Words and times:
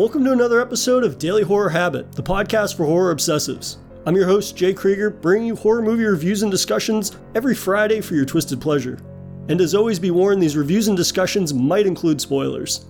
Welcome 0.00 0.24
to 0.24 0.32
another 0.32 0.62
episode 0.62 1.04
of 1.04 1.18
Daily 1.18 1.42
Horror 1.42 1.68
Habit, 1.68 2.12
the 2.12 2.22
podcast 2.22 2.74
for 2.74 2.86
horror 2.86 3.14
obsessives. 3.14 3.76
I'm 4.06 4.16
your 4.16 4.26
host, 4.26 4.56
Jay 4.56 4.72
Krieger, 4.72 5.10
bringing 5.10 5.48
you 5.48 5.56
horror 5.56 5.82
movie 5.82 6.04
reviews 6.04 6.42
and 6.42 6.50
discussions 6.50 7.18
every 7.34 7.54
Friday 7.54 8.00
for 8.00 8.14
your 8.14 8.24
twisted 8.24 8.62
pleasure. 8.62 8.98
And 9.50 9.60
as 9.60 9.74
always, 9.74 9.98
be 9.98 10.10
warned 10.10 10.42
these 10.42 10.56
reviews 10.56 10.88
and 10.88 10.96
discussions 10.96 11.52
might 11.52 11.86
include 11.86 12.18
spoilers. 12.18 12.86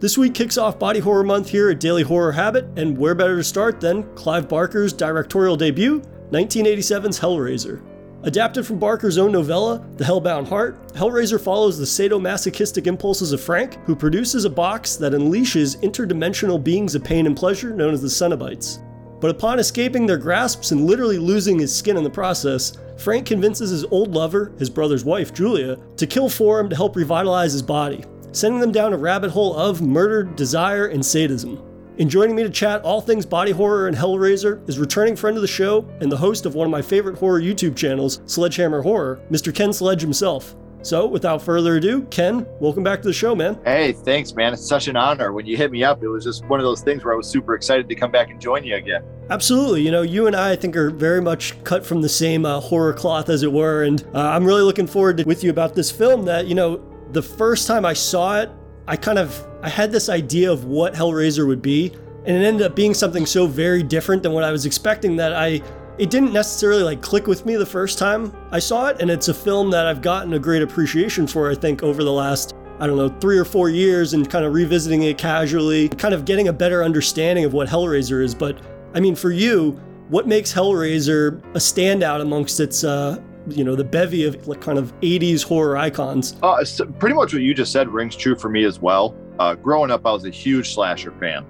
This 0.00 0.18
week 0.18 0.34
kicks 0.34 0.58
off 0.58 0.80
Body 0.80 0.98
Horror 0.98 1.22
Month 1.22 1.48
here 1.48 1.70
at 1.70 1.78
Daily 1.78 2.02
Horror 2.02 2.32
Habit, 2.32 2.66
and 2.76 2.98
where 2.98 3.14
better 3.14 3.36
to 3.36 3.44
start 3.44 3.80
than 3.80 4.02
Clive 4.16 4.48
Barker's 4.48 4.92
directorial 4.92 5.54
debut, 5.54 6.00
1987's 6.32 7.20
Hellraiser. 7.20 7.80
Adapted 8.24 8.64
from 8.64 8.78
Barker's 8.78 9.18
own 9.18 9.32
novella, 9.32 9.84
The 9.96 10.04
Hellbound 10.04 10.46
Heart, 10.46 10.92
Hellraiser 10.92 11.42
follows 11.42 11.76
the 11.76 11.84
sadomasochistic 11.84 12.86
impulses 12.86 13.32
of 13.32 13.40
Frank, 13.40 13.74
who 13.84 13.96
produces 13.96 14.44
a 14.44 14.50
box 14.50 14.94
that 14.96 15.12
unleashes 15.12 15.76
interdimensional 15.82 16.62
beings 16.62 16.94
of 16.94 17.02
pain 17.02 17.26
and 17.26 17.36
pleasure 17.36 17.74
known 17.74 17.92
as 17.92 18.00
the 18.00 18.06
Cenobites. 18.06 18.78
But 19.20 19.32
upon 19.32 19.58
escaping 19.58 20.06
their 20.06 20.18
grasps 20.18 20.70
and 20.70 20.86
literally 20.86 21.18
losing 21.18 21.58
his 21.58 21.74
skin 21.74 21.96
in 21.96 22.04
the 22.04 22.10
process, 22.10 22.74
Frank 22.96 23.26
convinces 23.26 23.70
his 23.70 23.84
old 23.86 24.12
lover, 24.12 24.52
his 24.56 24.70
brother's 24.70 25.04
wife, 25.04 25.34
Julia, 25.34 25.76
to 25.96 26.06
kill 26.06 26.28
for 26.28 26.60
him 26.60 26.68
to 26.68 26.76
help 26.76 26.94
revitalize 26.94 27.52
his 27.52 27.62
body, 27.62 28.04
sending 28.30 28.60
them 28.60 28.70
down 28.70 28.92
a 28.92 28.96
rabbit 28.96 29.32
hole 29.32 29.56
of 29.56 29.82
murder, 29.82 30.22
desire, 30.22 30.86
and 30.86 31.04
sadism. 31.04 31.60
And 31.98 32.08
joining 32.08 32.34
me 32.34 32.42
to 32.42 32.48
chat 32.48 32.80
all 32.82 33.02
things 33.02 33.26
body 33.26 33.50
horror 33.50 33.86
and 33.86 33.94
Hellraiser 33.94 34.66
is 34.66 34.78
returning 34.78 35.14
friend 35.14 35.36
of 35.36 35.42
the 35.42 35.48
show 35.48 35.86
and 36.00 36.10
the 36.10 36.16
host 36.16 36.46
of 36.46 36.54
one 36.54 36.66
of 36.66 36.70
my 36.70 36.80
favorite 36.80 37.18
horror 37.18 37.40
YouTube 37.40 37.76
channels, 37.76 38.22
Sledgehammer 38.24 38.80
Horror, 38.80 39.20
Mr. 39.30 39.54
Ken 39.54 39.74
Sledge 39.74 40.00
himself. 40.00 40.56
So, 40.80 41.06
without 41.06 41.42
further 41.42 41.76
ado, 41.76 42.02
Ken, 42.04 42.46
welcome 42.60 42.82
back 42.82 43.02
to 43.02 43.08
the 43.08 43.14
show, 43.14 43.34
man. 43.34 43.60
Hey, 43.64 43.92
thanks, 43.92 44.34
man. 44.34 44.54
It's 44.54 44.66
such 44.66 44.88
an 44.88 44.96
honor. 44.96 45.32
When 45.32 45.44
you 45.44 45.56
hit 45.56 45.70
me 45.70 45.84
up, 45.84 46.02
it 46.02 46.08
was 46.08 46.24
just 46.24 46.46
one 46.46 46.58
of 46.58 46.64
those 46.64 46.80
things 46.80 47.04
where 47.04 47.12
I 47.12 47.16
was 47.16 47.28
super 47.28 47.54
excited 47.54 47.88
to 47.90 47.94
come 47.94 48.10
back 48.10 48.30
and 48.30 48.40
join 48.40 48.64
you 48.64 48.74
again. 48.74 49.04
Absolutely. 49.28 49.82
You 49.82 49.90
know, 49.90 50.02
you 50.02 50.26
and 50.26 50.34
I, 50.34 50.52
I 50.52 50.56
think, 50.56 50.74
are 50.74 50.90
very 50.90 51.20
much 51.20 51.62
cut 51.62 51.84
from 51.84 52.00
the 52.00 52.08
same 52.08 52.46
uh, 52.46 52.58
horror 52.58 52.94
cloth, 52.94 53.28
as 53.28 53.42
it 53.42 53.52
were. 53.52 53.84
And 53.84 54.02
uh, 54.14 54.30
I'm 54.30 54.44
really 54.44 54.62
looking 54.62 54.86
forward 54.86 55.18
to 55.18 55.24
with 55.24 55.44
you 55.44 55.50
about 55.50 55.74
this 55.74 55.90
film 55.90 56.24
that, 56.24 56.46
you 56.46 56.54
know, 56.54 56.82
the 57.12 57.22
first 57.22 57.68
time 57.68 57.84
I 57.84 57.92
saw 57.92 58.40
it, 58.40 58.50
I 58.86 58.96
kind 58.96 59.18
of 59.18 59.46
I 59.62 59.68
had 59.68 59.92
this 59.92 60.08
idea 60.08 60.50
of 60.50 60.64
what 60.64 60.94
Hellraiser 60.94 61.46
would 61.46 61.62
be, 61.62 61.92
and 62.24 62.36
it 62.36 62.44
ended 62.44 62.66
up 62.66 62.74
being 62.74 62.94
something 62.94 63.26
so 63.26 63.46
very 63.46 63.82
different 63.82 64.22
than 64.22 64.32
what 64.32 64.44
I 64.44 64.52
was 64.52 64.66
expecting 64.66 65.16
that 65.16 65.32
I 65.32 65.62
it 65.98 66.10
didn't 66.10 66.32
necessarily 66.32 66.82
like 66.82 67.02
click 67.02 67.26
with 67.26 67.44
me 67.44 67.56
the 67.56 67.66
first 67.66 67.98
time 67.98 68.34
I 68.50 68.58
saw 68.58 68.86
it 68.88 69.00
and 69.00 69.10
it's 69.10 69.28
a 69.28 69.34
film 69.34 69.70
that 69.72 69.86
I've 69.86 70.00
gotten 70.00 70.32
a 70.32 70.38
great 70.38 70.62
appreciation 70.62 71.26
for 71.26 71.50
I 71.50 71.54
think 71.54 71.82
over 71.82 72.02
the 72.02 72.12
last 72.12 72.54
I 72.80 72.86
don't 72.86 72.96
know 72.96 73.10
3 73.20 73.38
or 73.38 73.44
4 73.44 73.68
years 73.68 74.14
and 74.14 74.28
kind 74.28 74.44
of 74.44 74.54
revisiting 74.54 75.02
it 75.02 75.18
casually 75.18 75.88
kind 75.90 76.14
of 76.14 76.24
getting 76.24 76.48
a 76.48 76.52
better 76.52 76.82
understanding 76.82 77.44
of 77.44 77.52
what 77.52 77.68
Hellraiser 77.68 78.22
is. 78.24 78.34
But 78.34 78.58
I 78.94 79.00
mean 79.00 79.14
for 79.14 79.30
you 79.30 79.72
what 80.08 80.26
makes 80.26 80.52
Hellraiser 80.52 81.38
a 81.54 81.58
standout 81.58 82.20
amongst 82.20 82.58
its 82.58 82.84
uh 82.84 83.20
you 83.48 83.64
know 83.64 83.74
the 83.74 83.84
bevy 83.84 84.24
of 84.24 84.46
like 84.46 84.60
kind 84.60 84.78
of 84.78 84.92
80s 85.00 85.42
horror 85.42 85.76
icons 85.76 86.36
uh, 86.42 86.64
so 86.64 86.84
pretty 86.84 87.14
much 87.14 87.32
what 87.32 87.42
you 87.42 87.54
just 87.54 87.72
said 87.72 87.88
rings 87.88 88.14
true 88.16 88.36
for 88.36 88.48
me 88.48 88.64
as 88.64 88.80
well 88.80 89.16
uh, 89.38 89.54
growing 89.54 89.90
up 89.90 90.06
i 90.06 90.12
was 90.12 90.24
a 90.24 90.30
huge 90.30 90.74
slasher 90.74 91.12
fan 91.12 91.44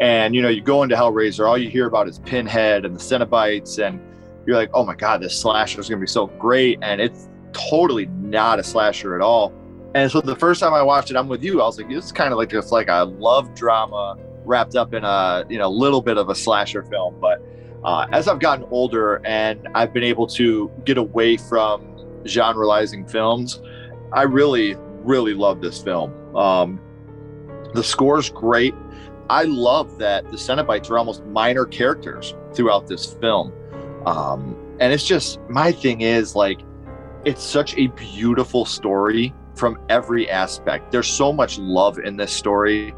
and 0.00 0.34
you 0.34 0.40
know, 0.40 0.48
you 0.48 0.62
go 0.62 0.82
into 0.82 0.96
Hellraiser, 0.96 1.46
all 1.46 1.58
you 1.58 1.68
hear 1.68 1.86
about 1.86 2.08
is 2.08 2.18
Pinhead 2.20 2.86
and 2.86 2.96
the 2.96 2.98
Cenobites, 2.98 3.86
and 3.86 4.00
you're 4.46 4.56
like, 4.56 4.70
oh 4.72 4.84
my 4.84 4.94
god, 4.94 5.20
this 5.20 5.38
slasher 5.38 5.78
is 5.78 5.88
gonna 5.88 6.00
be 6.00 6.06
so 6.06 6.26
great, 6.26 6.78
and 6.80 7.00
it's 7.00 7.28
totally 7.52 8.06
not 8.06 8.58
a 8.58 8.64
slasher 8.64 9.14
at 9.14 9.20
all. 9.20 9.52
And 9.94 10.10
so 10.10 10.22
the 10.22 10.36
first 10.36 10.60
time 10.60 10.72
I 10.72 10.82
watched 10.82 11.10
it, 11.10 11.16
I'm 11.16 11.28
with 11.28 11.42
you. 11.42 11.60
I 11.60 11.66
was 11.66 11.76
like, 11.76 11.88
this 11.88 12.06
is 12.06 12.12
kind 12.12 12.32
of 12.32 12.38
like 12.38 12.48
just 12.48 12.72
like 12.72 12.88
a 12.88 13.04
love 13.04 13.54
drama 13.54 14.16
wrapped 14.46 14.74
up 14.74 14.94
in 14.94 15.04
a 15.04 15.44
you 15.50 15.58
know 15.58 15.68
little 15.68 16.00
bit 16.00 16.16
of 16.16 16.30
a 16.30 16.34
slasher 16.34 16.82
film. 16.82 17.20
But 17.20 17.42
uh, 17.84 18.06
as 18.12 18.28
I've 18.28 18.40
gotten 18.40 18.66
older 18.70 19.20
and 19.24 19.68
I've 19.74 19.92
been 19.92 20.04
able 20.04 20.26
to 20.28 20.70
get 20.84 20.98
away 20.98 21.36
from 21.36 21.82
genreizing 22.24 23.10
films, 23.10 23.60
I 24.12 24.22
really 24.22 24.76
really 25.02 25.34
love 25.34 25.60
this 25.60 25.82
film. 25.82 26.36
Um, 26.36 26.80
the 27.74 27.82
score's 27.82 28.30
great. 28.30 28.74
I 29.28 29.44
love 29.44 29.98
that 29.98 30.24
the 30.30 30.36
Cenobites 30.36 30.90
are 30.90 30.98
almost 30.98 31.24
minor 31.26 31.64
characters 31.64 32.34
throughout 32.52 32.86
this 32.86 33.14
film. 33.14 33.52
Um, 34.06 34.56
and 34.80 34.92
it's 34.92 35.06
just 35.06 35.38
my 35.48 35.72
thing 35.72 36.00
is 36.00 36.34
like, 36.34 36.60
it's 37.24 37.42
such 37.42 37.76
a 37.76 37.88
beautiful 37.88 38.64
story 38.64 39.34
from 39.54 39.78
every 39.88 40.28
aspect. 40.28 40.90
There's 40.90 41.08
so 41.08 41.32
much 41.32 41.58
love 41.58 41.98
in 41.98 42.16
this 42.16 42.32
story. 42.32 42.94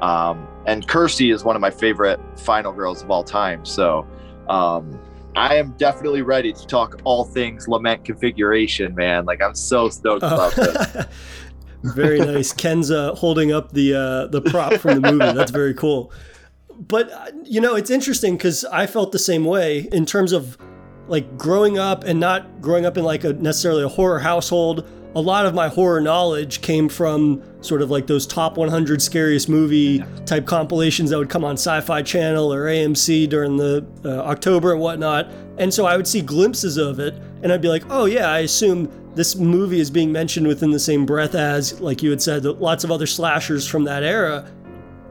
Um, 0.00 0.48
and 0.66 0.86
Kirsty 0.86 1.30
is 1.30 1.44
one 1.44 1.56
of 1.56 1.60
my 1.60 1.70
favorite 1.70 2.20
final 2.38 2.72
girls 2.72 3.02
of 3.02 3.10
all 3.10 3.24
time. 3.24 3.64
So 3.64 4.06
um, 4.48 4.98
I 5.36 5.56
am 5.56 5.72
definitely 5.72 6.22
ready 6.22 6.52
to 6.52 6.66
talk 6.66 7.00
all 7.04 7.24
things 7.24 7.68
lament 7.68 8.04
configuration, 8.04 8.94
man. 8.94 9.26
Like 9.26 9.42
I'm 9.42 9.54
so 9.54 9.88
stoked 9.88 10.22
about 10.22 10.54
this. 10.54 11.06
Very 11.94 12.18
nice. 12.18 12.52
Ken's 12.52 12.90
uh, 12.90 13.14
holding 13.14 13.52
up 13.52 13.72
the 13.72 13.94
uh, 13.94 14.26
the 14.28 14.40
prop 14.40 14.74
from 14.74 15.00
the 15.00 15.12
movie. 15.12 15.32
That's 15.32 15.50
very 15.50 15.74
cool. 15.74 16.12
But 16.78 17.12
uh, 17.12 17.30
you 17.44 17.60
know, 17.60 17.76
it's 17.76 17.90
interesting 17.90 18.36
because 18.36 18.64
I 18.64 18.86
felt 18.86 19.12
the 19.12 19.18
same 19.18 19.44
way 19.44 19.88
in 19.92 20.06
terms 20.06 20.32
of 20.32 20.58
like 21.06 21.38
growing 21.38 21.78
up 21.78 22.04
and 22.04 22.18
not 22.18 22.60
growing 22.60 22.86
up 22.86 22.96
in 22.96 23.04
like 23.04 23.24
a 23.24 23.34
necessarily 23.34 23.84
a 23.84 23.88
horror 23.88 24.18
household. 24.18 24.88
A 25.16 25.20
lot 25.20 25.46
of 25.46 25.54
my 25.54 25.68
horror 25.68 26.02
knowledge 26.02 26.60
came 26.60 26.90
from 26.90 27.42
sort 27.62 27.80
of 27.80 27.90
like 27.90 28.06
those 28.06 28.26
top 28.26 28.58
100 28.58 29.00
scariest 29.00 29.48
movie 29.48 30.04
type 30.26 30.44
compilations 30.44 31.08
that 31.08 31.16
would 31.16 31.30
come 31.30 31.42
on 31.42 31.54
Sci-Fi 31.54 32.02
Channel 32.02 32.52
or 32.52 32.66
AMC 32.66 33.26
during 33.30 33.56
the 33.56 33.86
uh, 34.04 34.18
October 34.24 34.72
and 34.72 34.80
whatnot. 34.80 35.30
And 35.56 35.72
so 35.72 35.86
I 35.86 35.96
would 35.96 36.06
see 36.06 36.20
glimpses 36.20 36.76
of 36.76 37.00
it, 37.00 37.14
and 37.42 37.50
I'd 37.50 37.62
be 37.62 37.68
like, 37.68 37.84
"Oh 37.88 38.04
yeah, 38.04 38.28
I 38.30 38.40
assume 38.40 38.90
this 39.14 39.34
movie 39.36 39.80
is 39.80 39.90
being 39.90 40.12
mentioned 40.12 40.46
within 40.46 40.70
the 40.70 40.78
same 40.78 41.06
breath 41.06 41.34
as, 41.34 41.80
like 41.80 42.02
you 42.02 42.10
had 42.10 42.20
said, 42.20 42.44
lots 42.44 42.84
of 42.84 42.90
other 42.90 43.06
slashers 43.06 43.66
from 43.66 43.84
that 43.84 44.02
era. 44.02 44.46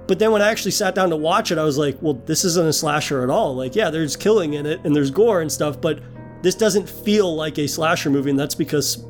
But 0.05 0.19
then 0.19 0.31
when 0.31 0.43
I 0.43 0.51
actually 0.51 0.72
sat 0.72 0.93
down 0.93 1.09
to 1.09 1.16
watch 1.16 1.51
it, 1.51 1.57
I 1.57 1.63
was 1.63 1.79
like, 1.79 1.99
well, 1.99 2.13
this 2.13 2.45
isn't 2.45 2.67
a 2.67 2.72
slasher 2.72 3.23
at 3.23 3.31
all. 3.31 3.55
Like, 3.55 3.75
yeah, 3.75 3.89
there's 3.89 4.16
killing 4.16 4.53
in 4.53 4.67
it 4.67 4.79
and 4.83 4.95
there's 4.95 5.09
gore 5.09 5.41
and 5.41 5.51
stuff, 5.51 5.81
but 5.81 5.99
this 6.43 6.53
doesn't 6.53 6.87
feel 6.87 7.35
like 7.35 7.57
a 7.57 7.67
slasher 7.67 8.11
movie. 8.11 8.29
And 8.29 8.37
that's 8.37 8.53
because, 8.53 9.03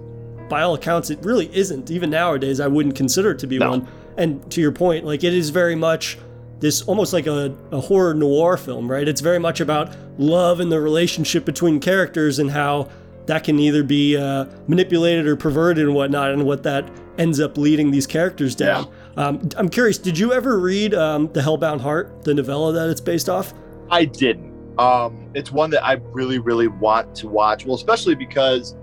by 0.49 0.61
all 0.61 0.75
accounts, 0.75 1.09
it 1.09 1.19
really 1.23 1.53
isn't. 1.55 1.89
Even 1.91 2.09
nowadays, 2.09 2.59
I 2.59 2.67
wouldn't 2.67 2.95
consider 2.95 3.31
it 3.31 3.39
to 3.39 3.47
be 3.47 3.57
no. 3.57 3.69
one. 3.71 3.87
And 4.17 4.49
to 4.51 4.61
your 4.61 4.71
point, 4.71 5.05
like, 5.05 5.23
it 5.23 5.33
is 5.33 5.49
very 5.49 5.75
much 5.75 6.17
this 6.59 6.81
almost 6.83 7.13
like 7.13 7.27
a, 7.27 7.55
a 7.71 7.81
horror 7.81 8.13
noir 8.13 8.57
film, 8.57 8.89
right? 8.89 9.07
It's 9.07 9.21
very 9.21 9.39
much 9.39 9.59
about 9.59 9.95
love 10.17 10.59
and 10.59 10.71
the 10.71 10.79
relationship 10.79 11.45
between 11.45 11.79
characters 11.79 12.39
and 12.39 12.49
how 12.49 12.89
that 13.25 13.43
can 13.43 13.59
either 13.59 13.83
be 13.83 14.15
uh, 14.15 14.45
manipulated 14.67 15.27
or 15.27 15.35
perverted 15.35 15.85
and 15.85 15.95
whatnot, 15.95 16.31
and 16.31 16.45
what 16.45 16.63
that 16.63 16.89
ends 17.17 17.39
up 17.39 17.57
leading 17.57 17.91
these 17.91 18.05
characters 18.05 18.55
down. 18.55 18.87
Yeah. 19.17 19.25
Um, 19.25 19.49
I'm 19.57 19.69
curious, 19.69 19.97
did 19.97 20.17
you 20.17 20.31
ever 20.31 20.59
read 20.59 20.93
um, 20.93 21.31
The 21.33 21.41
Hellbound 21.41 21.81
Heart, 21.81 22.23
the 22.23 22.33
novella 22.33 22.71
that 22.73 22.89
it's 22.89 23.01
based 23.01 23.27
off? 23.27 23.53
I 23.89 24.05
didn't. 24.05 24.53
Um, 24.77 25.31
it's 25.33 25.51
one 25.51 25.69
that 25.71 25.83
I 25.83 25.93
really, 26.11 26.39
really 26.39 26.67
want 26.67 27.15
to 27.15 27.27
watch. 27.27 27.65
Well, 27.65 27.75
especially 27.75 28.15
because 28.15 28.75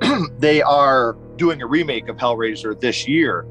they 0.38 0.62
are 0.62 1.16
doing 1.36 1.62
a 1.62 1.66
remake 1.66 2.08
of 2.08 2.16
Hellraiser 2.16 2.78
this 2.78 3.06
year, 3.06 3.46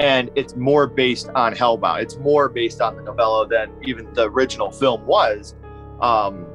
and 0.00 0.30
it's 0.34 0.56
more 0.56 0.86
based 0.86 1.28
on 1.34 1.54
Hellbound. 1.54 2.02
It's 2.02 2.16
more 2.18 2.48
based 2.48 2.80
on 2.80 2.96
the 2.96 3.02
novella 3.02 3.46
than 3.48 3.72
even 3.82 4.12
the 4.14 4.28
original 4.30 4.70
film 4.70 5.06
was, 5.06 5.54
um, 6.00 6.46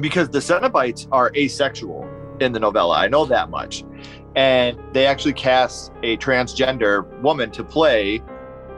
because 0.00 0.28
the 0.28 0.40
Cenobites 0.40 1.08
are 1.12 1.32
asexual 1.36 2.08
in 2.40 2.52
the 2.52 2.60
novella. 2.60 2.96
I 2.96 3.08
know 3.08 3.24
that 3.26 3.50
much. 3.50 3.84
And 4.34 4.78
they 4.92 5.06
actually 5.06 5.32
cast 5.32 5.92
a 6.02 6.16
transgender 6.18 7.06
woman 7.22 7.50
to 7.52 7.64
play 7.64 8.22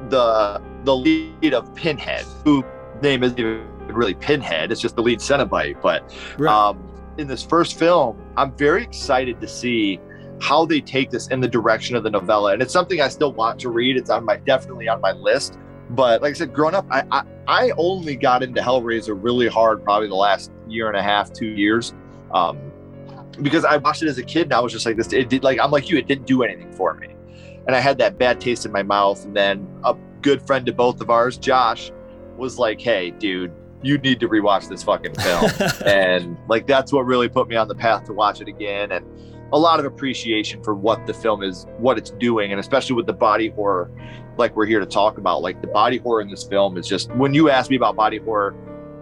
the 0.09 0.63
the 0.85 0.95
lead 0.95 1.53
of 1.53 1.75
Pinhead, 1.75 2.25
who 2.45 2.65
name 3.03 3.25
isn't 3.25 3.39
even 3.39 3.67
really 3.89 4.15
Pinhead. 4.15 4.71
It's 4.71 4.81
just 4.81 4.95
the 4.95 5.03
lead 5.03 5.19
Cenobite. 5.19 5.81
But 5.83 6.15
right. 6.39 6.53
um, 6.53 6.88
in 7.19 7.27
this 7.27 7.43
first 7.43 7.79
film, 7.79 8.17
I'm 8.37 8.57
very 8.57 8.83
excited 8.83 9.41
to 9.41 9.49
see 9.49 10.01
how 10.41 10.65
they 10.65 10.81
take 10.81 11.11
this 11.11 11.29
in 11.29 11.41
the 11.41 11.49
direction 11.49 11.97
of 11.97 12.05
the 12.05 12.11
novella. 12.11 12.53
And 12.53 12.63
it's 12.63 12.73
something 12.73 13.01
I 13.01 13.09
still 13.09 13.33
want 13.33 13.59
to 13.61 13.71
read. 13.71 13.97
It's 13.97 14.09
on 14.09 14.25
my 14.25 14.37
definitely 14.37 14.89
on 14.89 15.01
my 15.01 15.13
list. 15.13 15.59
But 15.91 16.23
like 16.23 16.31
I 16.31 16.35
said, 16.35 16.55
growing 16.55 16.75
up, 16.75 16.87
I, 16.91 17.05
I, 17.11 17.23
I 17.49 17.71
only 17.77 18.15
got 18.15 18.43
into 18.43 18.61
Hellraiser 18.61 19.19
really 19.21 19.49
hard 19.49 19.83
probably 19.83 20.09
the 20.09 20.15
last 20.15 20.53
year 20.69 20.89
and 20.89 20.97
a 20.97 21.03
half, 21.03 21.33
two 21.33 21.49
years. 21.49 21.93
Um, 22.33 22.71
because 23.43 23.65
I 23.65 23.77
watched 23.79 24.03
it 24.03 24.09
as 24.09 24.19
a 24.19 24.23
kid 24.23 24.45
and 24.45 24.53
I 24.53 24.61
was 24.61 24.73
just 24.73 24.87
like 24.87 24.97
this. 24.97 25.13
It 25.13 25.29
did 25.29 25.43
like 25.43 25.59
I'm 25.61 25.71
like 25.71 25.91
you. 25.91 25.97
It 25.97 26.07
didn't 26.07 26.27
do 26.27 26.43
anything 26.43 26.73
for 26.73 26.95
me, 26.95 27.15
and 27.67 27.75
I 27.75 27.81
had 27.81 27.99
that 27.99 28.19
bad 28.19 28.41
taste 28.41 28.67
in 28.67 28.73
my 28.73 28.83
mouth. 28.83 29.25
And 29.25 29.35
then 29.35 29.67
a 29.85 29.95
good 30.23 30.45
friend 30.47 30.67
to 30.67 30.73
both 30.73 31.01
of 31.01 31.09
ours, 31.09 31.39
Josh, 31.39 31.93
was 32.37 32.59
like, 32.59 32.81
"Hey, 32.81 33.13
dude, 33.13 33.53
you 33.83 33.99
need 33.99 34.21
to 34.21 34.29
rewatch 34.29 34.69
this 34.69 34.83
fucking 34.83 35.15
film." 35.15 35.51
and 35.87 36.37
like 36.49 36.67
that's 36.67 36.93
what 36.93 37.07
really 37.07 37.29
put 37.29 37.49
me 37.49 37.57
on 37.57 37.69
the 37.69 37.75
path 37.75 38.05
to 38.05 38.13
watch 38.13 38.41
it 38.41 38.49
again. 38.49 38.93
And 38.93 39.05
a 39.53 39.59
lot 39.59 39.79
of 39.81 39.87
appreciation 39.87 40.63
for 40.63 40.75
what 40.75 41.07
the 41.07 41.15
film 41.15 41.43
is, 41.43 41.67
what 41.79 41.97
it's 41.99 42.11
doing, 42.11 42.51
and 42.51 42.61
especially 42.61 42.97
with 42.97 43.07
the 43.07 43.13
body 43.13 43.49
horror, 43.49 43.91
like 44.37 44.55
we're 44.57 44.67
here 44.67 44.81
to 44.81 44.87
talk 44.87 45.19
about. 45.19 45.43
Like 45.43 45.61
the 45.61 45.69
body 45.69 45.99
horror 45.99 46.21
in 46.21 46.31
this 46.31 46.45
film 46.45 46.77
is 46.77 46.87
just 46.87 47.11
when 47.13 47.35
you 47.35 47.51
asked 47.51 47.71
me 47.71 47.77
about 47.77 47.97
body 47.97 48.19
horror, 48.19 48.55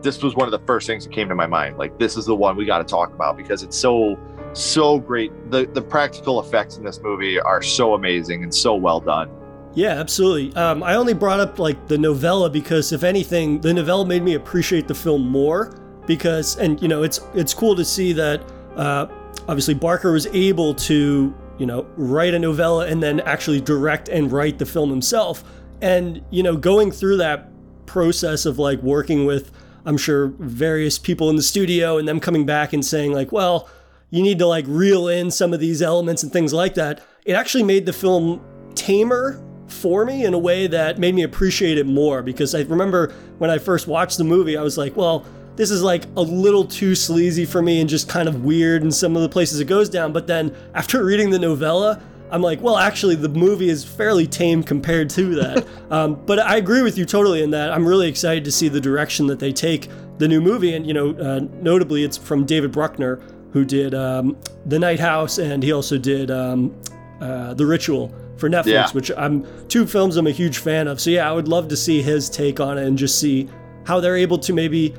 this 0.02 0.23
was 0.23 0.34
one 0.34 0.46
of 0.46 0.52
the 0.52 0.64
first 0.67 0.87
things 0.87 1.05
that 1.05 1.12
came 1.12 1.28
to 1.28 1.34
my 1.34 1.46
mind. 1.46 1.78
Like 1.78 1.99
this 1.99 2.17
is 2.17 2.26
the 2.26 2.37
one 2.37 2.56
we 2.56 2.64
got 2.64 2.78
to 2.78 2.84
talk 2.84 3.12
about 3.12 3.37
because 3.37 3.62
it's 3.62 3.76
so 3.76 4.19
so 4.52 4.99
great. 4.99 5.32
The 5.50 5.67
the 5.67 5.82
practical 5.82 6.40
effects 6.40 6.76
in 6.76 6.84
this 6.84 7.00
movie 7.00 7.40
are 7.40 7.62
so 7.62 7.94
amazing 7.94 8.43
and 8.43 8.55
so 8.55 8.75
well 8.75 9.00
done. 9.00 9.31
Yeah, 9.76 10.00
absolutely. 10.00 10.56
Um, 10.56 10.82
I 10.82 10.94
only 10.94 11.12
brought 11.12 11.38
up 11.38 11.58
like 11.58 11.87
the 11.87 11.99
novella 11.99 12.49
because, 12.49 12.93
if 12.93 13.05
anything, 13.05 13.61
the 13.61 13.75
novella 13.75 14.06
made 14.06 14.23
me 14.23 14.32
appreciate 14.32 14.88
the 14.88 14.94
film 14.94 15.28
more. 15.28 15.78
Because, 16.06 16.56
and 16.56 16.81
you 16.81 16.88
know, 16.88 17.02
it's 17.02 17.20
it's 17.34 17.52
cool 17.52 17.76
to 17.76 17.84
see 17.84 18.14
that 18.14 18.40
uh, 18.76 19.06
obviously 19.49 19.75
Barker 19.75 20.12
was 20.12 20.26
able 20.28 20.75
to 20.75 21.34
you 21.58 21.67
know 21.67 21.87
write 21.96 22.32
a 22.32 22.38
novella 22.38 22.87
and 22.87 23.02
then 23.02 23.20
actually 23.20 23.61
direct 23.61 24.08
and 24.08 24.32
write 24.32 24.58
the 24.58 24.64
film 24.64 24.88
himself. 24.88 25.44
And 25.82 26.25
you 26.31 26.43
know, 26.43 26.56
going 26.56 26.90
through 26.90 27.19
that 27.19 27.50
process 27.84 28.46
of 28.46 28.58
like 28.58 28.81
working 28.81 29.26
with, 29.26 29.52
I'm 29.84 29.99
sure 29.99 30.28
various 30.38 30.99
people 30.99 31.28
in 31.28 31.37
the 31.37 31.43
studio 31.43 31.99
and 31.99 32.08
them 32.08 32.19
coming 32.19 32.46
back 32.46 32.73
and 32.73 32.82
saying 32.82 33.12
like, 33.12 33.31
well, 33.31 33.69
you 34.08 34.23
need 34.23 34.38
to 34.38 34.46
like 34.46 34.64
reel 34.69 35.06
in 35.06 35.31
some 35.31 35.52
of 35.52 35.61
these 35.61 35.82
elements 35.82 36.23
and 36.23 36.32
things 36.32 36.55
like 36.55 36.76
that. 36.76 37.02
It 37.26 37.34
actually 37.34 37.64
made 37.64 37.84
the 37.84 37.93
film 37.93 38.40
tamer 38.75 39.43
for 39.68 40.04
me 40.04 40.24
in 40.24 40.34
a 40.34 40.38
way 40.38 40.66
that 40.66 40.98
made 40.98 41.14
me 41.14 41.22
appreciate 41.22 41.78
it 41.78 41.86
more 41.86 42.22
because 42.22 42.54
I 42.54 42.62
remember 42.62 43.12
when 43.38 43.50
I 43.50 43.58
first 43.58 43.86
watched 43.86 44.18
the 44.18 44.24
movie, 44.24 44.56
I 44.56 44.62
was 44.62 44.78
like, 44.78 44.96
well, 44.96 45.24
this 45.56 45.70
is 45.70 45.82
like 45.82 46.04
a 46.16 46.20
little 46.20 46.64
too 46.64 46.94
sleazy 46.94 47.44
for 47.44 47.62
me 47.62 47.80
and 47.80 47.88
just 47.88 48.08
kind 48.08 48.28
of 48.28 48.44
weird 48.44 48.82
in 48.82 48.92
some 48.92 49.16
of 49.16 49.22
the 49.22 49.28
places 49.28 49.58
it 49.58 49.64
goes 49.64 49.88
down. 49.88 50.12
But 50.12 50.26
then 50.26 50.54
after 50.74 51.04
reading 51.04 51.30
the 51.30 51.38
novella, 51.38 52.00
I'm 52.30 52.42
like, 52.42 52.60
well, 52.60 52.76
actually, 52.76 53.14
the 53.14 53.28
movie 53.28 53.68
is 53.68 53.84
fairly 53.84 54.26
tame 54.26 54.62
compared 54.62 55.08
to 55.10 55.34
that. 55.36 55.66
um, 55.90 56.14
but 56.26 56.38
I 56.38 56.56
agree 56.56 56.82
with 56.82 56.98
you 56.98 57.04
totally 57.04 57.42
in 57.42 57.50
that. 57.50 57.72
I'm 57.72 57.86
really 57.86 58.08
excited 58.08 58.44
to 58.44 58.52
see 58.52 58.68
the 58.68 58.80
direction 58.80 59.26
that 59.28 59.38
they 59.38 59.52
take 59.52 59.88
the 60.18 60.26
new 60.26 60.40
movie. 60.40 60.74
And, 60.74 60.86
you 60.86 60.92
know, 60.92 61.10
uh, 61.10 61.46
notably, 61.60 62.02
it's 62.02 62.16
from 62.16 62.44
David 62.44 62.72
Bruckner, 62.72 63.20
who 63.52 63.64
did 63.64 63.94
um, 63.94 64.36
The 64.66 64.78
Night 64.78 65.00
House 65.00 65.38
and 65.38 65.62
he 65.62 65.72
also 65.72 65.96
did 65.96 66.30
um, 66.30 66.74
uh, 67.20 67.54
The 67.54 67.64
Ritual 67.64 68.12
for 68.36 68.48
Netflix, 68.48 68.66
yeah. 68.66 68.90
which 68.90 69.10
I'm 69.16 69.46
two 69.68 69.86
films 69.86 70.16
I'm 70.16 70.26
a 70.26 70.32
huge 70.32 70.58
fan 70.58 70.88
of. 70.88 71.00
So 71.00 71.10
yeah, 71.10 71.28
I 71.28 71.32
would 71.32 71.48
love 71.48 71.68
to 71.68 71.76
see 71.76 72.02
his 72.02 72.28
take 72.28 72.60
on 72.60 72.78
it 72.78 72.84
and 72.86 72.98
just 72.98 73.18
see 73.18 73.48
how 73.84 74.00
they're 74.00 74.16
able 74.16 74.38
to 74.38 74.52
maybe 74.52 74.94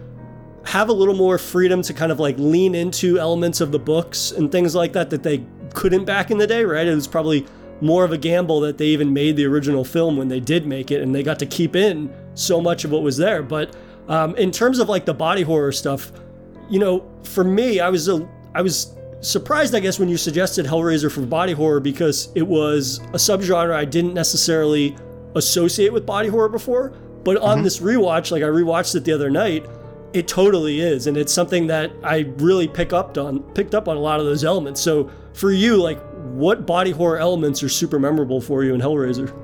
have 0.65 0.89
a 0.89 0.93
little 0.93 1.13
more 1.13 1.37
freedom 1.37 1.81
to 1.81 1.93
kind 1.93 2.11
of 2.11 2.19
like 2.19 2.37
lean 2.37 2.75
into 2.75 3.19
elements 3.19 3.61
of 3.61 3.71
the 3.71 3.79
books 3.79 4.31
and 4.31 4.51
things 4.51 4.75
like 4.75 4.93
that 4.93 5.09
that 5.09 5.23
they 5.23 5.45
couldn't 5.73 6.05
back 6.05 6.31
in 6.31 6.37
the 6.37 6.47
day, 6.47 6.63
right? 6.65 6.87
It 6.87 6.95
was 6.95 7.07
probably 7.07 7.45
more 7.79 8.03
of 8.03 8.11
a 8.11 8.17
gamble 8.17 8.59
that 8.61 8.77
they 8.77 8.87
even 8.87 9.13
made 9.13 9.35
the 9.35 9.45
original 9.45 9.85
film 9.85 10.17
when 10.17 10.27
they 10.27 10.39
did 10.39 10.65
make 10.65 10.91
it 10.91 11.01
and 11.01 11.13
they 11.13 11.23
got 11.23 11.39
to 11.39 11.45
keep 11.45 11.75
in 11.75 12.13
so 12.33 12.59
much 12.59 12.83
of 12.83 12.91
what 12.91 13.03
was 13.03 13.17
there. 13.17 13.43
But 13.43 13.75
um, 14.07 14.35
in 14.35 14.51
terms 14.51 14.79
of 14.79 14.89
like 14.89 15.05
the 15.05 15.13
body 15.13 15.43
horror 15.43 15.71
stuff, 15.71 16.11
you 16.69 16.79
know, 16.79 17.09
for 17.23 17.43
me, 17.43 17.79
I 17.79 17.89
was 17.89 18.09
a, 18.09 18.27
I 18.55 18.61
was 18.61 18.96
surprised, 19.21 19.75
I 19.75 19.79
guess, 19.79 19.99
when 19.99 20.09
you 20.09 20.17
suggested 20.17 20.65
Hellraiser 20.65 21.11
for 21.11 21.21
body 21.21 21.53
horror 21.53 21.79
because 21.79 22.29
it 22.35 22.45
was 22.45 22.99
a 23.13 23.17
subgenre 23.17 23.73
I 23.73 23.85
didn't 23.85 24.13
necessarily 24.13 24.95
associate 25.35 25.91
with 25.93 26.05
body 26.05 26.29
horror 26.29 26.49
before. 26.49 26.93
But 27.23 27.37
on 27.37 27.57
mm-hmm. 27.57 27.63
this 27.63 27.79
rewatch, 27.79 28.31
like 28.31 28.43
I 28.43 28.47
rewatched 28.47 28.95
it 28.95 29.03
the 29.03 29.11
other 29.11 29.29
night, 29.29 29.65
it 30.13 30.27
totally 30.27 30.79
is, 30.79 31.07
and 31.07 31.17
it's 31.17 31.33
something 31.33 31.67
that 31.67 31.91
I 32.03 32.19
really 32.37 32.67
pick 32.67 32.93
up 32.93 33.17
on, 33.17 33.43
picked 33.53 33.75
up 33.75 33.87
on 33.87 33.97
a 33.97 33.99
lot 33.99 34.19
of 34.19 34.25
those 34.25 34.43
elements. 34.43 34.79
So 34.79 35.11
for 35.33 35.51
you, 35.51 35.75
like, 35.75 35.99
what 36.31 36.65
body 36.65 36.91
horror 36.91 37.17
elements 37.17 37.61
are 37.63 37.69
super 37.69 37.99
memorable 37.99 38.39
for 38.39 38.63
you 38.63 38.73
in 38.73 38.79
Hellraiser? 38.79 39.35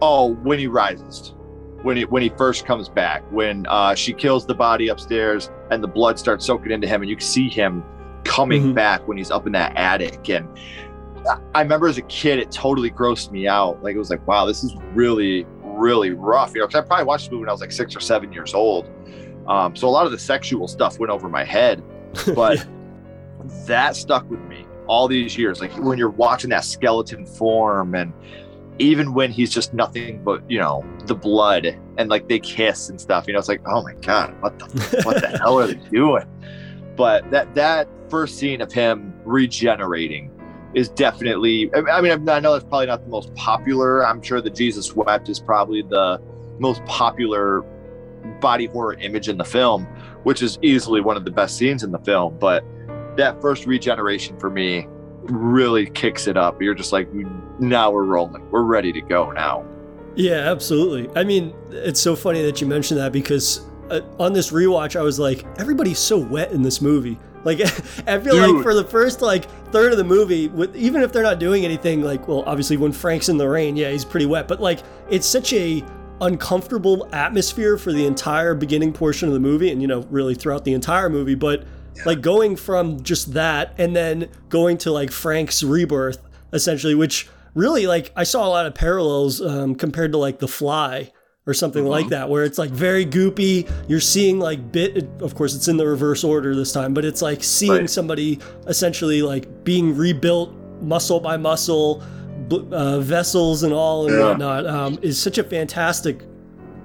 Oh, 0.00 0.34
when 0.36 0.58
he 0.58 0.68
rises, 0.68 1.34
when 1.82 1.96
he 1.96 2.04
when 2.04 2.22
he 2.22 2.28
first 2.30 2.66
comes 2.66 2.88
back, 2.88 3.22
when 3.32 3.66
uh, 3.68 3.94
she 3.94 4.12
kills 4.12 4.46
the 4.46 4.54
body 4.54 4.88
upstairs 4.88 5.50
and 5.70 5.82
the 5.82 5.88
blood 5.88 6.18
starts 6.18 6.46
soaking 6.46 6.70
into 6.70 6.86
him, 6.86 7.02
and 7.02 7.10
you 7.10 7.16
can 7.16 7.26
see 7.26 7.48
him 7.48 7.82
coming 8.26 8.62
mm-hmm. 8.62 8.72
back 8.72 9.06
when 9.06 9.16
he's 9.16 9.30
up 9.30 9.46
in 9.46 9.52
that 9.52 9.76
attic. 9.76 10.28
And 10.28 10.48
I 11.54 11.62
remember 11.62 11.88
as 11.88 11.98
a 11.98 12.02
kid, 12.02 12.38
it 12.38 12.50
totally 12.50 12.90
grossed 12.90 13.30
me 13.30 13.48
out. 13.48 13.82
Like 13.82 13.94
it 13.94 13.98
was 13.98 14.10
like, 14.10 14.26
wow, 14.26 14.46
this 14.46 14.62
is 14.62 14.74
really, 14.92 15.46
really 15.62 16.10
rough. 16.10 16.54
You 16.54 16.60
know, 16.60 16.66
because 16.66 16.82
I 16.82 16.86
probably 16.86 17.06
watched 17.06 17.26
the 17.26 17.32
movie 17.32 17.42
when 17.42 17.48
I 17.48 17.52
was 17.52 17.60
like 17.60 17.72
six 17.72 17.96
or 17.96 18.00
seven 18.00 18.32
years 18.32 18.54
old. 18.54 18.90
Um, 19.48 19.76
so 19.76 19.88
a 19.88 19.90
lot 19.90 20.06
of 20.06 20.12
the 20.12 20.18
sexual 20.18 20.66
stuff 20.66 20.98
went 20.98 21.10
over 21.10 21.28
my 21.28 21.44
head, 21.44 21.82
but 22.34 22.58
yeah. 22.58 22.64
that 23.66 23.96
stuck 23.96 24.28
with 24.28 24.40
me 24.40 24.66
all 24.86 25.08
these 25.08 25.38
years. 25.38 25.60
Like 25.60 25.76
when 25.78 25.98
you're 25.98 26.10
watching 26.10 26.50
that 26.50 26.64
skeleton 26.64 27.26
form 27.26 27.94
and 27.94 28.12
even 28.78 29.14
when 29.14 29.30
he's 29.30 29.50
just 29.50 29.72
nothing 29.72 30.22
but 30.22 30.42
you 30.50 30.58
know 30.58 30.84
the 31.06 31.14
blood 31.14 31.78
and 31.96 32.10
like 32.10 32.28
they 32.28 32.38
kiss 32.38 32.88
and 32.90 33.00
stuff 33.00 33.26
you 33.26 33.32
know 33.32 33.38
it's 33.38 33.48
like 33.48 33.62
oh 33.66 33.82
my 33.82 33.94
god 33.94 34.34
what 34.42 34.58
the 34.58 34.66
what 35.04 35.20
the 35.20 35.28
hell 35.38 35.58
are 35.58 35.66
they 35.66 35.74
doing 35.88 36.26
but 36.96 37.28
that 37.30 37.54
that 37.54 37.88
first 38.08 38.38
scene 38.38 38.60
of 38.60 38.72
him 38.72 39.12
regenerating 39.24 40.30
is 40.74 40.88
definitely 40.88 41.70
i 41.74 42.00
mean 42.00 42.28
i 42.28 42.40
know 42.40 42.52
that's 42.52 42.64
probably 42.64 42.86
not 42.86 43.02
the 43.02 43.08
most 43.08 43.34
popular. 43.34 44.06
I'm 44.06 44.22
sure 44.22 44.40
the 44.40 44.50
jesus 44.50 44.94
wept 44.94 45.28
is 45.28 45.40
probably 45.40 45.82
the 45.82 46.20
most 46.58 46.84
popular 46.84 47.62
body 48.40 48.66
horror 48.66 48.94
image 48.94 49.28
in 49.28 49.38
the 49.38 49.44
film 49.44 49.84
which 50.24 50.42
is 50.42 50.58
easily 50.62 51.00
one 51.00 51.16
of 51.16 51.24
the 51.24 51.30
best 51.30 51.56
scenes 51.56 51.82
in 51.82 51.92
the 51.92 51.98
film 52.00 52.36
but 52.38 52.64
that 53.16 53.40
first 53.40 53.66
regeneration 53.66 54.38
for 54.38 54.50
me 54.50 54.86
really 55.30 55.86
kicks 55.86 56.26
it 56.26 56.36
up. 56.36 56.60
You're 56.60 56.74
just 56.74 56.92
like 56.92 57.12
now 57.58 57.90
we're 57.90 58.04
rolling. 58.04 58.48
We're 58.50 58.62
ready 58.62 58.92
to 58.92 59.00
go 59.00 59.30
now. 59.30 59.64
Yeah 60.14 60.50
absolutely. 60.50 61.10
I 61.18 61.24
mean 61.24 61.54
it's 61.70 62.00
so 62.00 62.16
funny 62.16 62.42
that 62.42 62.60
you 62.60 62.66
mentioned 62.66 62.98
that 63.00 63.12
because 63.12 63.66
uh, 63.90 64.00
on 64.18 64.32
this 64.32 64.50
rewatch, 64.50 64.96
I 64.96 65.02
was 65.02 65.18
like, 65.18 65.44
everybody's 65.58 65.98
so 65.98 66.18
wet 66.18 66.52
in 66.52 66.62
this 66.62 66.80
movie. 66.80 67.18
Like, 67.44 67.60
I 68.06 68.18
feel 68.18 68.34
Dude. 68.34 68.56
like 68.56 68.62
for 68.62 68.74
the 68.74 68.84
first 68.84 69.22
like 69.22 69.48
third 69.70 69.92
of 69.92 69.98
the 69.98 70.04
movie, 70.04 70.48
with 70.48 70.74
even 70.76 71.02
if 71.02 71.12
they're 71.12 71.22
not 71.22 71.38
doing 71.38 71.64
anything, 71.64 72.02
like, 72.02 72.26
well, 72.28 72.42
obviously 72.46 72.76
when 72.76 72.92
Frank's 72.92 73.28
in 73.28 73.36
the 73.36 73.48
rain, 73.48 73.76
yeah, 73.76 73.90
he's 73.90 74.04
pretty 74.04 74.26
wet, 74.26 74.48
but 74.48 74.60
like, 74.60 74.80
it's 75.10 75.26
such 75.26 75.52
a 75.52 75.84
uncomfortable 76.20 77.08
atmosphere 77.12 77.76
for 77.76 77.92
the 77.92 78.06
entire 78.06 78.54
beginning 78.54 78.92
portion 78.92 79.28
of 79.28 79.34
the 79.34 79.40
movie, 79.40 79.70
and 79.70 79.80
you 79.80 79.88
know, 79.88 80.00
really 80.10 80.34
throughout 80.34 80.64
the 80.64 80.72
entire 80.72 81.08
movie. 81.08 81.34
But 81.34 81.64
yeah. 81.94 82.02
like 82.04 82.20
going 82.20 82.56
from 82.56 83.02
just 83.02 83.34
that 83.34 83.74
and 83.78 83.94
then 83.94 84.28
going 84.48 84.78
to 84.78 84.92
like 84.92 85.10
Frank's 85.10 85.62
rebirth, 85.62 86.18
essentially, 86.52 86.94
which 86.94 87.28
really 87.54 87.86
like 87.86 88.12
I 88.16 88.24
saw 88.24 88.46
a 88.46 88.50
lot 88.50 88.66
of 88.66 88.74
parallels 88.74 89.40
um, 89.40 89.74
compared 89.74 90.12
to 90.12 90.18
like 90.18 90.38
The 90.38 90.48
Fly 90.48 91.12
or 91.46 91.54
something 91.54 91.82
mm-hmm. 91.82 91.90
like 91.90 92.08
that, 92.08 92.28
where 92.28 92.44
it's 92.44 92.58
like 92.58 92.70
very 92.70 93.06
goopy. 93.06 93.70
You're 93.88 94.00
seeing 94.00 94.40
like 94.40 94.72
bit, 94.72 95.08
of 95.20 95.34
course, 95.34 95.54
it's 95.54 95.68
in 95.68 95.76
the 95.76 95.86
reverse 95.86 96.24
order 96.24 96.54
this 96.54 96.72
time, 96.72 96.92
but 96.92 97.04
it's 97.04 97.22
like 97.22 97.42
seeing 97.44 97.72
right. 97.72 97.90
somebody 97.90 98.40
essentially 98.66 99.22
like 99.22 99.64
being 99.64 99.96
rebuilt 99.96 100.52
muscle 100.80 101.20
by 101.20 101.36
muscle, 101.36 102.02
uh, 102.50 102.98
vessels 103.00 103.62
and 103.62 103.72
all 103.72 104.06
and 104.06 104.18
yeah. 104.18 104.24
whatnot 104.24 104.66
um, 104.66 104.98
is 105.02 105.20
such 105.20 105.38
a 105.38 105.44
fantastic, 105.44 106.22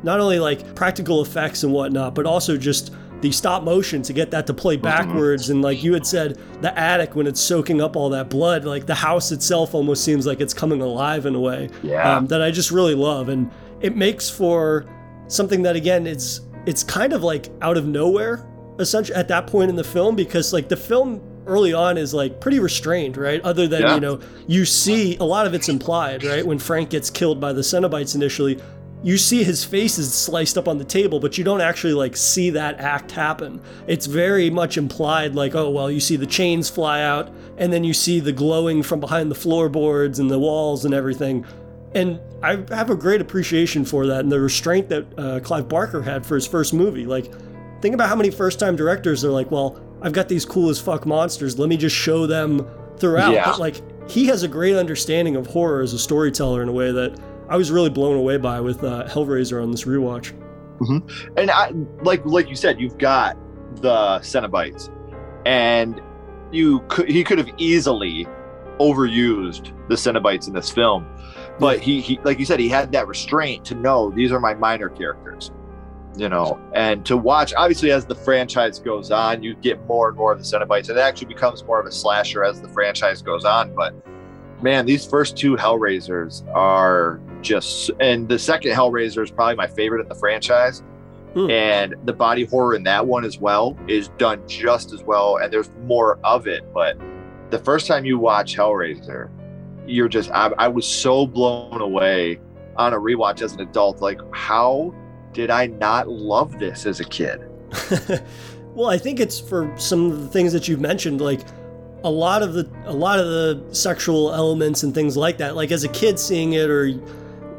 not 0.03 0.19
only 0.19 0.39
like 0.39 0.75
practical 0.75 1.21
effects 1.21 1.63
and 1.63 1.73
whatnot, 1.73 2.13
but 2.13 2.27
also 2.27 2.55
just 2.55 2.93
the 3.21 3.31
stop 3.31 3.63
motion 3.63 4.01
to 4.01 4.13
get 4.13 4.31
that 4.31 4.47
to 4.47 4.53
play 4.53 4.75
mm-hmm. 4.75 4.83
backwards 4.83 5.49
and 5.51 5.61
like 5.61 5.83
you 5.83 5.93
had 5.93 6.05
said 6.05 6.39
the 6.61 6.77
attic 6.77 7.15
when 7.15 7.27
it's 7.27 7.39
soaking 7.39 7.79
up 7.79 7.95
all 7.95 8.09
that 8.09 8.31
blood 8.31 8.65
like 8.65 8.87
the 8.87 8.95
house 8.95 9.31
itself 9.31 9.75
almost 9.75 10.03
seems 10.03 10.25
like 10.25 10.41
it's 10.41 10.55
coming 10.55 10.81
alive 10.81 11.27
in 11.27 11.35
a 11.35 11.39
way 11.39 11.69
yeah. 11.83 12.17
um, 12.17 12.25
that 12.25 12.41
i 12.41 12.49
just 12.49 12.71
really 12.71 12.95
love 12.95 13.29
and 13.29 13.51
it 13.81 13.95
makes 13.95 14.29
for 14.29 14.85
something 15.27 15.61
that 15.63 15.75
again 15.75 16.05
it's 16.05 16.41
it's 16.65 16.83
kind 16.83 17.13
of 17.13 17.23
like 17.23 17.49
out 17.61 17.77
of 17.77 17.87
nowhere 17.87 18.45
essentially 18.79 19.15
at 19.15 19.27
that 19.27 19.47
point 19.47 19.69
in 19.69 19.75
the 19.75 19.83
film 19.83 20.15
because 20.15 20.53
like 20.53 20.69
the 20.69 20.77
film 20.77 21.21
early 21.47 21.73
on 21.73 21.97
is 21.97 22.13
like 22.13 22.39
pretty 22.39 22.59
restrained 22.59 23.17
right? 23.17 23.41
Other 23.41 23.67
than 23.67 23.81
yeah. 23.81 23.95
you 23.95 23.99
know 23.99 24.19
you 24.47 24.65
see 24.65 25.17
a 25.17 25.23
lot 25.23 25.47
of 25.47 25.53
it's 25.53 25.69
implied 25.69 26.23
right? 26.23 26.45
When 26.45 26.59
frank 26.59 26.89
gets 26.89 27.09
killed 27.09 27.39
by 27.39 27.53
the 27.53 27.61
cenobites 27.61 28.15
initially 28.15 28.61
you 29.03 29.17
see 29.17 29.43
his 29.43 29.63
face 29.63 29.97
is 29.97 30.13
sliced 30.13 30.59
up 30.59 30.67
on 30.67 30.77
the 30.77 30.85
table 30.85 31.19
but 31.19 31.37
you 31.37 31.43
don't 31.43 31.61
actually 31.61 31.93
like 31.93 32.15
see 32.15 32.51
that 32.51 32.79
act 32.79 33.11
happen. 33.11 33.61
It's 33.87 34.05
very 34.05 34.49
much 34.49 34.77
implied 34.77 35.33
like 35.33 35.55
oh 35.55 35.69
well 35.69 35.89
you 35.89 35.99
see 35.99 36.15
the 36.15 36.27
chains 36.27 36.69
fly 36.69 37.01
out 37.01 37.33
and 37.57 37.73
then 37.73 37.83
you 37.83 37.93
see 37.93 38.19
the 38.19 38.31
glowing 38.31 38.83
from 38.83 38.99
behind 38.99 39.31
the 39.31 39.35
floorboards 39.35 40.19
and 40.19 40.29
the 40.29 40.39
walls 40.39 40.85
and 40.85 40.93
everything 40.93 41.45
and 41.93 42.19
I 42.41 42.63
have 42.69 42.89
a 42.89 42.95
great 42.95 43.21
appreciation 43.21 43.85
for 43.85 44.07
that 44.07 44.21
and 44.21 44.31
the 44.31 44.39
restraint 44.39 44.89
that 44.89 45.05
uh, 45.19 45.39
Clive 45.41 45.67
Barker 45.67 46.01
had 46.01 46.25
for 46.25 46.35
his 46.35 46.47
first 46.47 46.73
movie. 46.73 47.05
Like, 47.05 47.31
think 47.81 47.93
about 47.93 48.09
how 48.09 48.15
many 48.15 48.31
first 48.31 48.59
time 48.59 48.75
directors 48.75 49.25
are 49.25 49.31
like, 49.31 49.51
well, 49.51 49.81
I've 50.01 50.13
got 50.13 50.29
these 50.29 50.45
cool 50.45 50.69
as 50.69 50.79
fuck 50.79 51.05
monsters. 51.05 51.59
Let 51.59 51.69
me 51.69 51.77
just 51.77 51.95
show 51.95 52.25
them 52.25 52.67
throughout. 52.97 53.33
Yeah. 53.33 53.45
But 53.45 53.59
like, 53.59 53.81
he 54.09 54.25
has 54.27 54.43
a 54.43 54.47
great 54.47 54.75
understanding 54.75 55.35
of 55.35 55.47
horror 55.47 55.81
as 55.81 55.93
a 55.93 55.99
storyteller 55.99 56.61
in 56.63 56.69
a 56.69 56.73
way 56.73 56.91
that 56.91 57.19
I 57.49 57.57
was 57.57 57.71
really 57.71 57.89
blown 57.89 58.17
away 58.17 58.37
by 58.37 58.61
with 58.61 58.83
uh, 58.83 59.05
Hellraiser 59.07 59.61
on 59.61 59.71
this 59.71 59.83
rewatch. 59.83 60.33
Mm-hmm. 60.79 61.37
And 61.37 61.51
I, 61.51 61.71
like 62.01 62.25
like 62.25 62.49
you 62.49 62.55
said, 62.55 62.79
you've 62.79 62.97
got 62.97 63.37
the 63.75 64.19
Cenobites, 64.19 64.89
and 65.45 66.01
you 66.51 66.79
could 66.87 67.07
he 67.07 67.23
could 67.23 67.37
have 67.37 67.49
easily 67.57 68.25
overused 68.79 69.71
the 69.89 69.95
Cenobites 69.95 70.47
in 70.47 70.53
this 70.53 70.71
film. 70.71 71.05
But 71.61 71.79
he, 71.79 72.01
he, 72.01 72.19
like 72.23 72.39
you 72.39 72.45
said, 72.45 72.59
he 72.59 72.67
had 72.67 72.91
that 72.93 73.07
restraint 73.07 73.63
to 73.65 73.75
know 73.75 74.09
these 74.09 74.31
are 74.31 74.39
my 74.39 74.55
minor 74.55 74.89
characters, 74.89 75.51
you 76.17 76.27
know, 76.27 76.59
and 76.73 77.05
to 77.05 77.15
watch. 77.15 77.53
Obviously, 77.55 77.91
as 77.91 78.03
the 78.03 78.15
franchise 78.15 78.79
goes 78.79 79.11
on, 79.11 79.43
you 79.43 79.53
get 79.53 79.79
more 79.85 80.09
and 80.09 80.17
more 80.17 80.31
of 80.31 80.39
the 80.39 80.43
Cenobites. 80.43 80.89
It 80.89 80.97
actually 80.97 81.27
becomes 81.27 81.63
more 81.63 81.79
of 81.79 81.85
a 81.85 81.91
slasher 81.91 82.43
as 82.43 82.59
the 82.59 82.67
franchise 82.67 83.21
goes 83.21 83.45
on. 83.45 83.75
But 83.75 83.93
man, 84.63 84.87
these 84.87 85.05
first 85.05 85.37
two 85.37 85.55
Hellraisers 85.55 86.43
are 86.55 87.21
just, 87.41 87.91
and 87.99 88.27
the 88.27 88.39
second 88.39 88.71
Hellraiser 88.71 89.23
is 89.23 89.29
probably 89.29 89.55
my 89.55 89.67
favorite 89.67 90.01
in 90.01 90.09
the 90.09 90.15
franchise. 90.15 90.81
Hmm. 91.35 91.49
And 91.51 91.95
the 92.05 92.13
body 92.13 92.43
horror 92.43 92.73
in 92.73 92.81
that 92.85 93.05
one 93.05 93.23
as 93.23 93.37
well 93.37 93.77
is 93.87 94.09
done 94.17 94.41
just 94.47 94.93
as 94.93 95.03
well. 95.03 95.37
And 95.37 95.53
there's 95.53 95.69
more 95.83 96.17
of 96.23 96.47
it. 96.47 96.73
But 96.73 96.97
the 97.51 97.59
first 97.59 97.85
time 97.85 98.03
you 98.03 98.17
watch 98.17 98.55
Hellraiser, 98.57 99.29
you're 99.91 100.09
just, 100.09 100.31
I, 100.31 100.51
I 100.57 100.67
was 100.67 100.87
so 100.87 101.25
blown 101.25 101.81
away 101.81 102.39
on 102.77 102.93
a 102.93 102.97
rewatch 102.97 103.41
as 103.41 103.53
an 103.53 103.61
adult. 103.61 104.01
Like, 104.01 104.19
how 104.33 104.93
did 105.33 105.49
I 105.49 105.67
not 105.67 106.07
love 106.07 106.59
this 106.59 106.85
as 106.85 106.99
a 106.99 107.05
kid? 107.05 107.41
well, 108.73 108.89
I 108.89 108.97
think 108.97 109.19
it's 109.19 109.39
for 109.39 109.73
some 109.77 110.11
of 110.11 110.21
the 110.21 110.27
things 110.27 110.53
that 110.53 110.67
you've 110.67 110.81
mentioned, 110.81 111.21
like 111.21 111.41
a 112.03 112.09
lot 112.09 112.41
of 112.41 112.53
the 112.53 112.69
a 112.85 112.93
lot 112.93 113.19
of 113.19 113.25
the 113.27 113.63
sexual 113.73 114.33
elements 114.33 114.83
and 114.83 114.93
things 114.93 115.15
like 115.15 115.37
that. 115.37 115.55
Like 115.55 115.71
as 115.71 115.83
a 115.83 115.89
kid 115.89 116.19
seeing 116.19 116.53
it, 116.53 116.69
or 116.69 116.85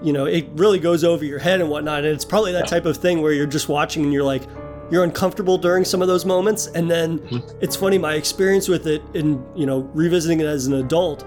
you 0.03 0.12
know, 0.12 0.27
it 0.27 0.49
really 0.55 0.79
goes 0.79 1.05
over 1.05 1.25
your 1.25 1.39
head 1.39 1.61
and 1.61 1.71
whatnot. 1.71 2.05
And 2.05 2.09
it's 2.09 2.25
probably 2.25 2.53
that 2.53 2.67
type 2.67 2.85
of 2.85 2.97
thing 2.97 3.23
where 3.23 3.33
you're 3.33 3.47
just 3.47 3.69
watching 3.69 4.03
and 4.03 4.12
you're 4.12 4.25
like, 4.25 4.43
you're 4.91 5.05
uncomfortable 5.05 5.57
during 5.57 5.85
some 5.85 6.03
of 6.03 6.09
those 6.09 6.25
moments. 6.25 6.67
And 6.67 6.91
then 6.91 7.21
mm-hmm. 7.21 7.59
it's 7.61 7.77
funny, 7.77 7.99
my 7.99 8.15
experience 8.15 8.69
with 8.69 8.87
it 8.87 9.03
in, 9.15 9.45
you 9.55 9.65
know, 9.65 9.81
revisiting 9.95 10.41
it 10.41 10.47
as 10.47 10.67
an 10.67 10.75
adult, 10.75 11.25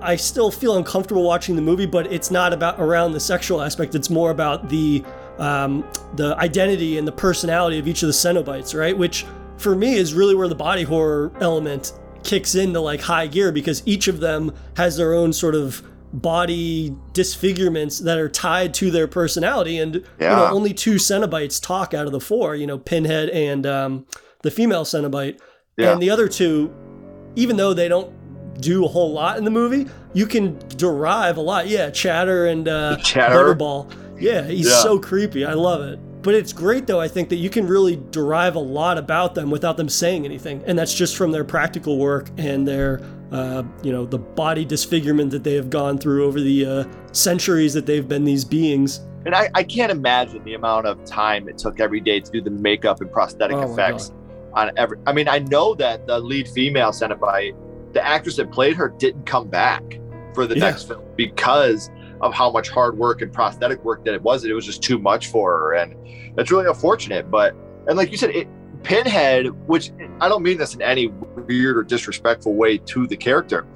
I 0.00 0.16
still 0.16 0.50
feel 0.50 0.76
uncomfortable 0.76 1.22
watching 1.22 1.56
the 1.56 1.62
movie, 1.62 1.86
but 1.86 2.12
it's 2.12 2.30
not 2.30 2.52
about 2.52 2.78
around 2.80 3.12
the 3.12 3.20
sexual 3.20 3.62
aspect. 3.62 3.94
It's 3.94 4.10
more 4.10 4.30
about 4.30 4.68
the 4.68 5.04
um, 5.38 5.84
the 6.14 6.36
identity 6.38 6.98
and 6.98 7.06
the 7.06 7.12
personality 7.12 7.78
of 7.78 7.86
each 7.86 8.02
of 8.02 8.06
the 8.06 8.12
Cenobites, 8.12 8.78
right? 8.78 8.96
Which 8.96 9.26
for 9.58 9.74
me 9.74 9.94
is 9.94 10.14
really 10.14 10.34
where 10.34 10.48
the 10.48 10.54
body 10.54 10.82
horror 10.82 11.32
element 11.40 11.92
kicks 12.22 12.54
into 12.54 12.80
like 12.80 13.00
high 13.00 13.26
gear 13.26 13.52
because 13.52 13.82
each 13.86 14.08
of 14.08 14.20
them 14.20 14.52
has 14.76 14.96
their 14.96 15.14
own 15.14 15.32
sort 15.32 15.54
of 15.54 15.82
body 16.12 16.96
disfigurements 17.12 17.98
that 18.00 18.18
are 18.18 18.28
tied 18.28 18.72
to 18.74 18.90
their 18.90 19.06
personality. 19.06 19.78
And 19.78 19.96
yeah. 20.18 20.30
you 20.30 20.36
know, 20.36 20.46
only 20.46 20.72
two 20.72 20.94
Cenobites 20.94 21.62
talk 21.62 21.94
out 21.94 22.06
of 22.06 22.12
the 22.12 22.20
four. 22.20 22.56
You 22.56 22.66
know, 22.66 22.78
Pinhead 22.78 23.28
and 23.30 23.66
um, 23.66 24.06
the 24.42 24.50
female 24.50 24.84
Cenobite, 24.84 25.40
yeah. 25.76 25.92
and 25.92 26.02
the 26.02 26.10
other 26.10 26.28
two, 26.28 26.74
even 27.34 27.56
though 27.56 27.74
they 27.74 27.88
don't 27.88 28.12
do 28.60 28.84
a 28.84 28.88
whole 28.88 29.12
lot 29.12 29.38
in 29.38 29.44
the 29.44 29.50
movie, 29.50 29.86
you 30.12 30.26
can 30.26 30.58
derive 30.76 31.36
a 31.36 31.40
lot. 31.40 31.68
Yeah, 31.68 31.90
Chatter 31.90 32.46
and 32.46 32.68
uh, 32.68 32.96
Chatter. 33.02 33.34
Butterball. 33.34 33.92
Yeah, 34.20 34.44
he's 34.44 34.68
yeah. 34.68 34.82
so 34.82 34.98
creepy. 34.98 35.44
I 35.44 35.52
love 35.52 35.82
it. 35.82 35.98
But 36.22 36.34
it's 36.34 36.52
great 36.52 36.86
though, 36.86 37.00
I 37.00 37.06
think 37.06 37.28
that 37.28 37.36
you 37.36 37.48
can 37.48 37.66
really 37.66 38.02
derive 38.10 38.56
a 38.56 38.60
lot 38.60 38.98
about 38.98 39.34
them 39.34 39.50
without 39.50 39.76
them 39.76 39.88
saying 39.88 40.24
anything. 40.24 40.62
And 40.66 40.76
that's 40.76 40.92
just 40.92 41.16
from 41.16 41.30
their 41.30 41.44
practical 41.44 41.98
work 41.98 42.30
and 42.36 42.66
their 42.66 43.00
uh, 43.32 43.64
you 43.82 43.92
know, 43.92 44.06
the 44.06 44.18
body 44.18 44.64
disfigurement 44.64 45.30
that 45.30 45.42
they 45.42 45.54
have 45.54 45.68
gone 45.70 45.98
through 45.98 46.24
over 46.26 46.40
the 46.40 46.64
uh, 46.64 46.84
centuries 47.12 47.74
that 47.74 47.86
they've 47.86 48.06
been 48.06 48.24
these 48.24 48.44
beings. 48.44 49.00
And 49.24 49.34
I, 49.34 49.50
I, 49.54 49.64
can't 49.64 49.90
imagine 49.90 50.44
the 50.44 50.54
amount 50.54 50.86
of 50.86 51.04
time 51.04 51.48
it 51.48 51.58
took 51.58 51.80
every 51.80 52.00
day 52.00 52.20
to 52.20 52.30
do 52.30 52.40
the 52.40 52.50
makeup 52.50 53.00
and 53.00 53.10
prosthetic 53.10 53.56
oh 53.56 53.72
effects 53.72 54.12
on 54.52 54.70
every. 54.76 54.98
I 55.06 55.12
mean, 55.12 55.26
I 55.26 55.40
know 55.40 55.74
that 55.74 56.06
the 56.06 56.20
lead 56.20 56.46
female 56.48 56.90
Cenobite, 56.90 57.56
the 57.96 58.06
actress 58.06 58.36
that 58.36 58.52
played 58.52 58.76
her, 58.76 58.90
didn't 58.90 59.24
come 59.24 59.48
back 59.48 59.82
for 60.34 60.46
the 60.46 60.54
yeah. 60.54 60.64
next 60.64 60.84
film 60.84 61.02
because 61.16 61.90
of 62.20 62.34
how 62.34 62.50
much 62.50 62.68
hard 62.68 62.96
work 62.98 63.22
and 63.22 63.32
prosthetic 63.32 63.82
work 63.84 64.04
that 64.04 64.12
it 64.12 64.22
was. 64.22 64.44
It 64.44 64.52
was 64.52 64.66
just 64.66 64.82
too 64.82 64.98
much 64.98 65.28
for 65.28 65.58
her, 65.58 65.74
and 65.74 65.96
that's 66.36 66.50
really 66.50 66.66
unfortunate. 66.66 67.30
But 67.30 67.56
and 67.88 67.96
like 67.96 68.10
you 68.10 68.18
said, 68.18 68.30
it, 68.30 68.48
Pinhead, 68.82 69.46
which 69.66 69.92
I 70.20 70.28
don't 70.28 70.42
mean 70.42 70.58
this 70.58 70.74
in 70.74 70.82
any 70.82 71.06
weird 71.06 71.78
or 71.78 71.82
disrespectful 71.82 72.54
way 72.54 72.76
to 72.78 73.06
the 73.06 73.16
character. 73.16 73.66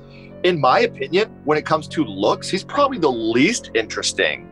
In 0.42 0.60
my 0.60 0.80
opinion, 0.80 1.30
when 1.44 1.56
it 1.56 1.64
comes 1.64 1.88
to 1.88 2.04
looks, 2.04 2.50
he's 2.50 2.62
probably 2.62 2.98
the 2.98 3.10
least 3.10 3.70
interesting 3.74 4.48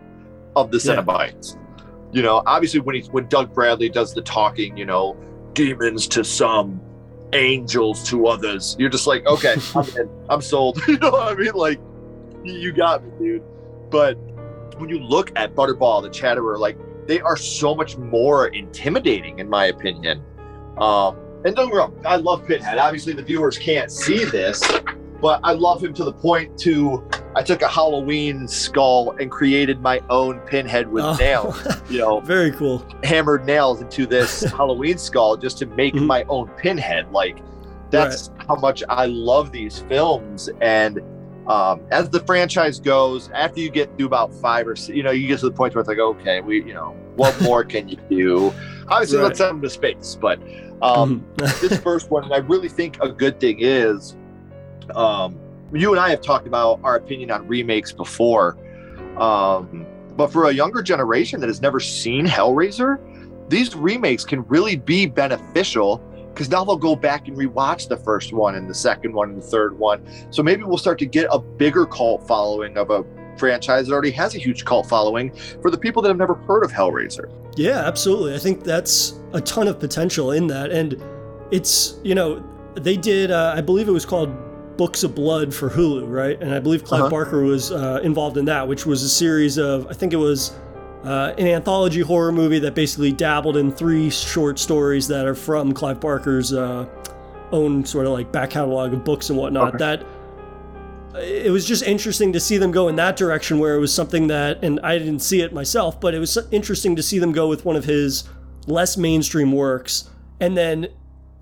of 0.57 0.71
the 0.71 0.79
Cenobites. 0.79 1.57
Yeah. 1.57 1.83
You 2.13 2.23
know, 2.23 2.43
obviously 2.47 2.81
when 2.81 2.95
he 2.95 3.03
when 3.11 3.29
Doug 3.29 3.53
Bradley 3.53 3.91
does 3.91 4.15
the 4.15 4.23
talking, 4.23 4.79
you 4.79 4.87
know, 4.87 5.15
demons 5.53 6.09
to 6.09 6.25
some, 6.25 6.81
angels 7.33 8.03
to 8.11 8.27
others. 8.27 8.77
You're 8.79 8.91
just 8.91 9.07
like, 9.07 9.27
okay, 9.27 9.57
I'm 9.75 9.89
in. 9.97 10.11
I'm 10.29 10.41
sold. 10.41 10.81
you 10.89 10.99
know 10.99 11.11
what 11.11 11.33
I 11.33 11.35
mean? 11.35 11.53
Like, 11.55 11.81
you 12.45 12.73
got 12.73 13.05
me, 13.05 13.11
dude. 13.19 13.43
But 13.91 14.15
when 14.79 14.89
you 14.89 15.01
look 15.01 15.33
at 15.37 15.55
Butterball, 15.55 16.03
the 16.03 16.11
Chatterer, 16.11 16.59
like 16.59 16.79
they 17.07 17.21
are 17.21 17.37
so 17.37 17.75
much 17.75 17.97
more 17.97 18.49
intimidating, 18.49 19.39
in 19.39 19.49
my 19.49 19.67
opinion. 19.67 20.23
Um, 20.79 21.17
and 21.45 21.55
don't 21.57 21.67
get 21.67 21.73
me 21.73 21.77
wrong, 21.77 22.01
I 22.05 22.17
love 22.17 22.47
Pinhead. 22.47 22.79
Obviously, 22.79 23.13
the 23.13 23.23
viewers 23.23 23.59
can't 23.59 23.91
see 23.91 24.25
this, 24.25 24.63
but 25.21 25.41
I 25.43 25.53
love 25.53 25.83
him 25.83 25.93
to 25.95 26.05
the 26.05 26.13
point 26.13 26.59
to 26.61 27.09
I 27.35 27.43
took 27.43 27.63
a 27.63 27.69
Halloween 27.69 28.49
skull 28.49 29.17
and 29.19 29.31
created 29.31 29.81
my 29.81 30.01
own 30.11 30.41
Pinhead 30.41 30.91
with 30.91 31.05
oh. 31.05 31.17
nails. 31.17 31.67
You 31.89 32.01
know, 32.01 32.21
very 32.21 32.53
cool. 32.53 32.85
Hammered 33.03 33.47
nails 33.47 33.81
into 33.81 34.05
this 34.05 34.43
Halloween 34.53 34.99
skull 34.99 35.39
just 35.39 35.57
to 35.59 35.67
make 35.67 35.95
mm-hmm. 35.95 36.05
my 36.05 36.25
own 36.25 36.49
Pinhead. 36.49 37.11
Like 37.13 37.39
that's 37.91 38.29
right. 38.29 38.47
how 38.47 38.57
much 38.57 38.83
I 38.91 39.07
love 39.07 39.53
these 39.53 39.79
films 39.79 40.51
and 40.61 41.01
um, 41.49 41.81
as 41.91 42.11
the 42.11 42.21
franchise 42.21 42.79
goes, 42.79 43.31
after 43.31 43.61
you 43.61 43.71
get 43.71 43.97
to 43.97 44.05
about 44.05 44.35
five 44.35 44.69
or 44.69 44.77
six, 44.77 44.95
you 44.95 45.03
know, 45.03 45.11
you 45.13 45.27
get 45.27 45.41
to 45.41 45.47
the 45.47 45.55
point 45.55 45.75
where 45.75 45.81
it's 45.81 45.89
like, 45.89 45.99
okay, 45.99 46.43
we, 46.43 46.63
you 46.63 46.75
know, 46.75 46.95
what 47.17 47.41
more 47.43 47.65
can 47.65 47.89
you 47.89 47.97
do? 48.11 48.53
Obviously, 48.89 49.17
right. 49.17 49.25
let's 49.25 49.39
send 49.39 49.51
them 49.51 49.63
to 49.63 49.71
space. 49.71 50.17
But 50.21 50.41
um, 50.83 51.25
mm-hmm. 51.37 51.67
this 51.67 51.81
first 51.81 52.11
one, 52.11 52.25
and 52.25 52.35
I 52.35 52.39
really 52.39 52.69
think 52.69 53.03
a 53.03 53.09
good 53.09 53.41
thing 53.41 53.61
is, 53.61 54.15
um, 54.97 55.39
you 55.73 55.91
and 55.91 56.01
I 56.01 56.11
have 56.11 56.23
talked 56.23 56.47
about 56.47 56.81
our 56.83 56.97
opinion 56.97 57.31
on 57.31 57.47
remakes 57.47 57.93
before. 57.93 58.57
Um, 59.17 59.87
but 60.17 60.33
for 60.33 60.49
a 60.49 60.53
younger 60.53 60.83
generation 60.83 61.41
that 61.41 61.49
has 61.49 61.61
never 61.61 61.81
seen 61.81 62.27
Hellraiser, 62.27 62.99
these 63.49 63.75
remakes 63.75 64.25
can 64.25 64.47
really 64.49 64.77
be 64.77 65.07
beneficial 65.07 65.99
because 66.33 66.51
now 66.51 66.65
they'll 66.65 66.77
go 66.77 66.95
back 66.95 67.29
and 67.29 67.37
rewatch 67.37 67.89
the 67.89 67.97
first 67.97 68.33
one 68.33 68.55
and 68.55 68.69
the 68.69 68.75
second 68.75 69.13
one 69.13 69.31
and 69.31 69.43
the 69.43 69.47
third 69.47 69.79
one. 69.79 70.05
So 70.31 70.43
maybe 70.43 70.63
we'll 70.63 70.79
start 70.79 70.99
to 71.01 71.07
get 71.07 71.27
a 71.33 71.39
bigger 71.39 71.85
cult 71.87 72.27
following 72.29 72.77
of 72.77 72.91
a 72.91 73.05
franchise 73.39 73.87
that 73.87 73.93
already 73.93 74.11
has 74.13 74.35
a 74.35 74.39
huge 74.39 74.65
cult 74.65 74.89
following 74.89 75.33
for 75.63 75.71
the 75.71 75.79
people 75.79 76.03
that 76.03 76.09
have 76.09 76.17
never 76.17 76.35
heard 76.35 76.63
of 76.65 76.73
Hellraiser. 76.73 77.31
Yeah, 77.57 77.87
absolutely. 77.87 78.35
I 78.35 78.39
think 78.39 78.65
that's 78.65 79.19
a 79.33 79.41
ton 79.41 79.67
of 79.69 79.81
potential 79.81 80.33
in 80.33 80.47
that. 80.49 80.71
And 80.71 81.03
it's, 81.51 81.99
you 82.05 82.15
know, 82.15 82.45
they 82.75 82.97
did, 82.97 83.31
uh, 83.31 83.55
I 83.57 83.61
believe 83.61 83.89
it 83.89 83.93
was 83.93 84.07
called 84.07 84.31
Books 84.79 85.03
of 85.03 85.15
Blood 85.15 85.55
for 85.55 85.69
Hulu, 85.69 86.11
right? 86.11 86.41
And 86.41 86.55
I 86.55 86.61
believe 86.61 86.85
Clive 86.85 87.03
uh-huh. 87.03 87.11
Barker 87.11 87.43
was 87.43 87.71
uh, 87.71 88.01
involved 88.03 88.39
in 88.39 88.47
that, 88.47 88.67
which 88.67 88.87
was 88.87 89.03
a 89.03 89.09
series 89.09 89.59
of, 89.59 89.87
I 89.89 89.93
think 89.93 90.15
it 90.15 90.17
was 90.17 90.53
uh, 91.05 91.35
an 91.37 91.47
anthology 91.47 92.01
horror 92.01 92.33
movie 92.33 92.61
that 92.61 92.75
basically 92.75 93.13
dabbled 93.13 93.57
in 93.57 93.71
three 93.73 94.09
short 94.09 94.59
stories 94.59 95.07
that 95.09 95.27
are 95.27 95.35
from 95.35 95.73
Clive 95.73 96.01
Barker's 96.01 96.53
uh, 96.53 96.87
own 97.53 97.85
sort 97.85 98.07
of 98.07 98.13
like 98.13 98.33
back 98.33 98.51
catalog 98.51 98.95
of 98.95 99.05
books 99.05 99.29
and 99.29 99.39
whatnot. 99.39 99.75
Okay. 99.75 99.79
That 99.79 100.07
it 101.21 101.51
was 101.51 101.67
just 101.67 101.83
interesting 101.83 102.33
to 102.33 102.41
see 102.41 102.59
them 102.59 102.71
go 102.71 102.87
in 102.89 102.97
that 102.97 103.17
direction 103.17 103.59
where 103.59 103.75
it 103.75 103.81
was 103.81 103.93
something 103.93 104.29
that, 104.29 104.63
and 104.63 104.79
I 104.81 104.99
didn't 104.99 105.21
see 105.21 105.41
it 105.41 105.53
myself, 105.53 106.01
but 106.01 106.15
it 106.15 106.21
was 106.21 106.39
interesting 106.53 106.95
to 106.97 107.03
see 107.03 107.19
them 107.19 107.33
go 107.33 107.49
with 107.49 107.65
one 107.65 107.75
of 107.75 107.85
his 107.85 108.25
less 108.67 108.97
mainstream 108.97 109.51
works. 109.51 110.09
And 110.41 110.57
then 110.57 110.89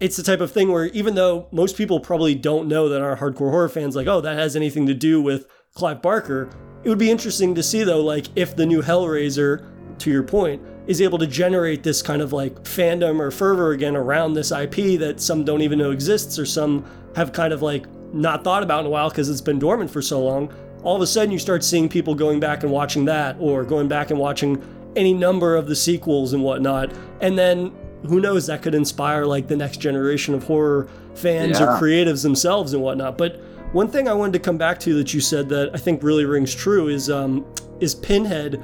it's 0.00 0.16
the 0.16 0.22
type 0.22 0.40
of 0.40 0.52
thing 0.52 0.70
where 0.70 0.86
even 0.86 1.14
though 1.14 1.48
most 1.52 1.76
people 1.76 2.00
probably 2.00 2.34
don't 2.34 2.68
know 2.68 2.88
that 2.88 3.00
our 3.00 3.16
hardcore 3.16 3.50
horror 3.50 3.68
fans 3.68 3.96
like, 3.96 4.06
oh, 4.06 4.20
that 4.20 4.36
has 4.38 4.54
anything 4.54 4.86
to 4.86 4.94
do 4.94 5.22
with 5.22 5.46
Clive 5.74 6.02
Barker, 6.02 6.50
it 6.84 6.88
would 6.88 6.98
be 6.98 7.10
interesting 7.10 7.54
to 7.54 7.62
see 7.62 7.82
though, 7.82 8.02
like 8.02 8.26
if 8.36 8.56
the 8.56 8.66
new 8.66 8.82
Hellraiser, 8.82 9.66
to 9.98 10.10
your 10.10 10.22
point, 10.22 10.62
is 10.86 11.00
able 11.00 11.18
to 11.18 11.26
generate 11.26 11.82
this 11.82 12.02
kind 12.02 12.20
of 12.20 12.32
like 12.32 12.54
fandom 12.62 13.18
or 13.18 13.30
fervor 13.30 13.72
again 13.72 13.96
around 13.96 14.34
this 14.34 14.52
IP 14.52 14.98
that 15.00 15.20
some 15.20 15.44
don't 15.44 15.62
even 15.62 15.78
know 15.78 15.90
exists 15.90 16.38
or 16.38 16.46
some 16.46 16.84
have 17.16 17.32
kind 17.32 17.52
of 17.52 17.62
like 17.62 17.86
not 18.12 18.44
thought 18.44 18.62
about 18.62 18.80
in 18.80 18.86
a 18.86 18.90
while 18.90 19.08
because 19.08 19.28
it's 19.28 19.40
been 19.40 19.58
dormant 19.58 19.90
for 19.90 20.02
so 20.02 20.22
long. 20.22 20.52
All 20.82 20.94
of 20.94 21.02
a 21.02 21.06
sudden, 21.06 21.32
you 21.32 21.38
start 21.38 21.64
seeing 21.64 21.88
people 21.88 22.14
going 22.14 22.38
back 22.38 22.62
and 22.62 22.70
watching 22.70 23.06
that 23.06 23.36
or 23.40 23.64
going 23.64 23.88
back 23.88 24.10
and 24.10 24.20
watching 24.20 24.62
any 24.94 25.12
number 25.12 25.56
of 25.56 25.66
the 25.66 25.74
sequels 25.74 26.32
and 26.32 26.44
whatnot. 26.44 26.92
And 27.20 27.36
then 27.36 27.72
who 28.06 28.20
knows, 28.20 28.46
that 28.46 28.62
could 28.62 28.74
inspire 28.74 29.24
like 29.24 29.48
the 29.48 29.56
next 29.56 29.78
generation 29.78 30.34
of 30.34 30.44
horror 30.44 30.88
fans 31.14 31.58
yeah. 31.58 31.66
or 31.66 31.80
creatives 31.80 32.22
themselves 32.22 32.72
and 32.72 32.82
whatnot. 32.82 33.16
But 33.16 33.40
one 33.72 33.88
thing 33.88 34.08
I 34.08 34.12
wanted 34.12 34.34
to 34.34 34.38
come 34.38 34.58
back 34.58 34.78
to 34.80 34.94
that 34.94 35.12
you 35.14 35.20
said 35.20 35.48
that 35.48 35.70
I 35.74 35.78
think 35.78 36.02
really 36.02 36.24
rings 36.24 36.54
true 36.54 36.88
is 36.88 37.10
um, 37.10 37.44
is 37.80 37.94
Pinhead 37.94 38.62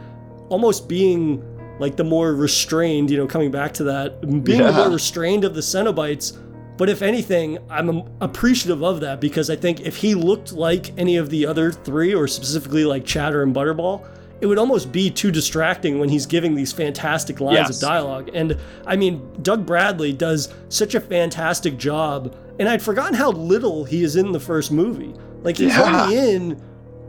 almost 0.49 0.89
being 0.89 1.43
like 1.79 1.97
the 1.97 2.05
more 2.05 2.35
restrained, 2.35 3.11
you 3.11 3.17
know, 3.17 3.27
coming 3.27 3.51
back 3.51 3.73
to 3.75 3.85
that, 3.85 4.21
being 4.45 4.61
yeah. 4.61 4.71
the 4.71 4.73
more 4.73 4.91
restrained 4.91 5.45
of 5.45 5.55
the 5.55 5.61
Cenobites, 5.61 6.37
But 6.83 6.89
if 6.89 7.03
anything, 7.03 7.59
I'm 7.71 8.03
appreciative 8.21 8.83
of 8.83 9.01
that 9.01 9.21
because 9.21 9.51
I 9.51 9.57
think 9.57 9.83
if 9.83 9.97
he 9.97 10.15
looked 10.15 10.53
like 10.53 10.97
any 10.99 11.17
of 11.17 11.31
the 11.31 11.47
other 11.47 11.71
three, 11.71 12.15
or 12.15 12.27
specifically 12.27 12.85
like 12.85 13.05
Chatter 13.05 13.43
and 13.43 13.55
Butterball, 13.55 14.05
it 14.43 14.47
would 14.47 14.59
almost 14.59 14.91
be 14.91 15.09
too 15.09 15.31
distracting 15.31 16.01
when 16.01 16.09
he's 16.09 16.27
giving 16.27 16.57
these 16.57 16.73
fantastic 16.73 17.41
lines 17.41 17.59
yes. 17.59 17.77
of 17.77 17.89
dialogue. 17.89 18.29
And 18.35 18.59
I 18.85 18.97
mean, 18.97 19.41
Doug 19.41 19.65
Bradley 19.65 20.13
does 20.13 20.53
such 20.69 20.97
a 20.97 21.01
fantastic 21.01 21.77
job. 21.77 22.37
And 22.59 22.69
I'd 22.69 22.83
forgotten 22.83 23.15
how 23.15 23.31
little 23.31 23.85
he 23.85 24.03
is 24.03 24.17
in 24.17 24.33
the 24.33 24.41
first 24.41 24.73
movie. 24.73 25.15
Like 25.43 25.59
he's 25.59 25.77
yeah. 25.77 26.03
only 26.03 26.19
in 26.19 26.61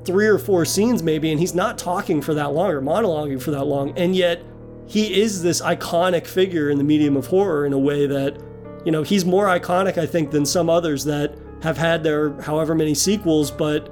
three 0.06 0.28
or 0.28 0.38
four 0.38 0.64
scenes 0.64 1.02
maybe, 1.02 1.32
and 1.32 1.40
he's 1.40 1.56
not 1.56 1.80
talking 1.80 2.22
for 2.22 2.36
that 2.36 2.52
long 2.52 2.70
or 2.70 2.84
monologuing 2.84 3.42
for 3.42 3.50
that 3.50 3.64
long. 3.64 3.98
And 3.98 4.16
yet 4.16 4.44
he 4.86 5.20
is 5.20 5.42
this 5.42 5.60
iconic 5.60 6.28
figure 6.28 6.70
in 6.70 6.78
the 6.78 6.84
medium 6.84 7.18
of 7.18 7.26
horror 7.26 7.66
in 7.66 7.74
a 7.74 7.80
way 7.80 8.06
that, 8.06 8.40
you 8.86 8.92
know, 8.92 9.02
he's 9.02 9.26
more 9.26 9.48
iconic, 9.48 9.98
I 9.98 10.06
think, 10.06 10.30
than 10.30 10.46
some 10.46 10.70
others 10.70 11.04
that 11.06 11.36
have 11.64 11.80
had 11.80 12.04
their 12.04 12.40
however 12.44 12.76
many 12.76 12.94
sequels, 12.94 13.50
but 13.50 13.92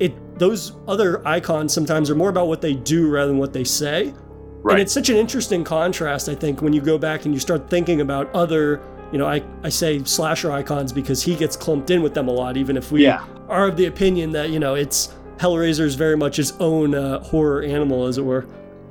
it 0.00 0.38
those 0.38 0.72
other 0.88 1.26
icons 1.26 1.72
sometimes 1.72 2.10
are 2.10 2.14
more 2.14 2.30
about 2.30 2.48
what 2.48 2.60
they 2.60 2.74
do 2.74 3.08
rather 3.08 3.28
than 3.28 3.38
what 3.38 3.52
they 3.52 3.64
say. 3.64 4.14
Right. 4.62 4.74
And 4.74 4.80
it's 4.80 4.92
such 4.92 5.10
an 5.10 5.16
interesting 5.16 5.62
contrast, 5.62 6.28
I 6.28 6.34
think, 6.34 6.62
when 6.62 6.72
you 6.72 6.80
go 6.80 6.96
back 6.98 7.26
and 7.26 7.34
you 7.34 7.40
start 7.40 7.68
thinking 7.68 8.00
about 8.00 8.34
other, 8.34 8.80
you 9.12 9.18
know, 9.18 9.26
I, 9.26 9.42
I 9.62 9.68
say 9.68 10.02
slasher 10.04 10.50
icons 10.50 10.92
because 10.92 11.22
he 11.22 11.36
gets 11.36 11.54
clumped 11.54 11.90
in 11.90 12.02
with 12.02 12.14
them 12.14 12.28
a 12.28 12.32
lot, 12.32 12.56
even 12.56 12.76
if 12.76 12.90
we 12.90 13.04
yeah. 13.04 13.26
are 13.48 13.68
of 13.68 13.76
the 13.76 13.86
opinion 13.86 14.30
that, 14.32 14.50
you 14.50 14.58
know, 14.58 14.74
it's 14.74 15.14
Hellraiser 15.36 15.80
is 15.80 15.94
very 15.94 16.16
much 16.16 16.36
his 16.36 16.52
own 16.60 16.94
uh, 16.94 17.22
horror 17.22 17.62
animal, 17.62 18.06
as 18.06 18.18
it 18.18 18.22
were. 18.22 18.46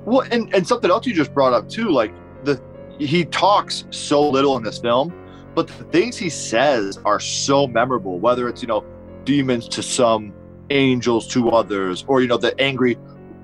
Well, 0.06 0.28
and, 0.32 0.54
and 0.54 0.68
something 0.68 0.92
else 0.92 1.08
you 1.08 1.14
just 1.14 1.34
brought 1.34 1.54
up 1.54 1.70
too, 1.70 1.90
like 1.90 2.14
the 2.44 2.62
he 3.00 3.26
talks 3.26 3.86
so 3.90 4.30
little 4.30 4.56
in 4.58 4.64
this 4.64 4.78
film, 4.78 5.14
but 5.56 5.68
the 5.68 5.84
things 5.86 6.18
he 6.18 6.30
says 6.30 7.00
are 7.06 7.20
so 7.20 7.68
memorable. 7.68 8.20
Whether 8.20 8.48
it's 8.48 8.62
you 8.62 8.68
know 8.68 8.86
demons 9.24 9.68
to 9.70 9.82
some, 9.82 10.34
angels 10.74 11.28
to 11.30 11.50
others, 11.52 12.04
or 12.08 12.22
you 12.22 12.28
know 12.28 12.38
the 12.38 12.60
angry 12.60 12.98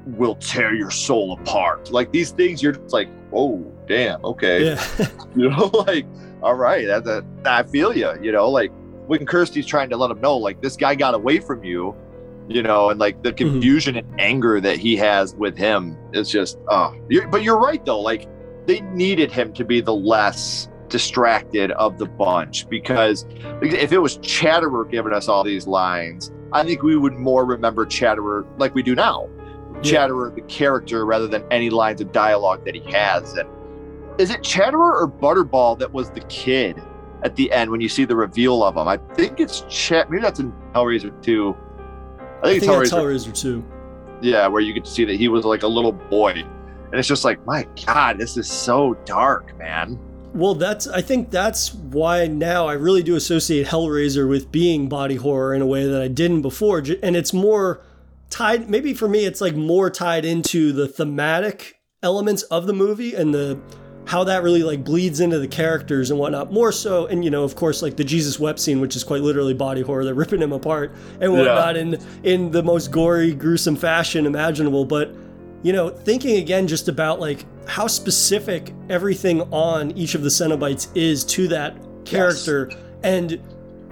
will 0.05 0.35
tear 0.35 0.73
your 0.73 0.91
soul 0.91 1.33
apart. 1.33 1.91
Like 1.91 2.11
these 2.11 2.31
things, 2.31 2.61
you're 2.61 2.73
just 2.73 2.93
like, 2.93 3.09
oh 3.33 3.71
damn, 3.87 4.23
okay, 4.25 4.65
yeah. 4.65 5.07
you 5.35 5.49
know, 5.49 5.65
like 5.87 6.05
all 6.41 6.55
right, 6.55 6.85
that, 6.87 7.03
that 7.05 7.23
I 7.45 7.63
feel 7.63 7.95
you. 7.95 8.11
You 8.21 8.31
know, 8.31 8.49
like 8.49 8.71
when 9.07 9.25
Kirsty's 9.25 9.65
trying 9.65 9.89
to 9.89 9.97
let 9.97 10.11
him 10.11 10.21
know, 10.21 10.37
like 10.37 10.61
this 10.61 10.75
guy 10.75 10.95
got 10.95 11.13
away 11.13 11.39
from 11.39 11.63
you 11.63 11.95
you 12.49 12.63
know, 12.63 12.89
and 12.89 12.99
like 12.99 13.21
the 13.21 13.31
mm-hmm. 13.31 13.51
confusion 13.51 13.95
mm-hmm. 13.95 14.11
and 14.11 14.19
anger 14.19 14.59
that 14.59 14.77
he 14.77 14.97
has 14.97 15.35
with 15.35 15.55
him 15.55 15.95
is 16.13 16.29
just, 16.29 16.57
oh, 16.67 16.95
you're, 17.07 17.27
but 17.27 17.43
you're 17.43 17.59
right 17.59 17.85
though. 17.85 18.01
Like 18.01 18.27
they 18.65 18.81
needed 18.81 19.31
him 19.31 19.53
to 19.53 19.63
be 19.63 19.79
the 19.79 19.93
less 19.93 20.67
distracted 20.89 21.69
of 21.71 21.99
the 21.99 22.07
bunch 22.07 22.67
because 22.67 23.27
if 23.61 23.91
it 23.91 23.99
was 23.99 24.17
Chatterer 24.17 24.85
giving 24.85 25.13
us 25.13 25.27
all 25.27 25.43
these 25.43 25.67
lines, 25.67 26.31
I 26.51 26.63
think 26.63 26.83
we 26.83 26.95
would 26.95 27.13
more 27.13 27.45
remember 27.45 27.85
Chatterer 27.85 28.45
like 28.57 28.73
we 28.75 28.83
do 28.83 28.95
now. 28.95 29.29
Yeah. 29.75 29.91
Chatterer, 29.91 30.31
the 30.33 30.41
character, 30.41 31.05
rather 31.05 31.27
than 31.27 31.43
any 31.51 31.69
lines 31.69 32.01
of 32.01 32.11
dialogue 32.11 32.65
that 32.65 32.75
he 32.75 32.91
has. 32.91 33.33
And 33.33 33.47
is 34.17 34.29
it 34.29 34.43
Chatterer 34.43 34.99
or 34.99 35.07
Butterball 35.07 35.77
that 35.79 35.91
was 35.91 36.09
the 36.09 36.21
kid 36.21 36.81
at 37.23 37.35
the 37.35 37.51
end 37.51 37.69
when 37.71 37.81
you 37.81 37.89
see 37.89 38.05
the 38.05 38.15
reveal 38.15 38.63
of 38.63 38.75
him? 38.75 38.87
I 38.87 38.97
think 39.15 39.39
it's 39.39 39.61
Chat. 39.69 40.09
Maybe 40.09 40.21
that's 40.21 40.39
in 40.39 40.51
Hellraiser 40.73 41.21
2 41.21 41.55
I 42.41 42.51
think, 42.51 42.63
I 42.63 42.67
think 42.67 42.83
it's 42.83 42.93
Hellraiser, 42.93 43.27
Hellraiser 43.27 43.41
2. 43.41 43.63
Yeah, 44.21 44.47
where 44.47 44.61
you 44.61 44.73
get 44.73 44.85
to 44.85 44.91
see 44.91 45.05
that 45.05 45.15
he 45.15 45.27
was 45.27 45.45
like 45.45 45.63
a 45.63 45.67
little 45.67 45.91
boy. 45.91 46.31
And 46.31 46.95
it's 46.95 47.07
just 47.07 47.23
like, 47.23 47.45
my 47.45 47.67
God, 47.85 48.17
this 48.17 48.37
is 48.37 48.49
so 48.49 48.95
dark, 49.05 49.57
man. 49.57 49.99
Well, 50.33 50.55
that's 50.55 50.87
I 50.87 51.01
think 51.01 51.31
that's 51.31 51.73
why 51.73 52.27
now 52.27 52.67
I 52.67 52.73
really 52.73 53.03
do 53.03 53.15
associate 53.15 53.67
Hellraiser 53.67 54.29
with 54.29 54.51
being 54.51 54.87
body 54.87 55.15
horror 55.15 55.53
in 55.53 55.61
a 55.61 55.65
way 55.65 55.85
that 55.85 56.01
I 56.01 56.07
didn't 56.07 56.41
before. 56.41 56.83
And 57.01 57.15
it's 57.15 57.33
more 57.33 57.81
tied 58.29 58.69
maybe 58.69 58.93
for 58.93 59.07
me 59.07 59.25
it's 59.25 59.41
like 59.41 59.55
more 59.55 59.89
tied 59.89 60.23
into 60.23 60.71
the 60.71 60.87
thematic 60.87 61.79
elements 62.03 62.43
of 62.43 62.67
the 62.67 62.73
movie 62.73 63.15
and 63.15 63.33
the 63.33 63.59
how 64.05 64.23
that 64.23 64.41
really 64.41 64.63
like 64.63 64.83
bleeds 64.83 65.19
into 65.19 65.37
the 65.37 65.47
characters 65.47 66.09
and 66.09 66.19
whatnot. 66.19 66.51
More 66.51 66.71
so, 66.71 67.05
and 67.05 67.23
you 67.23 67.29
know, 67.29 67.43
of 67.43 67.55
course, 67.55 67.83
like 67.83 67.95
the 67.95 68.03
Jesus 68.03 68.39
Wept 68.39 68.59
scene, 68.59 68.81
which 68.81 68.95
is 68.95 69.03
quite 69.03 69.21
literally 69.21 69.53
body 69.53 69.81
horror. 69.81 70.03
They're 70.03 70.15
ripping 70.15 70.41
him 70.41 70.51
apart 70.51 70.91
and 71.21 71.31
whatnot 71.33 71.75
yeah. 71.75 71.81
in 71.81 72.01
in 72.23 72.51
the 72.51 72.63
most 72.63 72.89
gory, 72.89 73.33
gruesome 73.33 73.75
fashion 73.75 74.25
imaginable. 74.25 74.85
But 74.85 75.13
you 75.63 75.73
know, 75.73 75.89
thinking 75.89 76.37
again 76.37 76.67
just 76.67 76.87
about 76.87 77.19
like 77.19 77.45
how 77.67 77.87
specific 77.87 78.73
everything 78.89 79.41
on 79.51 79.91
each 79.91 80.15
of 80.15 80.23
the 80.23 80.29
Cenobites 80.29 80.89
is 80.95 81.23
to 81.25 81.47
that 81.49 81.75
character, 82.05 82.67
yes. 82.69 82.79
and 83.03 83.41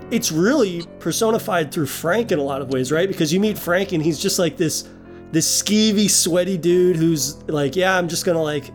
it's 0.10 0.32
really 0.32 0.86
personified 1.00 1.72
through 1.72 1.86
Frank 1.86 2.32
in 2.32 2.40
a 2.40 2.44
lot 2.44 2.62
of 2.62 2.70
ways, 2.70 2.92
right? 2.92 3.08
Because 3.08 3.34
you 3.34 3.40
meet 3.40 3.58
Frank 3.58 3.92
and 3.92 4.04
he's 4.04 4.20
just 4.20 4.40
like 4.40 4.58
this 4.58 4.88
this 5.32 5.62
skeevy, 5.62 6.10
sweaty 6.10 6.58
dude 6.58 6.96
who's 6.96 7.44
like, 7.44 7.76
yeah, 7.76 7.98
I'm 7.98 8.08
just 8.08 8.26
gonna 8.26 8.42
like 8.42 8.72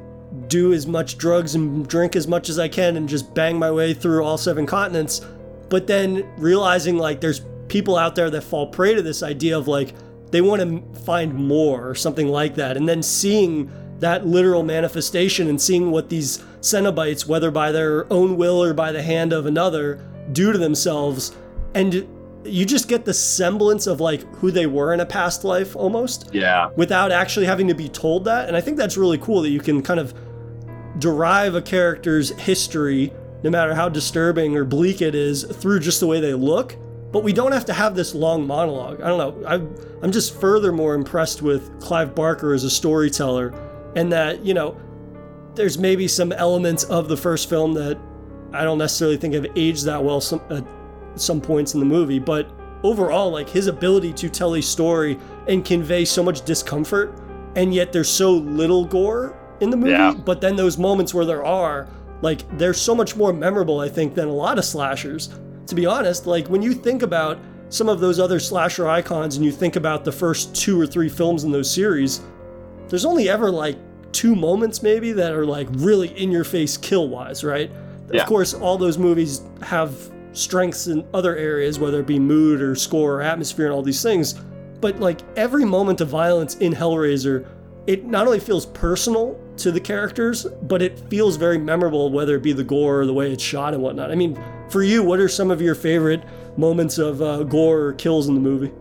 do 0.49 0.73
as 0.73 0.87
much 0.87 1.19
drugs 1.19 1.55
and 1.55 1.87
drink 1.89 2.17
as 2.17 2.27
much 2.29 2.49
as 2.49 2.59
I 2.59 2.69
can 2.69 2.97
and 2.97 3.09
just 3.09 3.35
bang 3.35 3.59
my 3.59 3.71
way 3.71 3.95
through 3.95 4.25
all 4.25 4.39
seven 4.39 4.67
continents. 4.67 5.23
But 5.69 5.87
then 5.87 6.31
realizing 6.37 6.99
like 6.99 7.21
there's 7.21 7.41
people 7.69 7.97
out 7.97 8.15
there 8.15 8.29
that 8.29 8.43
fall 8.43 8.67
prey 8.67 8.95
to 8.95 9.03
this 9.03 9.23
idea 9.23 9.57
of 9.57 9.69
like 9.69 9.95
they 10.33 10.41
want 10.41 10.63
to 10.63 11.01
find 11.03 11.33
more 11.35 11.89
or 11.89 11.95
something 11.95 12.27
like 12.27 12.57
that. 12.57 12.77
And 12.77 12.89
then 12.89 13.03
seeing 13.03 13.71
that 14.01 14.27
literal 14.27 14.65
manifestation 14.65 15.49
and 15.49 15.61
seeing 15.61 15.93
what 15.93 16.09
these 16.09 16.39
Cenobites, 16.61 17.27
whether 17.27 17.51
by 17.53 17.71
their 17.71 18.13
own 18.13 18.37
will 18.37 18.63
or 18.63 18.75
by 18.75 18.91
the 18.91 19.03
hand 19.03 19.33
of 19.33 19.47
another, 19.47 20.05
do 20.33 20.51
to 20.51 20.59
themselves. 20.59 21.37
And 21.75 22.09
you 22.45 22.65
just 22.65 22.89
get 22.89 23.05
the 23.05 23.15
semblance 23.15 23.87
of 23.87 24.01
like 24.01 24.23
who 24.37 24.51
they 24.51 24.67
were 24.67 24.93
in 24.93 25.01
a 25.01 25.07
past 25.07 25.45
life 25.45 25.77
almost. 25.77 26.31
Yeah. 26.33 26.71
Without 26.77 27.13
actually 27.13 27.47
having 27.47 27.69
to 27.69 27.75
be 27.75 27.89
told 27.89 28.25
that. 28.25 28.49
And 28.49 28.57
I 28.57 28.61
think 28.61 28.77
that's 28.77 28.97
really 28.97 29.19
cool 29.19 29.43
that 29.43 29.51
you 29.51 29.61
can 29.61 29.83
kind 29.83 30.01
of 30.01 30.15
derive 30.99 31.55
a 31.55 31.63
character's 31.63 32.31
history, 32.31 33.13
no 33.43 33.51
matter 33.51 33.75
how 33.75 33.89
disturbing 33.89 34.57
or 34.57 34.65
bleak 34.65 35.03
it 35.03 35.15
is, 35.15 35.45
through 35.45 35.81
just 35.81 36.01
the 36.01 36.07
way 36.07 36.21
they 36.21 36.35
look. 36.35 36.77
But 37.13 37.23
we 37.23 37.33
don't 37.35 37.53
have 37.53 37.67
to 37.67 37.75
have 37.75 37.95
this 37.95 38.15
long 38.15 38.47
monologue. 38.47 39.03
I 39.03 39.09
don't 39.09 39.19
know. 39.19 39.47
I'm, 39.47 39.75
I'm 40.03 40.13
just 40.13 40.41
furthermore 40.41 40.95
impressed 40.95 41.43
with 41.43 41.79
Clive 41.81 42.15
Barker 42.15 42.55
as 42.55 42.65
a 42.65 42.71
storyteller, 42.71 43.53
and 43.95 44.11
that, 44.13 44.45
you 44.45 44.55
know, 44.55 44.81
there's 45.55 45.79
maybe 45.79 46.09
some 46.09 46.33
elements 46.33 46.85
of 46.85 47.09
the 47.09 47.17
first 47.17 47.51
film 47.51 47.75
that 47.75 47.99
I 48.55 48.65
don't 48.65 48.79
necessarily 48.79 49.19
think 49.19 49.35
have 49.35 49.47
aged 49.55 49.85
that 49.85 50.03
well 50.03 50.21
some, 50.21 50.41
at 50.51 50.65
some 51.15 51.41
points 51.41 51.75
in 51.75 51.81
the 51.81 51.87
movie, 51.87 52.19
but 52.19 52.51
overall, 52.83 53.31
like 53.31 53.49
his 53.49 53.67
ability 53.67 54.15
to 54.15 54.31
tell 54.31 54.55
a 54.55 54.63
story 54.63 55.19
and 55.49 55.65
convey 55.65 56.07
so 56.07 56.23
much 56.23 56.45
discomfort, 56.47 57.15
and 57.57 57.75
yet 57.75 57.93
there's 57.93 58.09
so 58.09 58.33
little 58.33 58.87
gore 58.87 59.39
in 59.61 59.69
the 59.69 59.77
movie, 59.77 59.93
yeah. 59.93 60.15
but 60.15 60.41
then 60.41 60.57
those 60.57 60.79
moments 60.79 61.13
where 61.13 61.27
there 61.27 61.45
are, 61.45 61.89
like, 62.23 62.47
they're 62.57 62.75
so 62.75 62.95
much 62.95 63.17
more 63.17 63.33
memorable, 63.33 63.81
I 63.81 63.89
think, 63.91 64.15
than 64.15 64.29
a 64.29 64.33
lot 64.33 64.59
of 64.59 64.65
slashers. 64.65 65.29
To 65.67 65.75
be 65.75 65.87
honest, 65.87 66.27
like, 66.27 66.49
when 66.49 66.63
you 66.63 66.75
think 66.75 67.03
about 67.03 67.39
some 67.69 67.89
of 67.89 68.01
those 68.01 68.21
other 68.21 68.39
slasher 68.39 68.89
icons 68.89 69.37
and 69.37 69.45
you 69.45 69.53
think 69.53 69.77
about 69.77 70.05
the 70.05 70.13
first 70.13 70.55
two 70.55 70.79
or 70.79 70.87
three 70.87 71.09
films 71.09 71.45
in 71.45 71.51
those 71.51 71.71
series, 71.71 72.21
there's 72.89 73.07
only 73.07 73.29
ever 73.29 73.51
like 73.51 73.79
two 74.13 74.37
moments 74.37 74.83
maybe 74.83 75.13
that 75.13 75.33
are 75.33 75.47
like 75.47 75.67
really 75.73 76.09
in 76.21 76.31
your 76.31 76.45
face 76.45 76.77
kill 76.77 77.09
wise, 77.09 77.43
right? 77.43 77.71
Yeah. 78.13 78.21
Of 78.21 78.29
course, 78.29 78.53
all 78.53 78.77
those 78.77 78.99
movies 78.99 79.41
have 79.63 79.95
strengths 80.33 80.87
in 80.87 81.07
other 81.15 81.37
areas, 81.37 81.79
whether 81.79 82.01
it 82.01 82.07
be 82.07 82.19
mood 82.19 82.61
or 82.61 82.75
score 82.75 83.15
or 83.15 83.23
atmosphere 83.23 83.67
and 83.67 83.75
all 83.75 83.83
these 83.83 84.03
things. 84.03 84.35
But 84.81 85.01
like 85.01 85.21
every 85.37 85.65
moment 85.65 86.01
of 86.01 86.09
violence 86.09 86.57
in 86.57 86.75
Hellraiser, 86.75 87.47
it 87.87 88.05
not 88.05 88.27
only 88.27 88.41
feels 88.41 88.67
personal 88.67 89.41
to 89.57 89.73
the 89.73 89.81
characters, 89.81 90.45
but 90.63 90.83
it 90.83 90.99
feels 91.09 91.37
very 91.37 91.59
memorable, 91.59 92.11
whether 92.11 92.37
it 92.37 92.43
be 92.43 92.53
the 92.53 92.65
gore 92.65 93.01
or 93.01 93.07
the 93.07 93.15
way 93.15 93.33
it's 93.33 93.43
shot 93.43 93.75
and 93.75 93.83
whatnot. 93.83 94.11
I 94.11 94.15
mean, 94.15 94.39
for 94.73 94.83
you, 94.83 95.03
what 95.03 95.21
are 95.21 95.29
some 95.29 95.51
of 95.51 95.61
your 95.61 95.75
favorite 95.75 96.25
moments 96.57 96.99
of 96.99 97.21
uh, 97.21 97.43
gore 97.45 97.81
or 97.81 97.93
kills 97.93 98.29
in 98.29 98.35
the 98.35 98.41
movie? 98.41 98.73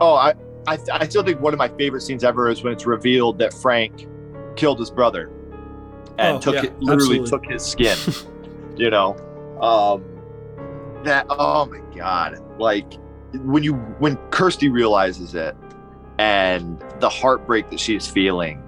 Oh, 0.00 0.14
I, 0.14 0.34
I, 0.66 0.78
I 0.92 1.08
still 1.08 1.22
think 1.22 1.40
one 1.40 1.52
of 1.52 1.58
my 1.58 1.68
favorite 1.68 2.00
scenes 2.00 2.24
ever 2.24 2.50
is 2.50 2.62
when 2.62 2.72
it's 2.72 2.84
revealed 2.84 3.38
that 3.38 3.54
Frank 3.54 4.08
killed 4.56 4.80
his 4.80 4.90
brother 4.90 5.30
and 6.18 6.36
oh, 6.36 6.40
took 6.40 6.54
yeah, 6.56 6.64
it, 6.64 6.80
literally 6.80 7.20
absolutely. 7.20 7.30
took 7.30 7.46
his 7.46 7.64
skin. 7.64 7.96
you 8.76 8.90
know, 8.90 9.14
um, 9.62 10.04
that 11.04 11.26
oh 11.30 11.66
my 11.66 11.80
god, 11.96 12.42
like 12.58 12.92
when 13.34 13.62
you 13.62 13.74
when 13.74 14.16
Kirsty 14.30 14.68
realizes 14.68 15.34
it 15.34 15.56
and 16.18 16.82
the 16.98 17.08
heartbreak 17.08 17.70
that 17.70 17.80
she's 17.80 18.06
feeling 18.06 18.62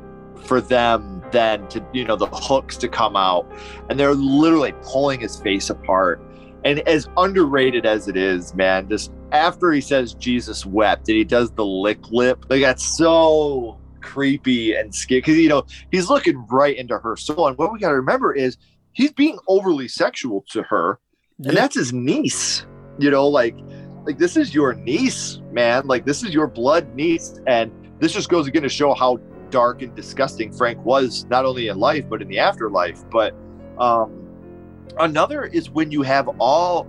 for 0.45 0.61
them 0.61 1.23
then 1.33 1.67
to 1.69 1.85
you 1.93 2.05
know 2.05 2.17
the 2.17 2.27
hooks 2.27 2.77
to 2.77 2.89
come 2.89 3.17
out 3.17 3.51
and 3.89 3.99
they're 3.99 4.15
literally 4.15 4.73
pulling 4.83 5.21
his 5.21 5.41
face 5.41 5.71
apart 5.71 6.23
and 6.65 6.81
as 6.89 7.09
underrated 7.17 7.87
as 7.87 8.09
it 8.09 8.17
is 8.17 8.55
man 8.55 8.89
just 8.89 9.13
after 9.33 9.73
he 9.73 9.81
says 9.81 10.15
jesus 10.15 10.65
wept 10.67 11.09
and 11.09 11.17
he 11.17 11.25
does 11.25 11.51
the 11.53 11.65
lick 11.65 12.11
lip 12.11 12.45
like 12.49 12.63
that's 12.63 12.85
so 12.85 13.79
creepy 14.01 14.75
and 14.75 14.95
scary 14.95 15.21
because 15.21 15.39
you 15.39 15.49
know 15.49 15.65
he's 15.91 16.11
looking 16.11 16.45
right 16.49 16.77
into 16.77 16.99
her 16.99 17.17
soul 17.17 17.47
and 17.47 17.57
what 17.59 17.73
we 17.73 17.79
got 17.79 17.91
to 17.91 17.97
remember 17.97 18.33
is 18.33 18.57
he's 18.93 19.13
being 19.13 19.39
overly 19.49 19.89
sexual 19.89 20.45
to 20.49 20.63
her 20.63 20.99
yeah. 21.39 21.49
and 21.49 21.57
that's 21.57 21.75
his 21.75 21.93
niece. 21.93 22.67
You 22.99 23.11
know, 23.11 23.27
like 23.27 23.57
like 24.05 24.19
this 24.19 24.37
is 24.37 24.55
your 24.55 24.75
niece, 24.75 25.41
man. 25.51 25.87
Like 25.87 26.05
this 26.05 26.23
is 26.23 26.33
your 26.33 26.47
blood 26.47 26.95
niece, 26.95 27.41
and 27.47 27.73
this 27.99 28.13
just 28.13 28.29
goes 28.29 28.47
again 28.47 28.63
to 28.63 28.69
show 28.69 28.95
how 28.95 29.19
dark 29.51 29.83
and 29.83 29.95
disgusting 29.95 30.53
Frank 30.53 30.83
was, 30.85 31.27
not 31.27 31.45
only 31.45 31.69
in 31.69 31.79
life 31.79 32.09
but 32.09 32.23
in 32.23 32.29
the 32.29 32.39
afterlife. 32.39 33.03
But 33.11 33.35
um, 33.79 34.22
another 34.99 35.45
is 35.45 35.71
when 35.71 35.91
you 35.91 36.03
have 36.03 36.29
all 36.39 36.87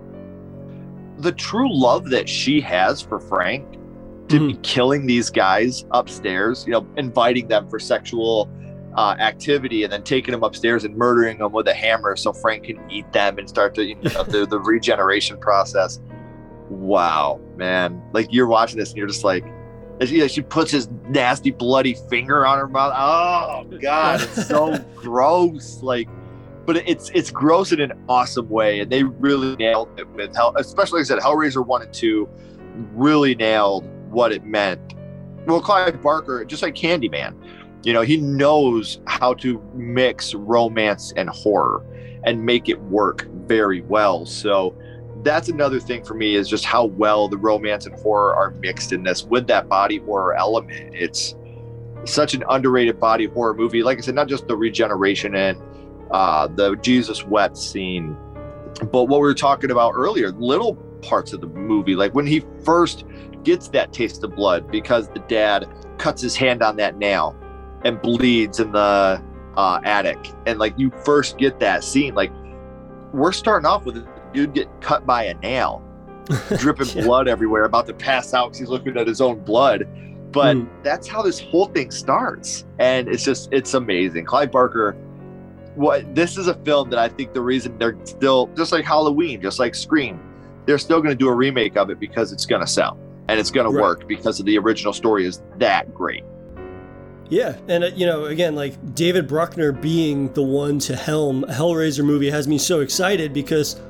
the 1.18 1.32
true 1.32 1.68
love 1.72 2.10
that 2.10 2.28
she 2.28 2.60
has 2.60 3.00
for 3.00 3.20
Frank 3.20 3.72
to 4.28 4.36
mm-hmm. 4.36 4.46
be 4.48 4.54
killing 4.62 5.06
these 5.06 5.30
guys 5.30 5.84
upstairs, 5.90 6.64
you 6.66 6.72
know, 6.72 6.86
inviting 6.96 7.48
them 7.48 7.68
for 7.68 7.78
sexual 7.78 8.50
uh, 8.96 9.16
activity 9.18 9.82
and 9.82 9.92
then 9.92 10.02
taking 10.02 10.32
them 10.32 10.42
upstairs 10.42 10.84
and 10.84 10.96
murdering 10.96 11.38
them 11.38 11.52
with 11.52 11.68
a 11.68 11.74
hammer 11.74 12.16
so 12.16 12.32
Frank 12.32 12.64
can 12.64 12.90
eat 12.90 13.10
them 13.12 13.38
and 13.38 13.48
start 13.48 13.74
to, 13.74 13.84
you 13.84 13.96
know, 13.96 14.22
the, 14.24 14.46
the 14.46 14.58
regeneration 14.64 15.36
process. 15.38 16.00
Wow, 16.68 17.40
man. 17.56 18.02
Like 18.12 18.28
you're 18.30 18.46
watching 18.46 18.78
this 18.78 18.90
and 18.90 18.98
you're 18.98 19.08
just 19.08 19.24
like, 19.24 19.44
she, 20.04 20.26
she 20.28 20.42
puts 20.42 20.70
his 20.70 20.88
nasty 21.08 21.50
bloody 21.50 21.94
finger 22.08 22.46
on 22.46 22.58
her 22.58 22.66
mouth. 22.66 22.92
Oh 22.96 23.64
God, 23.78 24.22
it's 24.22 24.46
so 24.46 24.78
gross. 24.96 25.82
Like, 25.82 26.08
but 26.66 26.76
it's 26.76 27.10
it's 27.14 27.30
gross 27.30 27.72
in 27.72 27.80
an 27.80 27.92
awesome 28.08 28.48
way, 28.48 28.80
and 28.80 28.90
they 28.90 29.02
really 29.02 29.56
nailed 29.56 29.88
it 29.98 30.08
with 30.10 30.34
hell. 30.34 30.54
Especially 30.56 31.00
like 31.00 31.06
I 31.06 31.08
said, 31.08 31.18
Hellraiser 31.18 31.64
one 31.64 31.82
and 31.82 31.92
two 31.92 32.28
really 32.94 33.34
nailed 33.34 33.84
what 34.10 34.32
it 34.32 34.44
meant. 34.44 34.94
Well, 35.46 35.60
Clive 35.60 36.00
Barker, 36.02 36.44
just 36.44 36.62
like 36.62 36.74
Candyman, 36.74 37.34
you 37.84 37.92
know, 37.92 38.02
he 38.02 38.16
knows 38.16 39.00
how 39.06 39.34
to 39.34 39.62
mix 39.74 40.34
romance 40.34 41.12
and 41.16 41.28
horror 41.28 41.84
and 42.24 42.44
make 42.44 42.68
it 42.68 42.80
work 42.82 43.28
very 43.46 43.82
well. 43.82 44.24
So 44.24 44.74
that's 45.22 45.48
another 45.48 45.80
thing 45.80 46.04
for 46.04 46.14
me 46.14 46.34
is 46.34 46.48
just 46.48 46.64
how 46.64 46.86
well 46.86 47.28
the 47.28 47.36
romance 47.36 47.86
and 47.86 47.94
horror 47.96 48.34
are 48.34 48.50
mixed 48.52 48.92
in 48.92 49.02
this 49.02 49.24
with 49.24 49.46
that 49.48 49.68
body 49.68 49.98
horror 49.98 50.34
element. 50.34 50.94
It's 50.94 51.34
such 52.04 52.34
an 52.34 52.44
underrated 52.48 52.98
body 52.98 53.26
horror 53.26 53.54
movie. 53.54 53.82
Like 53.82 53.98
I 53.98 54.00
said, 54.00 54.14
not 54.14 54.28
just 54.28 54.48
the 54.48 54.56
regeneration 54.56 55.34
and 55.34 55.60
uh, 56.10 56.46
the 56.48 56.76
Jesus 56.76 57.24
wept 57.24 57.56
scene, 57.56 58.16
but 58.92 59.04
what 59.04 59.20
we 59.20 59.26
were 59.26 59.34
talking 59.34 59.70
about 59.70 59.92
earlier, 59.94 60.32
little 60.32 60.76
parts 61.02 61.32
of 61.32 61.40
the 61.40 61.46
movie, 61.46 61.94
like 61.94 62.14
when 62.14 62.26
he 62.26 62.44
first 62.64 63.04
gets 63.42 63.68
that 63.68 63.92
taste 63.92 64.24
of 64.24 64.34
blood 64.34 64.70
because 64.70 65.08
the 65.10 65.20
dad 65.20 65.68
cuts 65.98 66.22
his 66.22 66.34
hand 66.34 66.62
on 66.62 66.76
that 66.76 66.96
nail 66.96 67.36
and 67.84 68.00
bleeds 68.00 68.58
in 68.60 68.72
the 68.72 69.22
uh, 69.56 69.80
attic, 69.84 70.18
and 70.46 70.58
like 70.58 70.74
you 70.78 70.90
first 71.04 71.38
get 71.38 71.60
that 71.60 71.84
scene, 71.84 72.14
like 72.14 72.32
we're 73.12 73.32
starting 73.32 73.66
off 73.66 73.84
with 73.84 73.96
a 73.96 74.08
dude 74.32 74.54
get 74.54 74.68
cut 74.80 75.06
by 75.06 75.24
a 75.24 75.34
nail, 75.34 75.82
dripping 76.58 76.88
yeah. 76.88 77.04
blood 77.04 77.28
everywhere, 77.28 77.64
about 77.64 77.86
to 77.86 77.94
pass 77.94 78.34
out 78.34 78.46
because 78.46 78.58
he's 78.58 78.68
looking 78.68 78.96
at 78.96 79.06
his 79.06 79.20
own 79.20 79.38
blood. 79.40 79.86
But 80.32 80.56
mm. 80.56 80.68
that's 80.82 81.06
how 81.06 81.22
this 81.22 81.38
whole 81.38 81.66
thing 81.66 81.92
starts, 81.92 82.64
and 82.80 83.08
it's 83.08 83.22
just 83.22 83.48
it's 83.52 83.74
amazing. 83.74 84.24
Clive 84.24 84.50
Barker 84.50 84.96
what 85.74 86.14
this 86.14 86.36
is 86.36 86.46
a 86.46 86.54
film 86.54 86.90
that 86.90 86.98
I 86.98 87.08
think 87.08 87.32
the 87.32 87.40
reason 87.40 87.76
they're 87.78 87.96
still 88.04 88.48
just 88.56 88.72
like 88.72 88.84
Halloween, 88.84 89.40
just 89.40 89.58
like 89.58 89.74
Scream, 89.74 90.20
they're 90.66 90.78
still 90.78 91.00
going 91.00 91.10
to 91.10 91.18
do 91.18 91.28
a 91.28 91.34
remake 91.34 91.76
of 91.76 91.90
it 91.90 91.98
because 91.98 92.32
it's 92.32 92.46
going 92.46 92.60
to 92.60 92.66
sell 92.66 92.98
and 93.28 93.40
it's 93.40 93.50
going 93.50 93.66
right. 93.66 93.76
to 93.76 93.82
work 93.82 94.08
because 94.08 94.40
of 94.40 94.46
the 94.46 94.58
original 94.58 94.92
story 94.92 95.26
is 95.26 95.42
that 95.58 95.92
great. 95.94 96.24
Yeah, 97.30 97.56
and 97.68 97.84
uh, 97.84 97.86
you 97.88 98.06
know, 98.06 98.26
again, 98.26 98.54
like 98.54 98.94
David 98.94 99.26
Bruckner 99.26 99.72
being 99.72 100.32
the 100.34 100.42
one 100.42 100.78
to 100.80 100.96
helm 100.96 101.44
a 101.44 101.48
Hellraiser 101.48 102.04
movie 102.04 102.30
has 102.30 102.46
me 102.46 102.58
so 102.58 102.80
excited 102.80 103.32
because, 103.32 103.80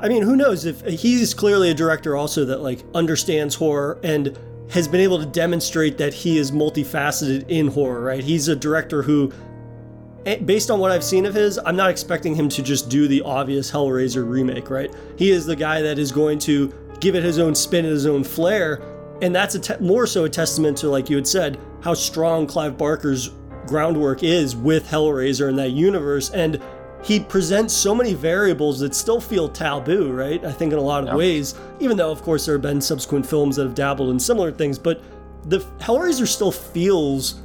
I 0.00 0.08
mean, 0.08 0.22
who 0.22 0.36
knows 0.36 0.64
if 0.64 0.80
he's 0.82 1.34
clearly 1.34 1.70
a 1.70 1.74
director 1.74 2.16
also 2.16 2.44
that 2.46 2.60
like 2.60 2.84
understands 2.94 3.54
horror 3.56 3.98
and 4.04 4.38
has 4.70 4.86
been 4.86 5.00
able 5.00 5.18
to 5.18 5.26
demonstrate 5.26 5.98
that 5.98 6.14
he 6.14 6.38
is 6.38 6.52
multifaceted 6.52 7.44
in 7.48 7.68
horror. 7.68 8.00
Right, 8.00 8.22
he's 8.22 8.46
a 8.48 8.56
director 8.56 9.02
who 9.02 9.32
Eh, 10.26 10.38
based 10.38 10.70
on 10.70 10.80
what 10.80 10.90
I've 10.90 11.04
seen 11.04 11.26
of 11.26 11.34
his, 11.34 11.58
I'm 11.64 11.76
not 11.76 11.90
expecting 11.90 12.34
him 12.34 12.48
to 12.50 12.62
just 12.62 12.88
do 12.88 13.08
the 13.08 13.22
obvious 13.22 13.70
Hellraiser 13.70 14.28
remake, 14.28 14.68
right? 14.70 14.92
He 15.16 15.30
is 15.30 15.46
the 15.46 15.56
guy 15.56 15.80
that 15.82 15.98
is 15.98 16.12
going 16.12 16.38
to 16.40 16.72
give 17.00 17.14
it 17.14 17.22
his 17.22 17.38
own 17.38 17.54
spin 17.54 17.84
and 17.84 17.92
his 17.92 18.06
own 18.06 18.24
flair. 18.24 18.82
And 19.22 19.34
that's 19.34 19.54
a 19.54 19.60
te- 19.60 19.78
more 19.80 20.06
so 20.06 20.24
a 20.24 20.28
testament 20.28 20.76
to, 20.78 20.88
like 20.88 21.08
you 21.08 21.16
had 21.16 21.26
said, 21.26 21.58
how 21.80 21.94
strong 21.94 22.46
Clive 22.46 22.76
Barker's 22.76 23.30
groundwork 23.66 24.22
is 24.22 24.56
with 24.56 24.88
Hellraiser 24.88 25.48
in 25.48 25.56
that 25.56 25.70
universe. 25.70 26.30
And 26.30 26.60
he 27.02 27.20
presents 27.20 27.72
so 27.72 27.94
many 27.94 28.14
variables 28.14 28.80
that 28.80 28.94
still 28.94 29.20
feel 29.20 29.48
taboo, 29.48 30.10
right? 30.12 30.44
I 30.44 30.52
think 30.52 30.72
in 30.72 30.78
a 30.78 30.82
lot 30.82 31.06
of 31.06 31.16
ways, 31.16 31.54
even 31.78 31.96
though, 31.96 32.10
of 32.10 32.22
course, 32.22 32.44
there 32.44 32.56
have 32.56 32.62
been 32.62 32.80
subsequent 32.80 33.24
films 33.24 33.56
that 33.56 33.64
have 33.64 33.74
dabbled 33.74 34.10
in 34.10 34.18
similar 34.18 34.50
things, 34.50 34.78
but 34.78 35.02
the 35.44 35.60
Hellraiser 35.78 36.26
still 36.26 36.50
feels 36.50 37.40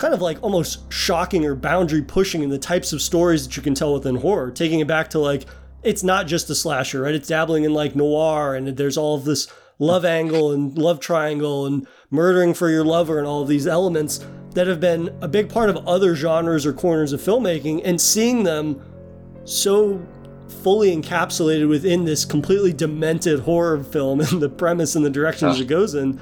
kind 0.00 0.14
of 0.14 0.20
like 0.20 0.42
almost 0.42 0.90
shocking 0.92 1.44
or 1.44 1.54
boundary 1.54 2.02
pushing 2.02 2.42
in 2.42 2.48
the 2.48 2.58
types 2.58 2.92
of 2.92 3.00
stories 3.00 3.46
that 3.46 3.56
you 3.56 3.62
can 3.62 3.74
tell 3.74 3.94
within 3.94 4.16
horror, 4.16 4.50
taking 4.50 4.80
it 4.80 4.88
back 4.88 5.10
to 5.10 5.18
like 5.18 5.44
it's 5.82 6.02
not 6.02 6.26
just 6.26 6.50
a 6.50 6.54
slasher, 6.54 7.02
right? 7.02 7.14
It's 7.14 7.28
dabbling 7.28 7.64
in 7.64 7.72
like 7.72 7.94
noir 7.94 8.54
and 8.54 8.68
there's 8.76 8.96
all 8.96 9.14
of 9.14 9.24
this 9.24 9.46
love 9.78 10.04
angle 10.04 10.52
and 10.52 10.76
love 10.76 11.00
triangle 11.00 11.66
and 11.66 11.86
murdering 12.10 12.54
for 12.54 12.68
your 12.68 12.84
lover 12.84 13.18
and 13.18 13.26
all 13.26 13.42
of 13.42 13.48
these 13.48 13.66
elements 13.66 14.24
that 14.54 14.66
have 14.66 14.80
been 14.80 15.16
a 15.20 15.28
big 15.28 15.48
part 15.48 15.70
of 15.70 15.76
other 15.86 16.14
genres 16.14 16.66
or 16.66 16.72
corners 16.72 17.12
of 17.12 17.20
filmmaking 17.20 17.80
and 17.84 18.00
seeing 18.00 18.42
them 18.42 18.82
so 19.44 20.04
fully 20.62 20.94
encapsulated 20.94 21.68
within 21.68 22.04
this 22.04 22.24
completely 22.24 22.72
demented 22.72 23.40
horror 23.40 23.82
film 23.82 24.20
and 24.32 24.42
the 24.42 24.48
premise 24.48 24.96
and 24.96 25.04
the 25.04 25.10
directions 25.10 25.60
it 25.60 25.66
goes 25.66 25.94
in 25.94 26.20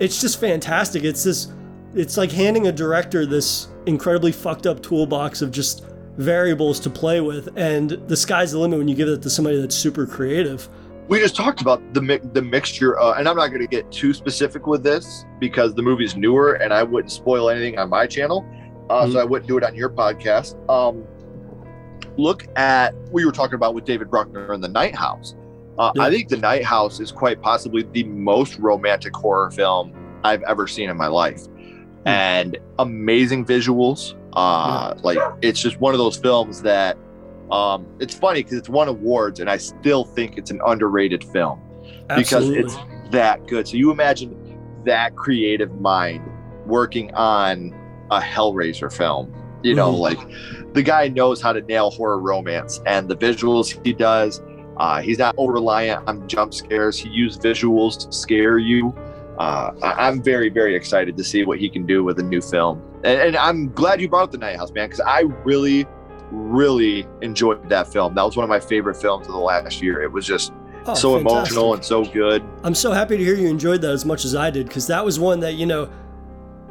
it's 0.00 0.20
just 0.20 0.40
fantastic. 0.40 1.04
It's 1.04 1.22
this 1.22 1.48
it's 1.94 2.16
like 2.16 2.32
handing 2.32 2.66
a 2.66 2.72
director 2.72 3.26
this 3.26 3.68
incredibly 3.86 4.32
fucked 4.32 4.66
up 4.66 4.82
toolbox 4.82 5.42
of 5.42 5.50
just 5.50 5.84
variables 6.16 6.80
to 6.80 6.90
play 6.90 7.20
with, 7.20 7.48
and 7.56 7.90
the 7.90 8.16
sky's 8.16 8.52
the 8.52 8.58
limit 8.58 8.78
when 8.78 8.88
you 8.88 8.94
give 8.94 9.08
it 9.08 9.22
to 9.22 9.30
somebody 9.30 9.60
that's 9.60 9.74
super 9.74 10.06
creative. 10.06 10.68
We 11.08 11.18
just 11.20 11.36
talked 11.36 11.60
about 11.60 11.92
the 11.92 12.00
mi- 12.00 12.20
the 12.32 12.42
mixture, 12.42 12.98
uh, 12.98 13.14
and 13.14 13.28
I'm 13.28 13.36
not 13.36 13.48
going 13.48 13.60
to 13.60 13.66
get 13.66 13.90
too 13.92 14.14
specific 14.14 14.66
with 14.66 14.82
this 14.82 15.24
because 15.38 15.74
the 15.74 15.82
movie's 15.82 16.16
newer, 16.16 16.54
and 16.54 16.72
I 16.72 16.82
wouldn't 16.82 17.12
spoil 17.12 17.50
anything 17.50 17.78
on 17.78 17.90
my 17.90 18.06
channel, 18.06 18.46
uh, 18.88 19.02
mm-hmm. 19.02 19.12
so 19.12 19.20
I 19.20 19.24
wouldn't 19.24 19.46
do 19.46 19.58
it 19.58 19.64
on 19.64 19.74
your 19.74 19.90
podcast. 19.90 20.56
Um, 20.70 21.06
look 22.16 22.46
at 22.56 22.94
we 23.10 23.24
were 23.24 23.32
talking 23.32 23.54
about 23.54 23.74
with 23.74 23.84
David 23.84 24.10
Bruckner 24.10 24.52
in 24.54 24.60
the 24.60 24.68
Night 24.68 24.94
House. 24.94 25.34
Uh, 25.78 25.92
yeah. 25.94 26.04
I 26.04 26.10
think 26.10 26.28
the 26.28 26.36
Night 26.36 26.64
House 26.64 27.00
is 27.00 27.10
quite 27.10 27.42
possibly 27.42 27.82
the 27.82 28.04
most 28.04 28.58
romantic 28.58 29.14
horror 29.14 29.50
film 29.50 29.92
I've 30.22 30.42
ever 30.44 30.66
seen 30.66 30.88
in 30.88 30.96
my 30.96 31.08
life. 31.08 31.42
Hmm. 32.04 32.08
and 32.08 32.58
amazing 32.78 33.46
visuals. 33.46 34.14
Uh, 34.34 34.94
like 35.02 35.18
it's 35.42 35.60
just 35.60 35.80
one 35.80 35.94
of 35.94 35.98
those 35.98 36.16
films 36.16 36.60
that 36.62 36.98
um, 37.50 37.86
it's 38.00 38.14
funny 38.14 38.42
because 38.42 38.58
it's 38.58 38.68
won 38.68 38.88
awards, 38.88 39.40
and 39.40 39.48
I 39.48 39.56
still 39.56 40.04
think 40.04 40.36
it's 40.36 40.50
an 40.50 40.60
underrated 40.66 41.24
film 41.24 41.60
Absolutely. 42.10 42.62
because 42.62 42.76
it's 42.76 43.10
that 43.12 43.46
good. 43.46 43.68
So 43.68 43.76
you 43.76 43.90
imagine 43.90 44.82
that 44.84 45.16
creative 45.16 45.80
mind 45.80 46.28
working 46.66 47.14
on 47.14 47.74
a 48.10 48.20
Hellraiser 48.20 48.92
film. 48.92 49.34
You 49.62 49.74
know, 49.74 49.94
mm. 49.94 49.98
like 49.98 50.74
the 50.74 50.82
guy 50.82 51.08
knows 51.08 51.40
how 51.40 51.54
to 51.54 51.62
nail 51.62 51.90
horror 51.90 52.18
romance, 52.18 52.80
and 52.86 53.08
the 53.08 53.16
visuals 53.16 53.82
he 53.84 53.92
does. 53.92 54.42
Uh, 54.76 55.00
he's 55.00 55.18
not 55.18 55.36
over 55.38 55.52
reliant 55.52 56.06
on 56.08 56.28
jump 56.28 56.52
scares. 56.52 56.98
He 56.98 57.08
uses 57.08 57.38
visuals 57.38 58.04
to 58.04 58.12
scare 58.12 58.58
you 58.58 58.92
uh, 59.38 59.72
I'm 59.82 60.22
very, 60.22 60.48
very 60.48 60.74
excited 60.74 61.16
to 61.16 61.24
see 61.24 61.44
what 61.44 61.58
he 61.58 61.68
can 61.68 61.86
do 61.86 62.04
with 62.04 62.18
a 62.18 62.22
new 62.22 62.40
film. 62.40 62.82
And, 63.04 63.20
and 63.20 63.36
I'm 63.36 63.72
glad 63.72 64.00
you 64.00 64.08
brought 64.08 64.24
up 64.24 64.30
The 64.32 64.38
Night 64.38 64.56
House, 64.56 64.70
man, 64.72 64.88
because 64.88 65.00
I 65.00 65.20
really, 65.44 65.86
really 66.30 67.06
enjoyed 67.20 67.68
that 67.68 67.92
film. 67.92 68.14
That 68.14 68.22
was 68.22 68.36
one 68.36 68.44
of 68.44 68.50
my 68.50 68.60
favorite 68.60 68.96
films 68.96 69.26
of 69.26 69.32
the 69.32 69.38
last 69.38 69.82
year. 69.82 70.02
It 70.02 70.12
was 70.12 70.26
just 70.26 70.52
oh, 70.86 70.94
so 70.94 71.14
fantastic. 71.14 71.20
emotional 71.20 71.74
and 71.74 71.84
so 71.84 72.04
good. 72.04 72.42
I'm 72.62 72.74
so 72.74 72.92
happy 72.92 73.16
to 73.16 73.24
hear 73.24 73.34
you 73.34 73.48
enjoyed 73.48 73.82
that 73.82 73.90
as 73.90 74.04
much 74.04 74.24
as 74.24 74.34
I 74.34 74.50
did, 74.50 74.68
because 74.68 74.86
that 74.86 75.04
was 75.04 75.18
one 75.18 75.40
that, 75.40 75.54
you 75.54 75.66
know, 75.66 75.90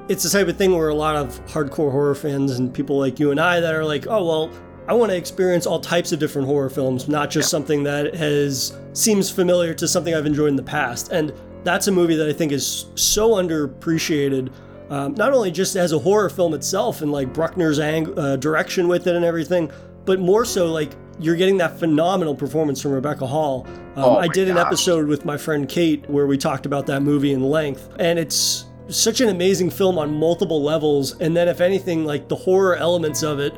it's 0.09 0.23
the 0.23 0.29
type 0.29 0.47
of 0.47 0.57
thing 0.57 0.75
where 0.75 0.89
a 0.89 0.95
lot 0.95 1.15
of 1.15 1.45
hardcore 1.45 1.91
horror 1.91 2.15
fans 2.15 2.59
and 2.59 2.73
people 2.73 2.97
like 2.97 3.19
you 3.19 3.31
and 3.31 3.39
I 3.39 3.59
that 3.59 3.73
are 3.73 3.85
like, 3.85 4.07
oh, 4.07 4.25
well, 4.25 4.51
I 4.85 4.93
want 4.93 5.11
to 5.11 5.17
experience 5.17 5.65
all 5.65 5.79
types 5.79 6.11
of 6.11 6.19
different 6.19 6.45
horror 6.45 6.69
films, 6.69 7.07
not 7.07 7.29
just 7.29 7.47
yeah. 7.47 7.51
something 7.51 7.83
that 7.83 8.15
has 8.15 8.77
seems 8.91 9.29
familiar 9.29 9.73
to 9.75 9.87
something 9.87 10.13
I've 10.13 10.25
enjoyed 10.25 10.49
in 10.49 10.57
the 10.57 10.63
past. 10.63 11.11
And 11.11 11.31
that's 11.63 11.87
a 11.87 11.91
movie 11.91 12.15
that 12.15 12.27
I 12.29 12.33
think 12.33 12.51
is 12.51 12.85
so 12.95 13.31
underappreciated. 13.31 14.51
Um, 14.89 15.13
not 15.15 15.33
only 15.33 15.49
just 15.51 15.75
as 15.75 15.91
a 15.91 15.99
horror 15.99 16.29
film 16.29 16.53
itself 16.53 17.01
and 17.01 17.11
like 17.11 17.33
Bruckner's 17.33 17.79
ang- 17.79 18.17
uh, 18.17 18.35
direction 18.35 18.87
with 18.87 19.07
it 19.07 19.15
and 19.15 19.25
everything, 19.25 19.71
but 20.05 20.19
more 20.19 20.45
so 20.45 20.71
like 20.71 20.91
you're 21.19 21.35
getting 21.35 21.57
that 21.57 21.79
phenomenal 21.79 22.35
performance 22.35 22.81
from 22.81 22.91
Rebecca 22.91 23.25
Hall. 23.25 23.65
Um, 23.95 24.03
oh 24.03 24.17
I 24.17 24.27
did 24.27 24.49
an 24.49 24.57
episode 24.57 25.07
with 25.07 25.25
my 25.25 25.37
friend 25.37 25.67
Kate 25.69 26.07
where 26.09 26.27
we 26.27 26.37
talked 26.37 26.65
about 26.65 26.85
that 26.87 27.01
movie 27.01 27.31
in 27.33 27.41
length, 27.43 27.89
and 27.99 28.19
it's 28.19 28.65
such 28.89 29.21
an 29.21 29.29
amazing 29.29 29.69
film 29.69 29.97
on 29.97 30.13
multiple 30.13 30.61
levels. 30.61 31.17
And 31.21 31.35
then, 31.37 31.47
if 31.47 31.61
anything, 31.61 32.03
like 32.03 32.27
the 32.27 32.35
horror 32.35 32.75
elements 32.75 33.23
of 33.23 33.39
it 33.39 33.53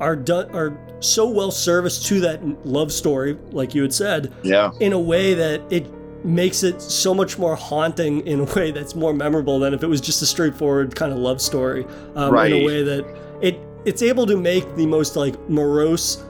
are 0.00 0.16
done 0.16 0.50
are 0.54 0.76
so 1.00 1.28
well 1.28 1.50
serviced 1.50 2.06
to 2.06 2.20
that 2.20 2.42
love 2.66 2.90
story, 2.90 3.38
like 3.52 3.74
you 3.74 3.82
had 3.82 3.92
said, 3.94 4.32
Yeah. 4.42 4.72
in 4.80 4.92
a 4.92 4.98
way 4.98 5.34
that 5.34 5.60
it 5.70 5.86
makes 6.26 6.62
it 6.62 6.82
so 6.82 7.14
much 7.14 7.38
more 7.38 7.54
haunting 7.56 8.26
in 8.26 8.40
a 8.40 8.44
way 8.56 8.70
that's 8.72 8.94
more 8.94 9.14
memorable 9.14 9.58
than 9.58 9.72
if 9.72 9.82
it 9.82 9.86
was 9.86 10.00
just 10.00 10.20
a 10.22 10.26
straightforward 10.26 10.94
kind 10.94 11.12
of 11.12 11.18
love 11.18 11.40
story. 11.40 11.86
Um, 12.14 12.34
In 12.36 12.52
a 12.52 12.64
way 12.66 12.82
that 12.82 13.04
it 13.40 13.58
it's 13.84 14.02
able 14.02 14.26
to 14.26 14.36
make 14.36 14.74
the 14.74 14.86
most 14.86 15.14
like 15.16 15.38
morose 15.48 16.24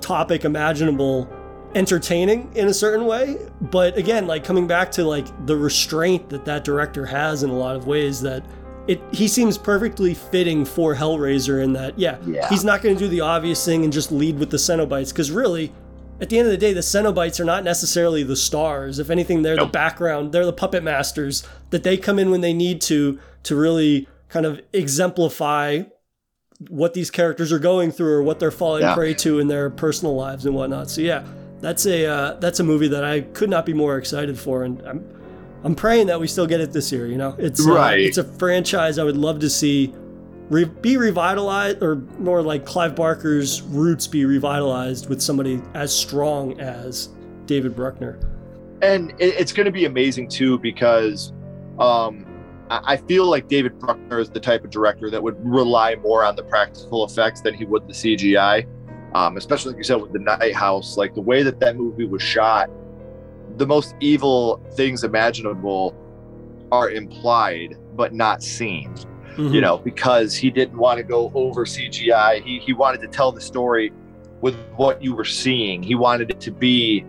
topic 0.00 0.44
imaginable 0.44 1.28
entertaining 1.74 2.50
in 2.56 2.66
a 2.66 2.74
certain 2.74 3.06
way 3.06 3.36
but 3.70 3.96
again 3.96 4.26
like 4.26 4.42
coming 4.42 4.66
back 4.66 4.90
to 4.90 5.04
like 5.04 5.26
the 5.46 5.56
restraint 5.56 6.28
that 6.28 6.44
that 6.44 6.64
director 6.64 7.06
has 7.06 7.44
in 7.44 7.50
a 7.50 7.56
lot 7.56 7.76
of 7.76 7.86
ways 7.86 8.20
that 8.20 8.44
it 8.88 9.00
he 9.12 9.28
seems 9.28 9.56
perfectly 9.56 10.12
fitting 10.14 10.64
for 10.64 10.94
hellraiser 10.96 11.62
in 11.62 11.72
that 11.72 11.96
yeah, 11.96 12.18
Yeah. 12.26 12.48
he's 12.48 12.64
not 12.64 12.82
going 12.82 12.96
to 12.96 12.98
do 12.98 13.08
the 13.08 13.20
obvious 13.20 13.64
thing 13.64 13.84
and 13.84 13.92
just 13.92 14.10
lead 14.10 14.38
with 14.38 14.50
the 14.50 14.56
cenobites 14.56 15.10
because 15.10 15.30
really 15.30 15.72
at 16.20 16.28
the 16.28 16.38
end 16.38 16.46
of 16.46 16.52
the 16.52 16.58
day 16.58 16.72
the 16.72 16.80
cenobites 16.80 17.40
are 17.40 17.44
not 17.44 17.64
necessarily 17.64 18.22
the 18.22 18.36
stars 18.36 18.98
if 18.98 19.10
anything 19.10 19.42
they're 19.42 19.56
the 19.56 19.66
background 19.66 20.32
they're 20.32 20.44
the 20.46 20.52
puppet 20.52 20.82
masters 20.82 21.46
that 21.70 21.82
they 21.82 21.96
come 21.96 22.18
in 22.18 22.30
when 22.30 22.40
they 22.40 22.52
need 22.52 22.80
to 22.80 23.18
to 23.42 23.56
really 23.56 24.06
kind 24.28 24.44
of 24.46 24.60
exemplify 24.72 25.82
what 26.68 26.92
these 26.94 27.10
characters 27.10 27.50
are 27.52 27.58
going 27.58 27.90
through 27.90 28.12
or 28.12 28.22
what 28.22 28.38
they're 28.38 28.50
falling 28.50 28.82
Yeah. 28.82 28.94
prey 28.94 29.14
to 29.14 29.38
in 29.38 29.48
their 29.48 29.70
personal 29.70 30.14
lives 30.14 30.44
and 30.44 30.54
whatnot. 30.54 30.90
So 30.90 31.00
yeah, 31.00 31.24
that's 31.62 31.86
a 31.86 32.06
uh, 32.06 32.34
that's 32.34 32.60
a 32.60 32.62
movie 32.64 32.88
that 32.88 33.02
I 33.04 33.22
could 33.22 33.48
not 33.48 33.64
be 33.64 33.72
more 33.72 33.96
excited 33.96 34.38
for, 34.38 34.62
and 34.64 34.80
I'm 34.86 35.02
I'm 35.64 35.74
praying 35.74 36.08
that 36.08 36.20
we 36.20 36.26
still 36.26 36.46
get 36.46 36.60
it 36.60 36.72
this 36.72 36.92
year. 36.92 37.06
You 37.06 37.16
know, 37.16 37.34
it's 37.38 37.60
uh, 37.66 37.72
it's 38.08 38.18
a 38.18 38.24
franchise 38.24 38.98
I 38.98 39.04
would 39.04 39.16
love 39.16 39.38
to 39.40 39.48
see 39.50 39.94
re- 40.50 40.64
be 40.64 40.98
revitalized, 40.98 41.82
or 41.82 41.96
more 42.18 42.42
like 42.42 42.66
Clive 42.66 42.94
Barker's 42.94 43.62
roots 43.62 44.06
be 44.06 44.26
revitalized 44.26 45.08
with 45.08 45.22
somebody 45.22 45.62
as 45.74 45.94
strong 45.94 46.60
as 46.60 47.08
David 47.46 47.74
Bruckner. 47.74 48.18
and 48.82 49.14
it's 49.18 49.52
going 49.52 49.66
to 49.66 49.72
be 49.72 49.84
amazing 49.84 50.28
too 50.28 50.58
because 50.58 51.32
um, 51.78 52.26
I 52.70 52.96
feel 52.96 53.26
like 53.26 53.48
David 53.48 53.78
Bruckner 53.78 54.20
is 54.20 54.30
the 54.30 54.40
type 54.40 54.64
of 54.64 54.70
director 54.70 55.10
that 55.10 55.22
would 55.22 55.36
rely 55.44 55.96
more 55.96 56.24
on 56.24 56.36
the 56.36 56.44
practical 56.44 57.04
effects 57.04 57.40
than 57.40 57.54
he 57.54 57.64
would 57.64 57.86
the 57.88 57.92
CGI. 57.92 58.66
Um, 59.14 59.36
especially 59.36 59.72
like 59.72 59.78
you 59.78 59.84
said 59.84 60.00
with 60.00 60.12
the 60.12 60.20
Night 60.20 60.54
House, 60.54 60.96
like 60.96 61.14
the 61.14 61.20
way 61.20 61.42
that 61.42 61.58
that 61.58 61.76
movie 61.76 62.06
was 62.06 62.22
shot, 62.22 62.70
the 63.56 63.66
most 63.66 63.96
evil 63.98 64.64
things 64.74 65.02
imaginable 65.02 65.96
are 66.70 66.90
implied 66.90 67.76
but 67.96 68.14
not 68.14 68.42
seen. 68.42 68.94
Mhm. 69.36 69.52
You 69.54 69.60
know, 69.60 69.78
because 69.78 70.34
he 70.34 70.50
didn't 70.50 70.76
want 70.76 70.98
to 70.98 71.04
go 71.04 71.30
over 71.34 71.64
CGI. 71.64 72.42
He 72.42 72.58
he 72.58 72.72
wanted 72.72 73.00
to 73.02 73.08
tell 73.08 73.32
the 73.32 73.40
story 73.40 73.92
with 74.40 74.56
what 74.76 75.02
you 75.02 75.14
were 75.14 75.24
seeing. 75.24 75.82
He 75.82 75.94
wanted 75.94 76.30
it 76.30 76.40
to 76.40 76.50
be 76.50 77.04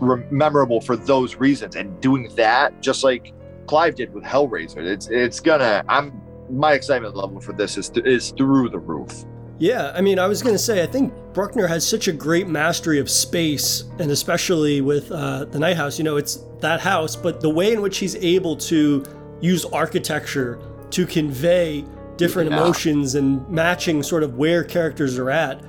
re- 0.00 0.24
memorable 0.30 0.80
for 0.80 0.96
those 0.96 1.36
reasons 1.36 1.76
and 1.76 2.00
doing 2.00 2.28
that 2.36 2.80
just 2.80 3.04
like 3.04 3.32
clive 3.66 3.94
did 3.94 4.12
with 4.12 4.24
hellraiser 4.24 4.78
it's 4.78 5.08
it's 5.08 5.38
gonna 5.40 5.84
i'm 5.88 6.20
my 6.50 6.72
excitement 6.72 7.14
level 7.14 7.40
for 7.40 7.52
this 7.52 7.76
is 7.76 7.90
is 8.04 8.32
through 8.32 8.68
the 8.68 8.78
roof 8.78 9.24
Yeah, 9.58 9.92
I 9.94 10.00
mean, 10.00 10.18
I 10.18 10.26
was 10.26 10.40
to 10.40 10.56
say, 10.56 10.82
I 10.82 10.86
think 10.86 11.12
Bruckner 11.34 11.66
has 11.66 11.86
such 11.86 12.08
a 12.08 12.12
great 12.12 12.48
mastery 12.48 12.98
of 12.98 13.10
space, 13.10 13.84
and 13.98 14.10
especially 14.10 14.80
with 14.80 15.12
uh, 15.12 15.44
the 15.44 15.58
Night 15.58 15.76
House, 15.76 15.98
you 15.98 16.04
know, 16.04 16.16
it's 16.16 16.46
that 16.60 16.80
house, 16.80 17.14
but 17.14 17.42
the 17.42 17.50
way 17.50 17.74
in 17.74 17.82
which 17.82 17.98
he's 17.98 18.16
able 18.16 18.56
to 18.56 19.04
use 19.42 19.66
architecture 19.66 20.58
to 20.90 21.06
convey 21.06 21.84
different 22.16 22.50
Yeah. 22.50 22.58
emotions 22.58 23.14
and 23.14 23.48
matching 23.48 24.02
sort 24.02 24.22
of 24.22 24.36
where 24.36 24.62
characters 24.64 25.18
are 25.18 25.30
at. 25.30 25.60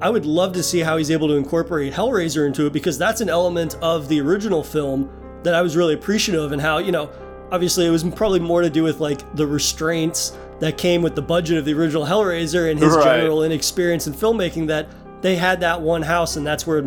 I 0.00 0.08
would 0.08 0.24
love 0.24 0.54
to 0.54 0.62
see 0.62 0.80
how 0.80 0.96
he's 0.96 1.10
able 1.10 1.28
to 1.28 1.34
incorporate 1.34 1.92
Hellraiser 1.92 2.46
into 2.46 2.66
it 2.66 2.72
because 2.72 2.96
that's 2.96 3.20
an 3.20 3.28
element 3.28 3.76
of 3.82 4.08
the 4.08 4.20
original 4.20 4.62
film 4.64 5.10
that 5.42 5.54
I 5.54 5.60
was 5.60 5.76
really 5.76 5.92
appreciative 5.94 6.42
of, 6.42 6.52
and 6.52 6.60
how, 6.62 6.78
you 6.78 6.90
know, 6.92 7.10
obviously 7.52 7.86
it 7.86 7.90
was 7.90 8.02
probably 8.04 8.40
more 8.40 8.62
to 8.62 8.70
do 8.70 8.82
with 8.82 9.00
like 9.00 9.20
the 9.36 9.46
restraints 9.46 10.32
that 10.60 10.78
came 10.78 11.02
with 11.02 11.14
the 11.14 11.22
budget 11.22 11.58
of 11.58 11.64
the 11.66 11.74
original 11.74 12.04
Hellraiser 12.06 12.70
and 12.70 12.78
his 12.80 12.94
Right. 12.94 13.04
general 13.04 13.42
inexperience 13.42 14.06
in 14.06 14.12
filmmaking 14.14 14.68
that 14.68 14.88
they 15.20 15.36
had 15.36 15.60
that 15.60 15.80
one 15.82 16.02
house 16.02 16.36
and 16.36 16.46
that's 16.46 16.66
where 16.66 16.82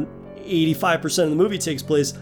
85% 0.46 1.24
of 1.26 1.30
the 1.30 1.36
movie 1.36 1.58
takes 1.58 1.82
place. 1.84 2.14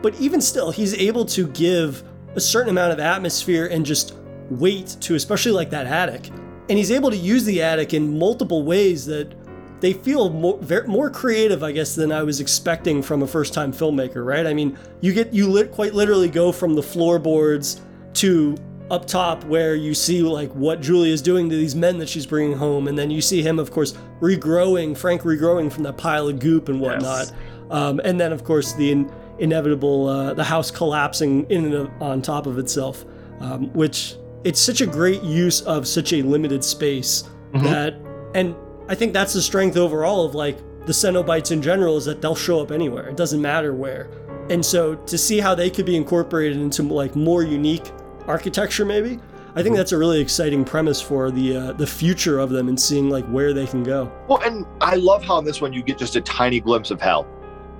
But 0.00 0.14
even 0.20 0.40
still, 0.40 0.70
he's 0.70 0.94
able 0.94 1.24
to 1.26 1.46
give 1.48 2.02
a 2.36 2.40
certain 2.40 2.70
amount 2.70 2.92
of 2.92 3.00
atmosphere 3.00 3.66
and 3.66 3.84
just 3.84 4.14
weight 4.50 4.96
to 5.00 5.14
especially 5.14 5.52
like 5.52 5.70
that 5.70 5.86
attic. 5.86 6.28
And 6.68 6.76
he's 6.76 6.90
able 6.90 7.10
to 7.10 7.16
use 7.16 7.44
the 7.44 7.62
attic 7.62 7.94
in 7.94 8.18
multiple 8.18 8.62
ways 8.62 9.06
that 9.06 9.34
they 9.80 9.92
feel 9.92 10.28
more, 10.28 10.58
more 10.86 11.08
creative, 11.08 11.62
I 11.62 11.72
guess, 11.72 11.94
than 11.94 12.12
I 12.12 12.22
was 12.22 12.40
expecting 12.40 13.02
from 13.02 13.22
a 13.22 13.26
first-time 13.26 13.72
filmmaker. 13.72 14.24
Right? 14.24 14.46
I 14.46 14.54
mean, 14.54 14.76
you 15.00 15.12
get 15.12 15.32
you 15.32 15.48
lit, 15.48 15.72
quite 15.72 15.94
literally 15.94 16.28
go 16.28 16.52
from 16.52 16.74
the 16.74 16.82
floorboards 16.82 17.80
to 18.14 18.56
up 18.90 19.06
top 19.06 19.44
where 19.44 19.74
you 19.74 19.94
see 19.94 20.22
like 20.22 20.50
what 20.54 20.80
Julie 20.80 21.12
is 21.12 21.20
doing 21.20 21.50
to 21.50 21.54
these 21.54 21.74
men 21.74 21.98
that 21.98 22.08
she's 22.08 22.26
bringing 22.26 22.56
home, 22.56 22.88
and 22.88 22.98
then 22.98 23.10
you 23.10 23.20
see 23.20 23.42
him, 23.42 23.58
of 23.58 23.70
course, 23.70 23.92
regrowing, 24.20 24.96
Frank 24.96 25.22
regrowing 25.22 25.70
from 25.70 25.82
that 25.82 25.98
pile 25.98 26.26
of 26.28 26.38
goop 26.38 26.70
and 26.70 26.80
whatnot, 26.80 27.30
um, 27.70 28.00
and 28.04 28.18
then 28.18 28.32
of 28.32 28.44
course 28.44 28.72
the 28.72 28.90
in, 28.90 29.12
inevitable 29.38 30.08
uh, 30.08 30.32
the 30.34 30.44
house 30.44 30.70
collapsing 30.70 31.44
in 31.50 31.72
and 31.72 31.90
on 32.02 32.22
top 32.22 32.46
of 32.46 32.58
itself, 32.58 33.04
um, 33.40 33.70
which 33.74 34.16
it's 34.48 34.60
such 34.60 34.80
a 34.80 34.86
great 34.86 35.22
use 35.22 35.60
of 35.62 35.86
such 35.86 36.12
a 36.14 36.22
limited 36.22 36.64
space 36.64 37.24
Mhm. 37.52 37.62
that, 37.64 37.94
and 38.34 38.54
I 38.88 38.94
think 38.94 39.12
that's 39.12 39.34
the 39.34 39.42
strength 39.42 39.76
overall 39.76 40.24
of 40.24 40.34
like 40.34 40.56
the 40.86 40.92
Cenobites 40.94 41.50
in 41.52 41.60
general 41.60 41.98
is 41.98 42.06
that 42.06 42.22
they'll 42.22 42.34
show 42.34 42.60
up 42.62 42.70
anywhere. 42.72 43.06
It 43.08 43.16
doesn't 43.16 43.42
matter 43.42 43.74
where. 43.74 44.08
And 44.48 44.64
so 44.64 44.94
to 44.94 45.18
see 45.18 45.38
how 45.40 45.54
they 45.54 45.68
could 45.68 45.84
be 45.84 45.96
incorporated 45.96 46.56
into 46.56 46.82
like 46.82 47.14
more 47.14 47.42
unique 47.42 47.84
architecture, 48.26 48.86
maybe, 48.86 49.18
I 49.54 49.62
think 49.62 49.76
that's 49.76 49.92
a 49.92 49.98
really 49.98 50.18
exciting 50.20 50.64
premise 50.64 51.00
for 51.02 51.30
the 51.30 51.56
uh, 51.56 51.72
the 51.72 51.86
future 51.86 52.38
of 52.38 52.48
them 52.48 52.68
and 52.68 52.80
seeing 52.80 53.10
like 53.10 53.26
where 53.26 53.52
they 53.52 53.66
can 53.66 53.82
go. 53.82 54.10
well 54.28 54.40
and 54.46 54.64
i 54.80 54.94
love 54.94 55.22
how 55.24 55.38
in 55.38 55.44
this 55.44 55.60
one 55.60 55.72
you 55.74 55.82
get 55.82 55.98
just 55.98 56.16
a 56.16 56.20
tiny 56.20 56.60
glimpse 56.60 56.90
of 56.90 57.00
hell 57.00 57.26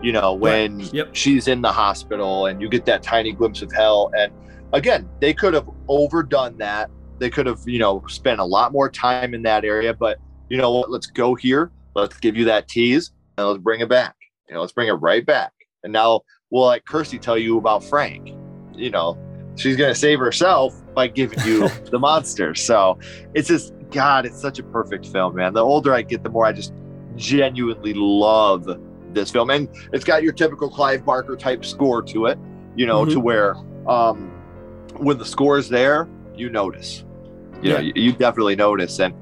you 0.02 0.12
know 0.12 0.33
when 0.35 0.81
Yep. 0.92 1.09
she's 1.14 1.46
in 1.48 1.62
the 1.62 1.70
hospital 1.72 2.46
and 2.46 2.61
you 2.61 2.68
get 2.68 2.85
that 2.87 3.02
tiny 3.02 3.33
glimpse 3.33 3.62
of 3.62 3.70
hell 3.72 4.11
and 4.18 4.33
again 4.72 5.09
they 5.20 5.35
could 5.35 5.54
have 5.54 5.68
overdone 5.88 6.59
that. 6.59 6.90
They 7.18 7.31
could 7.31 7.46
have 7.46 7.61
you 7.66 7.78
know 7.78 8.04
spent 8.09 8.40
a 8.40 8.44
lot 8.44 8.72
more 8.72 8.90
time 8.90 9.35
in 9.35 9.42
that 9.42 9.64
area 9.64 9.94
but 9.94 10.18
you 10.48 10.57
know 10.57 10.72
what? 10.72 10.90
Let's 10.90 11.07
go 11.07 11.35
here. 11.35 11.70
Let's 11.94 12.18
give 12.18 12.37
you 12.37 12.44
that 12.46 12.68
tease 12.68 13.11
and 13.37 13.46
let's 13.46 13.59
bring 13.59 13.81
it 13.81 13.88
back. 13.88 14.14
You 14.48 14.54
know 14.54 14.61
let's 14.61 14.72
bring 14.72 14.88
it 14.88 14.92
right 14.92 15.24
back. 15.24 15.52
And 15.85 15.92
now 15.92 16.22
we'll 16.50 16.66
let 16.66 16.87
kirsty 16.87 17.18
tell 17.18 17.38
you 17.38 17.59
about 17.59 17.85
frank. 17.85 18.35
You 18.74 18.90
know 18.90 19.18
she's 19.57 19.76
gonna 19.76 19.94
save 19.94 20.18
herself 20.18 20.74
by 20.94 21.09
giving 21.09 21.40
you 21.40 21.68
the 21.90 21.98
monster. 21.98 22.54
So 22.54 22.98
it's 23.35 23.48
just 23.48 23.74
god 23.90 24.26
it's 24.26 24.40
such 24.40 24.59
a 24.59 24.62
perfect 24.62 25.07
film 25.07 25.37
man. 25.37 25.54
The 25.54 25.64
older 25.64 25.94
i 25.94 26.02
get 26.02 26.22
the 26.22 26.31
more 26.31 26.44
i 26.44 26.52
just 26.52 26.72
genuinely 27.16 27.94
love 27.94 28.68
this 29.12 29.31
film. 29.31 29.50
And 29.50 29.68
it's 29.92 30.04
got 30.04 30.22
your 30.22 30.33
typical 30.33 30.70
clive 30.70 31.04
barker 31.04 31.37
type 31.37 31.64
score 31.64 32.02
to 32.02 32.26
it 32.26 32.38
you 32.78 32.87
know 32.87 33.04
to 33.04 33.18
where 33.18 33.57
um 33.88 34.27
when 34.98 35.18
the 35.18 35.24
score 35.24 35.58
is 35.58 35.68
there 35.68 36.08
you 36.38 36.48
notice. 36.50 37.04
You 37.62 37.72
Yeah. 37.72 37.80
you, 37.80 37.92
you 37.94 38.12
definitely 38.12 38.56
notice. 38.56 38.98
And 39.00 39.14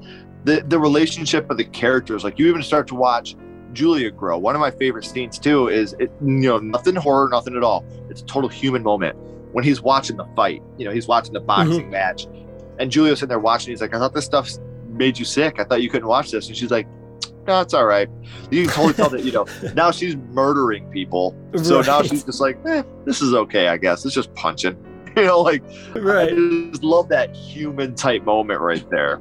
the 0.43 0.63
the 0.67 0.79
relationship 0.79 1.49
of 1.49 1.57
the 1.57 1.65
characters 1.65 2.23
like 2.23 2.39
you 2.39 2.47
even 2.47 2.61
start 2.61 2.87
to 2.87 2.95
watch 2.95 3.35
julia 3.73 4.11
grow. 4.11 4.37
One 4.37 4.55
of 4.55 4.61
my 4.61 4.71
favorite 4.71 5.05
scenes 5.05 5.39
too 5.39 5.67
is 5.67 5.93
it 5.93 6.11
you 6.21 6.27
know 6.27 6.57
nothing 6.59 6.95
horror 6.95 7.29
nothing 7.29 7.55
at 7.55 7.63
all. 7.63 7.85
It's 8.09 8.21
a 8.21 8.25
total 8.25 8.49
human 8.49 8.83
moment 8.83 9.17
when 9.51 9.63
he's 9.63 9.81
watching 9.81 10.17
the 10.17 10.25
fight. 10.35 10.61
You 10.77 10.85
know 10.85 10.91
he's 10.91 11.07
watching 11.07 11.33
the 11.33 11.39
boxing 11.39 11.89
match. 11.89 12.27
And 12.79 12.91
julia's 12.91 13.19
sitting 13.19 13.29
there 13.29 13.39
watching. 13.39 13.71
He's 13.71 13.81
like 13.81 13.93
i 13.95 13.97
thought 13.97 14.13
this 14.13 14.25
stuff 14.25 14.49
made 14.89 15.17
you 15.17 15.25
sick. 15.25 15.59
I 15.59 15.63
thought 15.63 15.81
you 15.81 15.89
couldn't 15.89 16.07
watch 16.07 16.31
this. 16.31 16.47
And 16.47 16.55
she's 16.55 16.71
like 16.71 16.87
no 17.47 17.61
it's 17.61 17.73
all 17.73 17.85
right. 17.85 18.09
You 18.51 18.65
can 18.65 18.73
totally 18.73 18.93
tell 18.93 19.09
that 19.09 19.23
you 19.23 19.31
know 19.31 19.47
now 19.73 19.91
she's 19.91 20.15
murdering 20.15 20.89
people. 20.91 21.35
So 21.63 21.81
now 21.81 22.03
she's 22.03 22.23
just 22.23 22.39
like 22.39 22.57
eh, 22.65 22.83
this 23.05 23.21
is 23.21 23.33
okay 23.33 23.67
i 23.69 23.77
guess. 23.77 24.05
It's 24.05 24.13
just 24.13 24.33
punching 24.35 24.77
you 25.21 25.25
know 25.25 25.41
like 25.41 25.63
Right. 25.95 26.31
i 26.31 26.69
just 26.69 26.83
love 26.83 27.09
that 27.09 27.35
human 27.35 27.95
type 27.95 28.23
moment 28.23 28.61
right 28.61 28.87
there 28.89 29.19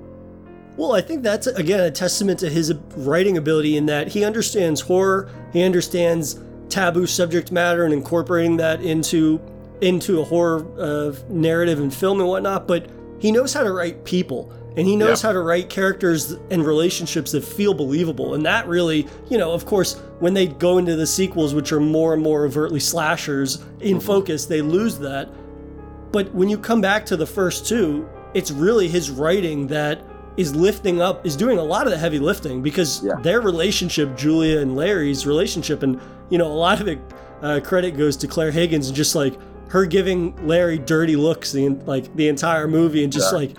Well, 0.77 0.93
I 0.93 1.01
think 1.01 1.23
that's 1.23 1.47
again 1.47 1.81
a 1.81 1.91
testament 1.91 2.39
to 2.41 2.51
his 2.51 2.73
writing 2.97 3.37
ability 3.39 3.77
in 3.79 3.87
that 3.87 4.09
he 4.09 4.25
understands 4.25 4.81
horror, 4.83 5.31
he 5.53 5.63
understands 5.63 6.39
taboo 6.69 7.07
subject 7.07 7.51
matter 7.51 7.85
and 7.85 7.95
incorporating 7.95 8.57
that 8.59 8.83
into 8.83 9.41
into 9.81 10.21
a 10.21 10.25
horror 10.25 10.67
uh, 10.79 11.15
narrative 11.31 11.81
and 11.81 11.93
film 11.95 12.21
and 12.21 12.29
whatnot. 12.29 12.67
But 12.69 12.89
he 13.19 13.33
knows 13.33 13.55
how 13.55 13.63
to 13.63 13.73
write 13.73 14.05
people, 14.05 14.53
and 14.77 14.87
he 14.87 14.97
knows 14.97 15.23
how 15.23 15.33
to 15.33 15.41
write 15.41 15.71
characters 15.71 16.33
and 16.51 16.67
relationships 16.67 17.33
that 17.33 17.43
feel 17.45 17.73
believable. 17.73 18.35
And 18.35 18.45
that 18.45 18.67
really, 18.69 19.07
you 19.31 19.39
know, 19.39 19.53
of 19.53 19.65
course, 19.65 19.95
when 20.21 20.35
they 20.35 20.47
go 20.47 20.77
into 20.79 20.95
the 20.97 21.07
sequels, 21.07 21.55
which 21.55 21.73
are 21.73 21.81
more 21.81 22.13
and 22.15 22.23
more 22.23 22.45
overtly 22.45 22.81
slashers 22.81 23.63
in 23.81 23.99
focus, 24.01 24.45
they 24.47 24.61
lose 24.61 24.99
that. 24.99 25.29
But 26.12 26.33
when 26.35 26.49
you 26.49 26.59
come 26.59 26.81
back 26.81 27.05
to 27.07 27.16
the 27.16 27.27
first 27.27 27.66
two, 27.66 28.09
it's 28.35 28.51
really 28.51 28.88
his 28.88 29.11
writing 29.11 29.66
that 29.69 30.01
is 30.37 30.55
lifting 30.55 31.01
up, 31.01 31.25
is 31.27 31.35
doing 31.37 31.59
a 31.59 31.62
lot 31.62 31.87
of 31.87 31.92
the 31.92 31.99
heavy 31.99 32.19
lifting 32.19 32.62
because 32.62 33.03
Yeah. 33.05 33.14
their 33.23 33.40
relationship, 33.40 34.16
Julia 34.16 34.59
and 34.61 34.77
Larry's 34.77 35.27
relationship, 35.27 35.83
and 35.83 35.99
you 36.29 36.38
know, 36.38 36.47
a 36.47 36.55
lot 36.55 36.81
of 36.81 36.88
it 36.88 36.99
uh, 37.42 37.61
credit 37.62 37.97
goes 37.97 38.16
to 38.16 38.27
Claire 38.27 38.51
Higgins 38.51 38.88
and 38.88 38.97
just 38.97 39.14
like 39.14 39.35
her 39.69 39.85
giving 39.85 40.35
Larry 40.47 40.79
dirty 40.79 41.16
looks 41.16 41.53
the 41.53 41.69
like 41.87 42.14
the 42.16 42.29
entire 42.29 42.66
movie 42.69 43.05
and 43.05 43.12
just 43.12 43.33
Yeah. 43.33 43.38
like 43.38 43.51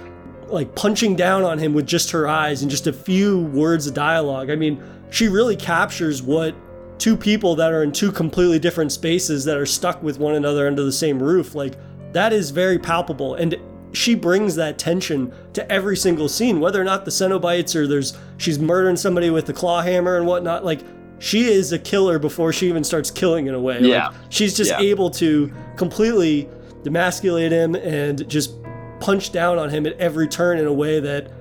like 0.49 0.73
punching 0.75 1.15
down 1.15 1.43
on 1.43 1.57
him 1.59 1.73
with 1.73 1.85
just 1.85 2.11
her 2.11 2.27
eyes 2.27 2.61
and 2.61 2.71
just 2.71 2.87
a 2.87 2.93
few 2.93 3.39
words 3.53 3.85
of 3.87 3.93
dialogue. 3.93 4.49
I 4.49 4.55
mean, 4.55 4.79
she 5.09 5.27
really 5.27 5.55
captures 5.57 6.23
what 6.23 6.55
two 6.99 7.17
people 7.17 7.55
that 7.57 7.71
are 7.73 7.83
in 7.83 7.91
two 7.91 8.11
completely 8.11 8.57
different 8.57 8.91
spaces 8.91 9.43
that 9.45 9.57
are 9.57 9.65
stuck 9.65 10.01
with 10.01 10.19
one 10.19 10.35
another 10.35 10.65
under 10.67 10.83
the 10.83 10.91
same 10.91 11.21
roof 11.21 11.53
like 11.53 11.73
that 12.13 12.33
is 12.33 12.49
very 12.51 12.79
palpable 12.79 13.35
and 13.35 13.55
she 13.93 14.15
brings 14.15 14.55
that 14.55 14.77
tension 14.77 15.31
to 15.53 15.71
every 15.71 15.95
single 15.97 16.27
scene 16.29 16.59
whether 16.59 16.79
or 16.79 16.83
not 16.83 17.05
the 17.05 17.11
cenobites 17.11 17.75
or 17.75 17.87
there's 17.87 18.17
she's 18.37 18.59
murdering 18.59 18.95
somebody 18.95 19.29
with 19.29 19.45
the 19.45 19.53
claw 19.53 19.81
hammer 19.81 20.17
and 20.17 20.25
whatnot 20.27 20.63
like 20.65 20.81
she 21.19 21.45
is 21.45 21.71
a 21.71 21.79
killer 21.79 22.19
before 22.19 22.53
she 22.53 22.67
even 22.69 22.83
starts 22.83 23.09
killing 23.09 23.47
in 23.47 23.53
a 23.55 23.59
way 23.59 23.79
Like, 23.79 23.89
Yeah. 23.89 24.09
she's 24.29 24.55
just 24.55 24.71
Yeah. 24.71 24.79
able 24.81 25.09
to 25.11 25.51
completely 25.75 26.47
demasculate 26.83 27.51
him 27.51 27.75
and 27.75 28.27
just 28.29 28.53
punch 28.99 29.31
down 29.31 29.57
on 29.57 29.69
him 29.69 29.85
at 29.85 29.93
every 29.99 30.27
turn 30.27 30.59
in 30.59 30.67
a 30.67 30.73
way 30.73 30.99
that 30.99 31.31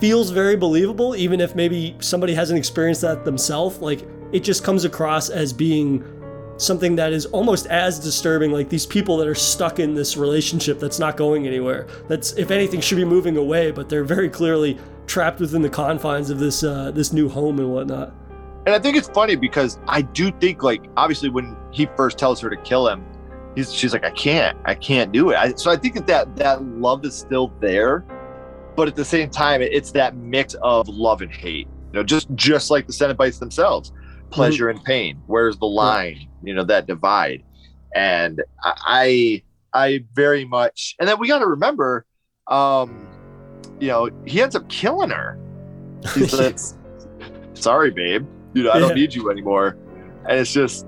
feels 0.00 0.30
very 0.30 0.56
believable 0.56 1.14
even 1.16 1.40
if 1.40 1.54
maybe 1.54 1.96
somebody 2.00 2.34
hasn't 2.34 2.58
experienced 2.58 3.00
that 3.00 3.24
themselves 3.24 3.78
like 3.78 4.04
it 4.32 4.40
just 4.42 4.64
comes 4.64 4.84
across 4.84 5.30
as 5.30 5.52
being 5.52 6.02
something 6.56 6.96
that 6.96 7.12
is 7.12 7.26
almost 7.26 7.66
as 7.66 7.98
disturbing 7.98 8.52
like 8.52 8.68
these 8.68 8.86
people 8.86 9.16
that 9.16 9.26
are 9.26 9.34
stuck 9.34 9.78
in 9.80 9.94
this 9.94 10.16
relationship 10.16 10.78
that's 10.78 10.98
not 10.98 11.16
going 11.16 11.46
anywhere 11.46 11.86
that's 12.08 12.32
if 12.34 12.50
anything 12.50 12.80
should 12.80 12.96
be 12.96 13.04
moving 13.04 13.36
away 13.36 13.70
but 13.70 13.88
they're 13.88 14.04
very 14.04 14.28
clearly 14.28 14.78
trapped 15.06 15.40
within 15.40 15.62
the 15.62 15.68
confines 15.70 16.30
of 16.30 16.38
this 16.38 16.62
uh, 16.62 16.90
this 16.92 17.12
new 17.12 17.28
home 17.28 17.58
and 17.58 17.72
whatnot 17.72 18.12
And 18.66 18.74
I 18.74 18.78
think 18.78 18.96
it's 18.96 19.08
funny 19.08 19.36
because 19.36 19.78
I 19.88 20.02
do 20.02 20.30
think 20.32 20.62
like 20.62 20.84
obviously 20.96 21.28
when 21.28 21.56
he 21.70 21.88
first 21.96 22.18
tells 22.18 22.40
her 22.40 22.48
to 22.48 22.56
kill 22.58 22.88
him, 22.88 23.04
he's 23.54 23.72
she's 23.74 23.92
like 23.92 24.04
I 24.04 24.10
can't, 24.10 24.56
I 24.64 24.74
can't 24.74 25.12
do 25.12 25.30
it. 25.30 25.36
I, 25.36 25.52
so 25.54 25.70
I 25.70 25.76
think 25.76 25.94
that, 25.96 26.06
that 26.06 26.36
that 26.36 26.62
love 26.62 27.04
is 27.04 27.14
still 27.14 27.52
there, 27.60 28.04
but 28.76 28.88
at 28.88 28.96
the 28.96 29.04
same 29.04 29.28
time, 29.28 29.60
it's 29.60 29.90
that 29.92 30.16
mix 30.16 30.54
of 30.62 30.88
love 30.88 31.20
and 31.20 31.30
hate. 31.32 31.68
You 31.92 32.00
know, 32.00 32.02
just 32.04 32.28
just 32.34 32.70
like 32.70 32.86
the 32.86 32.92
Cenobites 32.92 33.38
themselves, 33.38 33.92
pleasure 34.34 34.68
and 34.68 34.82
pain. 34.84 35.22
Where's 35.26 35.58
the 35.58 35.66
line? 35.66 36.28
You 36.42 36.54
know, 36.54 36.64
that 36.64 36.86
divide. 36.86 37.42
And 37.94 38.42
I 38.62 39.42
I 39.72 40.04
very 40.14 40.44
much. 40.44 40.94
And 40.98 41.08
then 41.08 41.18
we 41.18 41.28
got 41.28 41.38
to 41.40 41.46
remember, 41.46 42.04
um, 42.48 43.08
you 43.80 43.88
know, 43.88 44.10
he 44.24 44.40
ends 44.42 44.54
up 44.54 44.68
killing 44.68 45.10
her. 45.10 45.38
He's 46.14 46.32
like, 46.32 46.58
sorry, 47.54 47.90
babe. 47.90 48.26
You 48.52 48.64
know, 48.64 48.70
I 48.72 48.78
don't 48.78 48.90
Yeah. 48.90 48.94
need 48.94 49.14
you 49.14 49.30
anymore. 49.30 49.76
And 50.28 50.38
it's 50.38 50.52
just, 50.52 50.86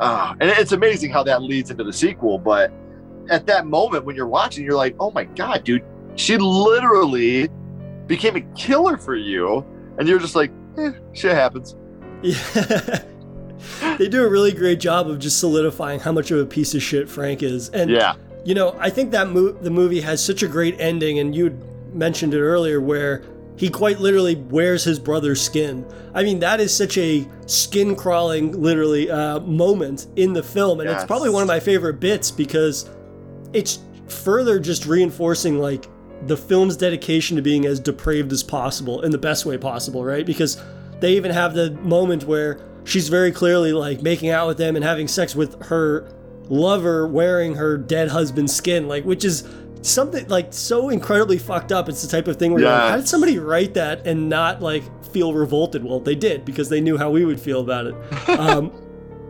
uh, 0.00 0.34
and 0.40 0.50
it's 0.50 0.72
amazing 0.72 1.10
how 1.10 1.22
that 1.24 1.42
leads 1.42 1.70
into 1.70 1.84
the 1.84 1.92
sequel. 1.92 2.38
But 2.38 2.72
at 3.30 3.46
that 3.46 3.66
moment 3.66 4.04
when 4.04 4.16
you're 4.16 4.26
watching, 4.26 4.64
you're 4.64 4.76
like, 4.76 4.96
oh 5.00 5.10
my 5.12 5.24
God, 5.24 5.62
dude, 5.64 5.82
she 6.16 6.36
literally 6.36 7.48
became 8.06 8.36
a 8.36 8.40
killer 8.56 8.96
for 8.98 9.14
you. 9.14 9.64
And 9.98 10.08
you're 10.08 10.18
just 10.18 10.36
like, 10.36 10.50
eh, 10.78 10.92
shit 11.12 11.32
happens. 11.32 11.74
Yeah 12.22 13.02
they 13.98 14.08
do 14.08 14.24
a 14.24 14.28
really 14.28 14.52
great 14.52 14.80
job 14.80 15.08
of 15.08 15.18
just 15.18 15.38
solidifying 15.38 16.00
how 16.00 16.12
much 16.12 16.30
of 16.30 16.38
a 16.38 16.46
piece 16.46 16.74
of 16.74 16.82
shit 16.82 17.08
frank 17.08 17.42
is 17.42 17.68
and 17.70 17.90
Yeah. 17.90 18.14
You 18.44 18.54
know, 18.54 18.76
I 18.78 18.90
think 18.90 19.10
that 19.10 19.28
mo- 19.30 19.50
the 19.50 19.72
movie 19.72 20.00
has 20.02 20.24
such 20.24 20.44
a 20.44 20.46
great 20.46 20.76
ending, 20.78 21.18
and 21.18 21.34
you 21.34 21.58
mentioned 21.92 22.32
it 22.32 22.40
earlier, 22.40 22.80
where 22.80 23.24
he 23.56 23.68
quite 23.68 23.98
literally 23.98 24.36
wears 24.36 24.84
his 24.84 25.00
brother's 25.00 25.42
skin. 25.42 25.84
I 26.14 26.22
mean, 26.22 26.38
that 26.38 26.60
is 26.60 26.72
such 26.72 26.96
a 26.96 27.26
skin 27.46 27.96
crawling, 27.96 28.52
literally, 28.52 29.10
uh, 29.10 29.40
moment 29.40 30.06
in 30.14 30.32
the 30.32 30.44
film, 30.44 30.78
and 30.78 30.88
it's 30.88 31.04
probably 31.04 31.28
one 31.28 31.42
of 31.42 31.48
my 31.48 31.58
favorite 31.58 31.98
bits 31.98 32.30
because 32.30 32.88
it's 33.52 33.80
further 34.06 34.60
just 34.60 34.86
reinforcing 34.86 35.58
like 35.58 35.86
the 36.28 36.36
film's 36.36 36.76
dedication 36.76 37.34
to 37.34 37.42
being 37.42 37.66
as 37.66 37.80
depraved 37.80 38.30
as 38.30 38.44
possible 38.44 39.02
in 39.02 39.10
the 39.10 39.18
best 39.18 39.44
way 39.44 39.58
possible, 39.58 40.04
right? 40.04 40.24
Because 40.24 40.62
they 41.00 41.14
even 41.16 41.30
have 41.30 41.54
the 41.54 41.72
moment 41.72 42.24
where 42.24 42.60
she's 42.84 43.08
very 43.08 43.32
clearly 43.32 43.72
like 43.72 44.02
making 44.02 44.30
out 44.30 44.46
with 44.46 44.58
him 44.58 44.76
and 44.76 44.84
having 44.84 45.08
sex 45.08 45.34
with 45.34 45.60
her 45.66 46.08
lover 46.48 47.06
wearing 47.06 47.54
her 47.56 47.76
dead 47.76 48.08
husband's 48.08 48.54
skin, 48.54 48.88
like 48.88 49.04
which 49.04 49.24
is 49.24 49.46
something 49.82 50.26
like 50.28 50.52
so 50.52 50.88
incredibly 50.88 51.38
fucked 51.38 51.72
up. 51.72 51.88
It's 51.88 52.02
the 52.02 52.08
type 52.08 52.28
of 52.28 52.36
thing 52.36 52.52
where 52.52 52.62
you're 52.62 52.70
like, 52.70 52.90
how 52.90 52.96
did 52.96 53.08
somebody 53.08 53.38
write 53.38 53.74
that 53.74 54.06
and 54.06 54.28
not 54.28 54.62
like 54.62 54.82
feel 55.06 55.34
revolted? 55.34 55.84
Well, 55.84 56.00
they 56.00 56.14
did 56.14 56.44
because 56.44 56.68
they 56.68 56.80
knew 56.80 56.96
how 56.96 57.10
we 57.10 57.24
would 57.24 57.40
feel 57.40 57.60
about 57.60 57.86
it. 57.86 57.94
Um, 58.36 58.70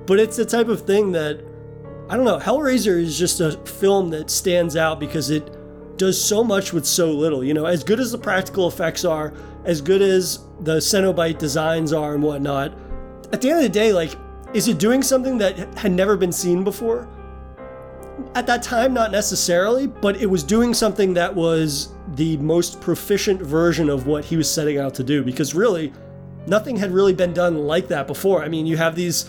but 0.07 0.19
it's 0.21 0.37
the 0.37 0.45
type 0.45 0.69
of 0.69 0.83
thing 0.83 1.13
that 1.13 1.45
I 2.09 2.17
don't 2.17 2.25
know. 2.25 2.39
Hellraiser 2.39 3.01
is 3.01 3.19
just 3.19 3.41
a 3.41 3.53
film 3.67 4.11
that 4.11 4.31
stands 4.31 4.77
out 4.77 5.01
because 5.01 5.31
it 5.31 5.49
does 5.97 6.23
so 6.23 6.45
much 6.45 6.73
with 6.73 6.87
so 6.87 7.11
little. 7.11 7.43
You 7.43 7.55
know, 7.55 7.67
as 7.67 7.83
good 7.83 7.99
as 7.99 8.13
the 8.13 8.19
practical 8.19 8.69
effects 8.69 9.05
are, 9.05 9.33
as 9.65 9.81
good 9.81 10.03
as 10.03 10.39
the 10.61 10.77
Cenobite 10.77 11.39
designs 11.39 11.93
are 11.93 12.15
and 12.15 12.23
whatnot, 12.23 12.73
at 13.33 13.41
the 13.41 13.51
end 13.51 13.59
of 13.59 13.63
the 13.65 13.69
day, 13.69 13.93
like, 13.93 14.15
is 14.55 14.69
it 14.69 14.79
doing 14.79 15.03
something 15.03 15.39
that 15.39 15.59
had 15.77 15.93
never 15.93 16.17
been 16.17 16.33
seen 16.33 16.65
before? 16.65 17.09
At 18.35 18.47
that 18.47 18.63
time, 18.63 18.95
not 18.95 19.13
necessarily, 19.13 19.87
but 19.87 20.17
it 20.17 20.27
was 20.27 20.43
doing 20.43 20.73
something 20.73 21.15
that 21.15 21.35
was 21.35 21.93
the 22.15 22.37
most 22.39 22.81
proficient 22.81 23.43
version 23.43 23.91
of 23.91 24.07
what 24.07 24.25
he 24.25 24.37
was 24.37 24.51
setting 24.51 24.79
out 24.79 24.95
to 24.95 25.05
do 25.05 25.23
because 25.23 25.55
really, 25.55 25.93
nothing 26.47 26.77
had 26.77 26.93
really 26.93 27.13
been 27.13 27.33
done 27.33 27.59
like 27.59 27.89
that 27.89 28.07
before. 28.07 28.43
I 28.43 28.49
mean, 28.49 28.67
you 28.67 28.77
have 28.77 28.95
these 28.95 29.29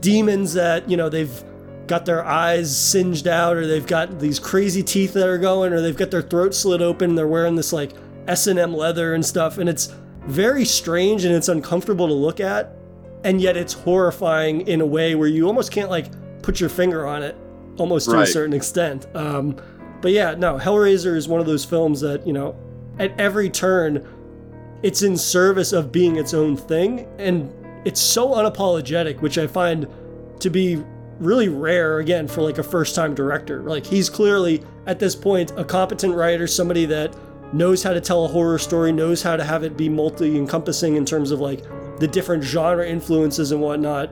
demons 0.00 0.52
that, 0.54 0.88
you 0.88 0.96
know, 0.96 1.08
they've 1.08 1.42
got 1.88 2.04
their 2.04 2.24
eyes 2.24 2.76
singed 2.76 3.26
out 3.26 3.56
or 3.56 3.66
they've 3.66 3.86
got 3.86 4.20
these 4.20 4.38
crazy 4.38 4.82
teeth 4.82 5.14
that 5.14 5.26
are 5.26 5.38
going 5.38 5.72
or 5.72 5.80
they've 5.80 5.96
got 5.96 6.10
their 6.10 6.22
throat 6.22 6.54
slit 6.54 6.82
open 6.82 7.14
they're 7.14 7.26
wearing 7.26 7.56
this 7.56 7.72
like 7.72 7.92
s&m 8.28 8.74
leather 8.74 9.14
and 9.14 9.24
stuff 9.24 9.56
and 9.56 9.70
it's 9.70 9.94
very 10.28 10.64
strange 10.64 11.24
and 11.24 11.34
it's 11.34 11.48
uncomfortable 11.48 12.06
to 12.06 12.14
look 12.14 12.40
at 12.40 12.76
and 13.24 13.40
yet 13.40 13.56
it's 13.56 13.72
horrifying 13.72 14.60
in 14.68 14.80
a 14.80 14.86
way 14.86 15.14
where 15.14 15.28
you 15.28 15.46
almost 15.46 15.72
can't 15.72 15.90
like 15.90 16.06
put 16.42 16.60
your 16.60 16.68
finger 16.68 17.06
on 17.06 17.22
it 17.22 17.36
almost 17.78 18.10
to 18.10 18.20
a 18.20 18.26
certain 18.26 18.54
extent. 18.54 19.06
Um, 19.14 19.56
but 20.00 20.12
yeah 20.12 20.34
no 20.34 20.58
hellraiser 20.58 21.16
is 21.16 21.26
one 21.26 21.40
of 21.40 21.46
those 21.46 21.64
films 21.64 22.00
that 22.00 22.26
you 22.26 22.32
know 22.32 22.54
at 22.98 23.18
every 23.18 23.50
turn 23.50 24.06
it's 24.82 25.02
in 25.02 25.16
service 25.16 25.72
of 25.72 25.90
being 25.90 26.16
its 26.16 26.32
own 26.34 26.56
thing 26.56 27.08
and 27.18 27.52
it's 27.84 28.00
so 28.00 28.28
unapologetic 28.28 29.20
which 29.22 29.38
i 29.38 29.46
find 29.46 29.88
to 30.38 30.50
be 30.50 30.80
really 31.20 31.48
rare 31.48 31.98
again 31.98 32.28
for 32.28 32.42
like 32.42 32.58
a 32.58 32.62
first 32.62 32.94
time 32.94 33.14
director. 33.14 33.62
Like 33.62 33.84
he's 33.84 34.08
clearly 34.08 34.62
at 34.86 34.98
this 34.98 35.14
point 35.14 35.52
a 35.56 35.64
competent 35.64 36.14
writer 36.14 36.46
somebody 36.46 36.86
that 36.86 37.14
knows 37.52 37.82
how 37.82 37.92
to 37.92 38.00
tell 38.00 38.24
a 38.24 38.28
horror 38.28 38.58
story 38.58 38.92
knows 38.92 39.22
how 39.22 39.36
to 39.36 39.44
have 39.44 39.64
it 39.64 39.76
be 39.76 39.88
multi 39.88 40.36
encompassing 40.36 40.96
in 40.96 41.04
terms 41.04 41.30
of 41.30 41.40
like 41.40 41.64
the 41.98 42.06
different 42.06 42.42
genre 42.42 42.86
influences 42.86 43.52
and 43.52 43.60
whatnot. 43.60 44.10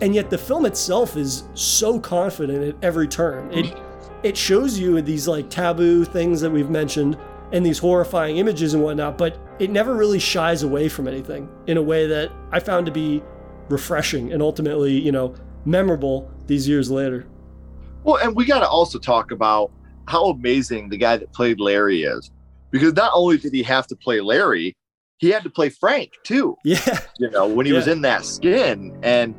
And 0.00 0.14
yet 0.14 0.30
the 0.30 0.38
film 0.38 0.66
itself 0.66 1.16
is 1.16 1.44
so 1.54 1.98
confident 1.98 2.62
at 2.62 2.84
every 2.84 3.08
turn. 3.08 3.52
It 3.52 3.76
it 4.22 4.36
shows 4.36 4.78
you 4.78 5.00
these 5.02 5.28
like 5.28 5.50
taboo 5.50 6.04
things 6.04 6.40
that 6.40 6.50
we've 6.50 6.70
mentioned 6.70 7.18
and 7.52 7.64
these 7.64 7.78
horrifying 7.78 8.38
images 8.38 8.74
and 8.74 8.82
whatnot 8.82 9.16
but 9.16 9.38
it 9.60 9.70
never 9.70 9.94
really 9.94 10.18
shies 10.18 10.64
away 10.64 10.88
from 10.88 11.06
anything 11.06 11.48
in 11.68 11.76
a 11.76 11.82
way 11.82 12.04
that 12.08 12.32
i 12.50 12.58
found 12.58 12.84
to 12.84 12.90
be 12.90 13.22
refreshing 13.68 14.32
and 14.32 14.42
ultimately 14.42 14.98
you 14.98 15.12
know 15.12 15.32
memorable 15.66 16.30
these 16.46 16.66
years 16.66 16.90
later. 16.90 17.26
Well, 18.04 18.16
and 18.16 18.34
we 18.34 18.46
got 18.46 18.60
to 18.60 18.68
also 18.68 18.98
talk 18.98 19.32
about 19.32 19.72
how 20.06 20.26
amazing 20.26 20.88
the 20.88 20.96
guy 20.96 21.16
that 21.16 21.32
played 21.32 21.60
Larry 21.60 22.04
is, 22.04 22.30
because 22.78 22.94
not 22.94 23.12
only 23.14 23.38
did 23.38 23.52
he 23.52 23.62
have 23.62 23.86
to 23.88 23.96
play 23.96 24.20
Larry, 24.20 24.76
he 25.18 25.30
had 25.30 25.42
to 25.44 25.50
play 25.50 25.68
Frank 25.70 26.12
too. 26.24 26.56
yeah 26.64 27.00
You 27.18 27.30
know, 27.30 27.46
when 27.46 27.66
he 27.66 27.72
was 27.72 27.88
in 27.88 28.02
that 28.02 28.24
skin. 28.24 28.98
And 29.02 29.34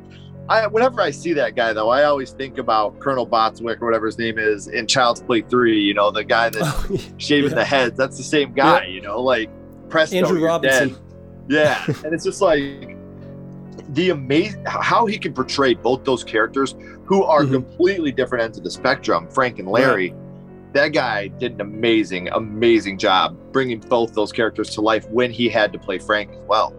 I, 0.48 0.66
whenever 0.66 1.00
I 1.02 1.10
see 1.10 1.32
that 1.34 1.54
guy, 1.56 1.72
though, 1.74 1.90
I 1.90 2.04
always 2.04 2.30
think 2.32 2.56
about 2.58 2.98
Colonel 3.00 3.26
Botswick 3.26 3.80
or 3.82 3.86
whatever 3.86 4.06
his 4.06 4.18
name 4.18 4.38
is 4.38 4.66
in 4.68 4.86
Child's 4.86 5.20
Play 5.22 5.42
Three. 5.42 5.78
You 5.80 5.92
know, 5.94 6.10
the 6.10 6.24
guy 6.24 6.48
that's 6.50 6.66
Oh, 6.90 6.96
shaving 7.18 7.50
yeah. 7.50 7.56
the 7.56 7.64
heads. 7.64 7.96
That's 7.96 8.16
the 8.16 8.22
same 8.24 8.52
guy. 8.54 8.86
You 8.86 9.00
know, 9.02 9.20
like 9.20 9.50
Presto, 9.90 10.16
andrew 10.16 10.44
robinson 10.44 10.88
dead. 10.90 10.98
Yeah, 11.48 11.84
and 12.04 12.12
it's 12.14 12.24
just 12.24 12.40
like 12.42 12.96
the 13.90 14.10
amazing 14.10 14.64
how 14.66 15.06
he 15.06 15.16
can 15.18 15.32
portray 15.32 15.74
both 15.74 16.04
those 16.04 16.24
characters 16.24 16.74
who 17.04 17.22
are 17.24 17.42
Mhm. 17.44 17.52
completely 17.52 18.12
different 18.12 18.44
ends 18.44 18.58
of 18.58 18.64
the 18.64 18.70
spectrum, 18.70 19.28
Frank 19.30 19.58
and 19.58 19.68
Larry. 19.68 20.14
That 20.72 20.88
guy 20.88 21.28
did 21.28 21.52
an 21.52 21.60
amazing, 21.62 22.28
amazing 22.28 22.98
job 22.98 23.36
bringing 23.52 23.80
both 23.80 24.14
those 24.14 24.32
characters 24.32 24.70
to 24.70 24.80
life 24.80 25.08
when 25.08 25.30
he 25.30 25.48
had 25.48 25.72
to 25.72 25.78
play 25.78 25.98
Frank 25.98 26.30
as 26.30 26.44
well. 26.46 26.74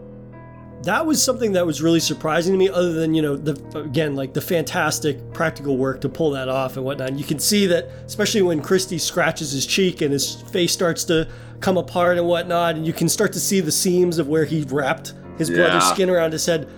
that 0.83 1.05
was 1.05 1.21
something 1.21 1.51
that 1.53 1.65
was 1.65 1.81
really 1.81 1.99
surprising 1.99 2.53
to 2.53 2.57
me 2.57 2.69
other 2.69 2.93
than 2.93 3.13
you 3.13 3.21
know 3.21 3.35
the 3.35 3.53
again 3.77 4.15
like 4.15 4.33
the 4.33 4.39
fantastic 4.41 5.33
practical 5.33 5.75
work 5.75 5.99
to 6.01 6.07
pull 6.07 6.31
that 6.31 6.47
off 6.47 6.77
and 6.77 6.85
whatnot. 6.85 7.09
And 7.09 7.19
you 7.19 7.25
can 7.25 7.39
see 7.39 7.65
that 7.67 7.89
especially 8.05 8.41
when 8.43 8.61
Kirsty 8.61 8.97
scratches 8.97 9.51
his 9.51 9.65
cheek 9.65 10.01
and 10.01 10.13
his 10.13 10.35
face 10.35 10.71
starts 10.71 11.03
to 11.05 11.27
come 11.59 11.77
apart 11.77 12.17
and 12.17 12.27
whatnot 12.27 12.75
and 12.75 12.85
you 12.87 12.93
can 12.93 13.09
start 13.09 13.33
to 13.33 13.39
see 13.39 13.59
the 13.59 13.71
seams 13.71 14.19
of 14.19 14.29
where 14.29 14.45
he 14.45 14.63
wrapped 14.69 15.13
his 15.37 15.49
brother's 15.49 15.83
skin 15.85 16.09
around 16.09 16.31
his 16.31 16.45
head. 16.45 16.69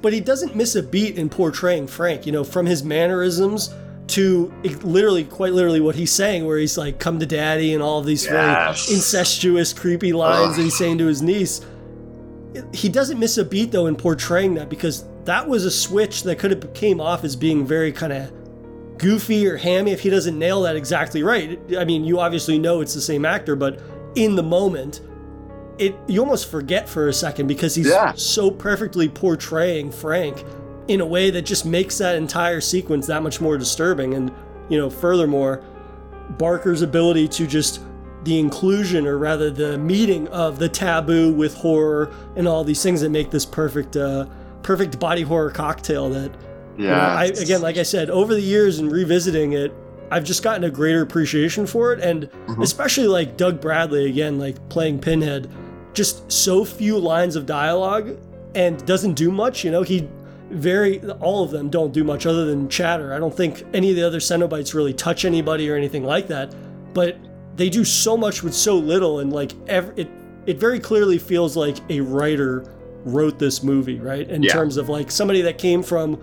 But 0.00 0.14
he 0.14 0.20
doesn't 0.20 0.56
miss 0.56 0.76
a 0.76 0.82
beat 0.82 1.18
in 1.18 1.28
portraying 1.28 1.86
frank 1.86 2.24
you 2.24 2.32
know 2.32 2.44
from 2.44 2.64
his 2.64 2.82
mannerisms 2.82 3.74
to 4.10 4.52
literally 4.82 5.24
quite 5.24 5.52
literally 5.52 5.80
what 5.80 5.94
he's 5.94 6.12
saying 6.12 6.44
where 6.46 6.58
he's 6.58 6.76
like 6.78 6.98
come 6.98 7.18
to 7.18 7.26
daddy 7.26 7.72
and 7.74 7.82
all 7.82 8.02
these 8.02 8.24
Yes. 8.24 8.86
really 8.86 8.96
incestuous 8.96 9.72
creepy 9.72 10.12
lines 10.12 10.56
that 10.56 10.62
he's 10.62 10.76
saying 10.78 10.98
to 10.98 11.06
his 11.06 11.22
niece 11.22 11.60
he 12.72 12.88
doesn't 12.88 13.18
miss 13.18 13.38
a 13.38 13.44
beat 13.44 13.70
though 13.72 13.86
in 13.86 13.94
portraying 13.96 14.54
that 14.54 14.68
because 14.68 15.04
that 15.24 15.48
was 15.48 15.64
a 15.64 15.70
switch 15.70 16.24
that 16.24 16.38
could 16.38 16.50
have 16.50 16.74
came 16.74 17.00
off 17.00 17.22
as 17.24 17.36
being 17.36 17.64
very 17.66 17.92
kind 17.92 18.12
of 18.12 18.32
goofy 18.98 19.46
or 19.46 19.56
hammy 19.56 19.92
if 19.92 20.00
he 20.00 20.10
doesn't 20.10 20.38
nail 20.38 20.62
that 20.62 20.76
exactly 20.76 21.22
right. 21.22 21.58
I 21.78 21.84
mean, 21.84 22.04
you 22.04 22.20
obviously 22.20 22.58
know 22.58 22.80
it's 22.80 22.92
the 22.94 23.00
same 23.00 23.24
actor, 23.24 23.54
but 23.56 23.80
in 24.14 24.34
the 24.34 24.42
moment, 24.42 25.00
it 25.78 25.94
you 26.08 26.20
almost 26.20 26.50
forget 26.50 26.88
for 26.88 27.08
a 27.08 27.12
second 27.12 27.46
because 27.46 27.74
he's 27.74 27.86
Yeah. 27.88 28.12
so 28.14 28.50
perfectly 28.50 29.08
portraying 29.08 29.90
Frank 29.92 30.44
in 30.90 31.00
a 31.00 31.06
way 31.06 31.30
that 31.30 31.42
just 31.42 31.64
makes 31.64 31.98
that 31.98 32.16
entire 32.16 32.60
sequence 32.60 33.06
that 33.06 33.22
much 33.22 33.40
more 33.40 33.56
disturbing. 33.56 34.14
And 34.14 34.32
you 34.68 34.76
know, 34.76 34.90
furthermore, 34.90 35.62
Barker's 36.36 36.82
ability 36.82 37.28
to 37.28 37.46
just 37.46 37.80
the 38.24 38.38
inclusion 38.38 39.06
or 39.06 39.16
rather 39.16 39.50
the 39.50 39.78
meeting 39.78 40.28
of 40.28 40.58
the 40.58 40.68
taboo 40.68 41.32
with 41.32 41.54
horror 41.54 42.10
and 42.36 42.46
all 42.46 42.64
these 42.64 42.82
things 42.82 43.00
that 43.00 43.08
make 43.10 43.30
this 43.30 43.46
perfect 43.46 43.96
uh 43.96 44.26
perfect 44.62 44.98
body 45.00 45.22
horror 45.22 45.50
cocktail 45.50 46.10
that 46.10 46.30
you 46.76 46.86
know, 46.86 46.90
Yeah. 46.92 47.14
I 47.14 47.24
again 47.26 47.62
like 47.62 47.78
I 47.78 47.82
said 47.82 48.10
over 48.10 48.34
the 48.34 48.40
years 48.42 48.78
and 48.78 48.92
revisiting 48.92 49.54
it 49.54 49.72
I've 50.10 50.24
just 50.24 50.42
gotten 50.42 50.64
a 50.64 50.70
greater 50.70 51.00
appreciation 51.00 51.66
for 51.66 51.92
it 51.94 52.00
and 52.00 52.28
Mhm. 52.48 52.62
especially 52.62 53.06
like 53.06 53.36
Doug 53.38 53.58
Bradley 53.60 54.04
again 54.06 54.38
like 54.38 54.56
playing 54.68 54.98
Pinhead 54.98 55.48
just 55.94 56.30
so 56.30 56.62
few 56.64 56.98
lines 56.98 57.36
of 57.36 57.46
dialogue 57.46 58.18
and 58.54 58.84
doesn't 58.84 59.14
do 59.14 59.30
much 59.30 59.64
you 59.64 59.70
know 59.70 59.80
he 59.82 60.06
very 60.50 61.00
all 61.20 61.44
of 61.44 61.50
them 61.50 61.70
don't 61.70 61.92
do 61.92 62.02
much 62.04 62.26
other 62.26 62.44
than 62.44 62.68
chatter 62.68 63.14
I 63.14 63.18
don't 63.18 63.34
think 63.34 63.64
any 63.72 63.90
of 63.90 63.96
the 63.96 64.02
other 64.06 64.18
Cenobites 64.18 64.74
really 64.74 64.92
touch 64.92 65.24
anybody 65.24 65.70
or 65.70 65.76
anything 65.76 66.04
like 66.04 66.26
that 66.28 66.54
but 66.92 67.16
they 67.56 67.68
do 67.70 67.84
so 67.84 68.16
much 68.16 68.42
with 68.42 68.54
so 68.54 68.76
little 68.76 69.20
and 69.20 69.32
like 69.32 69.52
ev- 69.68 69.92
it 69.96 70.08
it 70.46 70.58
very 70.58 70.80
clearly 70.80 71.18
feels 71.18 71.56
like 71.56 71.76
a 71.88 72.00
writer 72.00 72.64
wrote 73.04 73.38
this 73.38 73.62
movie 73.62 73.98
right 74.00 74.28
in 74.28 74.42
Yeah. 74.42 74.52
terms 74.52 74.76
of 74.76 74.88
like 74.88 75.10
somebody 75.10 75.40
that 75.42 75.56
came 75.58 75.82
from 75.82 76.20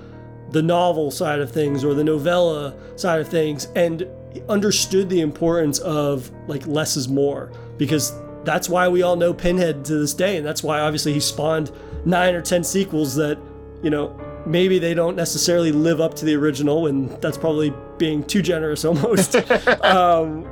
the 0.51 0.61
novel 0.61 1.09
side 1.11 1.39
of 1.39 1.51
things 1.51 1.83
or 1.83 1.93
the 1.93 2.03
novella 2.03 2.73
side 2.97 3.19
of 3.21 3.27
things 3.27 3.67
and 3.75 4.05
understood 4.49 5.09
the 5.09 5.21
importance 5.21 5.79
of 5.79 6.29
like 6.47 6.65
less 6.67 6.95
is 6.97 7.07
more 7.07 7.51
because 7.77 8.13
that's 8.43 8.69
why 8.69 8.87
we 8.87 9.01
all 9.01 9.15
know 9.15 9.33
Pinhead 9.33 9.83
to 9.85 9.95
this 9.97 10.13
day 10.13 10.37
and 10.37 10.45
that's 10.45 10.63
why 10.63 10.79
obviously 10.79 11.13
he 11.13 11.19
spawned 11.19 11.71
9 12.05 12.35
or 12.35 12.41
10 12.41 12.63
sequels 12.63 13.15
that 13.15 13.37
you 13.83 13.89
know 13.89 14.19
maybe 14.45 14.79
they 14.79 14.93
don't 14.93 15.15
necessarily 15.15 15.71
live 15.71 15.99
up 15.99 16.13
to 16.13 16.25
the 16.25 16.33
original 16.33 16.87
and 16.87 17.09
that's 17.21 17.37
probably 17.37 17.73
being 17.97 18.23
too 18.23 18.41
generous 18.41 18.85
almost 18.85 19.35
um, 19.83 20.47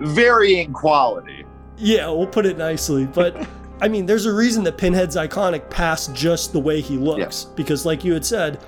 Varying 0.00 0.72
quality. 0.72 1.44
yeah, 1.76 2.08
we'll 2.08 2.26
put 2.26 2.46
it 2.46 2.58
nicely. 2.58 3.06
But 3.06 3.46
I 3.80 3.88
mean, 3.88 4.06
there's 4.06 4.26
a 4.26 4.32
reason 4.32 4.64
that 4.64 4.78
Pinhead's 4.78 5.16
iconic 5.16 5.68
past 5.70 6.14
just 6.14 6.52
the 6.52 6.60
way 6.60 6.80
he 6.80 6.96
looks. 6.96 7.44
Because, 7.44 7.84
like 7.86 8.04
you 8.04 8.12
had 8.12 8.24
said, 8.24 8.60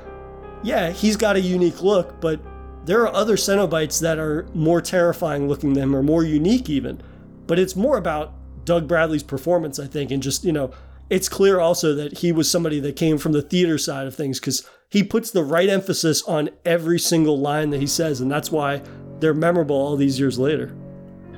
yeah, 0.63 0.91
he's 0.91 1.17
got 1.17 1.37
a 1.37 1.41
unique 1.41 1.83
look, 1.83 2.21
but 2.21 2.41
there 2.85 3.01
are 3.03 3.13
other 3.15 3.37
Cenobites 3.37 4.01
that 4.01 4.19
are 4.19 4.47
more 4.55 4.81
terrifying 4.81 5.49
looking 5.49 5.73
than 5.73 5.85
him 5.85 5.97
or 5.97 6.03
more 6.03 6.23
unique, 6.23 6.69
even. 6.71 7.01
But 7.47 7.59
it's 7.59 7.77
more 7.77 7.97
about 7.99 8.35
Doug 8.65 8.87
Bradley's 8.89 9.23
performance, 9.23 9.79
I 9.79 9.87
think, 9.87 10.11
and 10.11 10.23
just, 10.23 10.45
you 10.45 10.53
know, 10.53 10.71
it's 11.11 11.29
clear 11.29 11.61
also 11.61 11.95
that 11.95 12.19
he 12.19 12.33
was 12.33 12.51
somebody 12.51 12.81
that 12.81 12.97
came 12.97 13.19
from 13.19 13.33
the 13.33 13.43
theater 13.43 13.79
side 13.79 14.07
of 14.07 14.15
things 14.15 14.41
because 14.41 14.69
he 14.89 15.03
puts 15.03 15.31
the 15.31 15.45
right 15.45 15.69
emphasis 15.69 16.23
on 16.25 16.51
every 16.65 16.99
single 16.99 17.39
line 17.39 17.71
that 17.71 17.81
he 17.81 17.87
says, 17.87 18.21
and 18.21 18.31
that's 18.31 18.51
why 18.51 18.83
they're 19.21 19.35
memorable 19.35 19.77
all 19.77 19.97
these 19.97 20.19
years 20.19 20.39
later. 20.39 20.77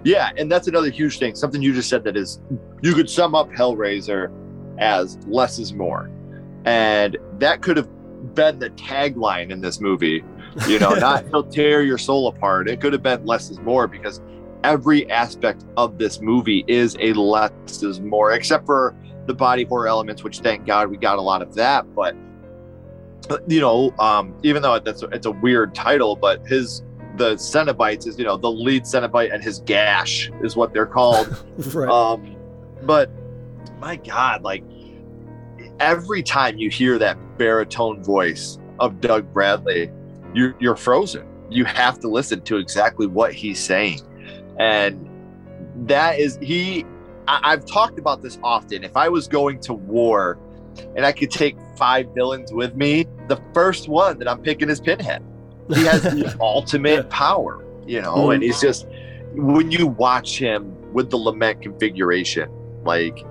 Yeah, 0.05 0.31
and 0.37 0.51
that's 0.51 0.69
another 0.69 0.91
huge 0.91 1.19
thing. 1.19 1.35
Something 1.35 1.61
you 1.63 1.75
just 1.75 1.89
said 1.89 2.05
that 2.05 2.17
is 2.17 2.41
you 2.83 2.95
could 2.95 3.11
sum 3.11 3.35
up 3.35 3.51
Hellraiser 3.51 4.33
as 4.79 5.19
less 5.27 5.59
is 5.59 5.73
more. 5.73 6.11
And 6.65 7.17
that 7.39 7.63
could 7.63 7.77
have 7.77 7.89
been 8.35 8.59
the 8.59 8.71
tagline 8.71 9.51
in 9.51 9.61
this 9.61 9.81
movie. 9.81 10.25
You 10.67 10.79
know, 10.79 10.91
not 10.95 11.27
he'll 11.29 11.45
tear 11.45 11.83
your 11.83 11.99
soul 11.99 12.29
apart. 12.29 12.69
It 12.69 12.81
could 12.81 12.93
have 12.93 13.03
been 13.03 13.25
less 13.27 13.51
is 13.51 13.59
more 13.61 13.87
because 13.89 14.21
every 14.65 15.09
aspect 15.11 15.65
of 15.77 15.99
this 15.99 16.21
movie 16.21 16.65
is 16.69 16.97
a 17.01 17.13
less 17.13 17.53
is 17.83 18.01
more, 18.01 18.33
except 18.33 18.67
for 18.67 18.95
the 19.29 19.35
body 19.35 19.65
horror 19.65 19.87
elements, 19.87 20.25
which 20.25 20.41
thank 20.41 20.67
God 20.67 20.89
we 20.89 20.97
got 20.97 21.19
a 21.19 21.23
lot 21.23 21.43
of 21.43 21.55
that. 21.55 21.95
But 21.95 22.17
you 23.47 23.61
know, 23.61 23.95
um, 23.99 24.35
even 24.43 24.63
though 24.63 24.79
that's 24.81 25.03
it's 25.13 25.27
a 25.27 25.31
weird 25.31 25.75
title, 25.75 26.17
but 26.17 26.45
his 26.47 26.83
the 27.17 27.35
Cenobites 27.35 28.07
is 28.07 28.19
you 28.19 28.25
know 28.25 28.37
the 28.37 28.51
lead 28.51 28.85
Cenobite 28.85 29.33
and 29.33 29.43
his 29.43 29.61
gash 29.61 30.31
is 30.43 30.57
what 30.57 30.73
they're 30.73 30.87
called. 30.87 31.29
right. 31.75 31.89
um, 31.89 32.37
but 32.83 33.11
my 33.79 33.97
God, 33.97 34.43
like 34.43 34.65
every 35.79 36.23
time 36.23 36.59
you 36.59 36.71
hear 36.71 36.99
that 36.99 37.39
baritone 37.39 38.03
voice 38.03 38.59
of 38.81 39.01
Doug 39.01 39.33
Bradley, 39.33 39.91
you're 40.35 40.57
you're 40.59 40.77
frozen. 40.77 41.27
You 41.51 41.65
have 41.65 41.99
to 42.01 42.09
listen 42.09 42.43
to 42.43 42.57
exactly 42.57 43.07
what 43.07 43.33
he's 43.33 43.59
saying, 43.61 44.01
and 44.59 45.09
that 45.87 46.19
is 46.19 46.39
he. 46.41 46.85
I, 47.29 47.41
I've 47.53 47.65
talked 47.67 47.99
about 47.99 48.23
this 48.23 48.39
often. 48.43 48.83
If 48.83 48.97
I 48.97 49.09
was 49.09 49.29
going 49.29 49.61
to 49.61 49.75
war, 49.75 50.39
and 50.97 51.05
I 51.07 51.13
could 51.13 51.31
take 51.31 51.57
five 51.77 52.09
villains 52.15 52.53
with 52.53 52.75
me, 52.75 53.07
the 53.29 53.41
first 53.53 53.89
one 53.89 54.19
that 54.19 54.29
I'm 54.29 54.41
picking 54.41 54.69
is 54.71 54.81
Pinhead. 54.81 55.23
He 55.75 55.85
has 55.85 56.03
the 56.03 56.37
ultimate 56.41 57.11
power, 57.11 57.65
you 57.87 58.01
know, 58.01 58.15
Mhm. 58.17 58.35
and 58.35 58.43
he's 58.43 58.61
just 58.61 58.87
when 59.35 59.71
you 59.71 59.87
watch 59.87 60.39
him 60.39 60.75
with 60.93 61.11
the 61.11 61.17
lament 61.19 61.61
configuration, 61.63 62.49
like 62.85 63.25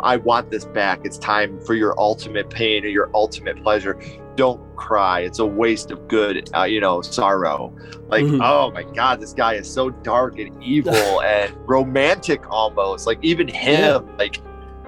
I 0.00 0.16
want 0.16 0.50
this 0.50 0.64
back. 0.64 1.00
It's 1.04 1.18
time 1.18 1.60
for 1.60 1.74
your 1.74 1.98
ultimate 1.98 2.50
pain 2.50 2.84
or 2.84 2.88
your 2.88 3.10
ultimate 3.14 3.62
pleasure. 3.62 3.98
Don't 4.36 4.60
cry. 4.76 5.20
It's 5.20 5.38
a 5.40 5.46
waste 5.46 5.90
of 5.90 6.08
good, 6.08 6.48
uh, 6.56 6.62
you 6.64 6.80
know, 6.80 7.02
sorrow. 7.02 7.74
Like, 8.08 8.24
Mhm. 8.24 8.40
oh 8.42 8.70
my 8.70 8.82
God, 8.82 9.20
this 9.20 9.32
guy 9.34 9.54
is 9.54 9.68
so 9.70 9.90
dark 9.90 10.38
and 10.38 10.50
evil 10.62 10.94
and 11.22 11.52
romantic 11.66 12.42
almost. 12.50 13.06
Like 13.06 13.18
even 13.22 13.46
him, 13.48 14.08
like 14.18 14.40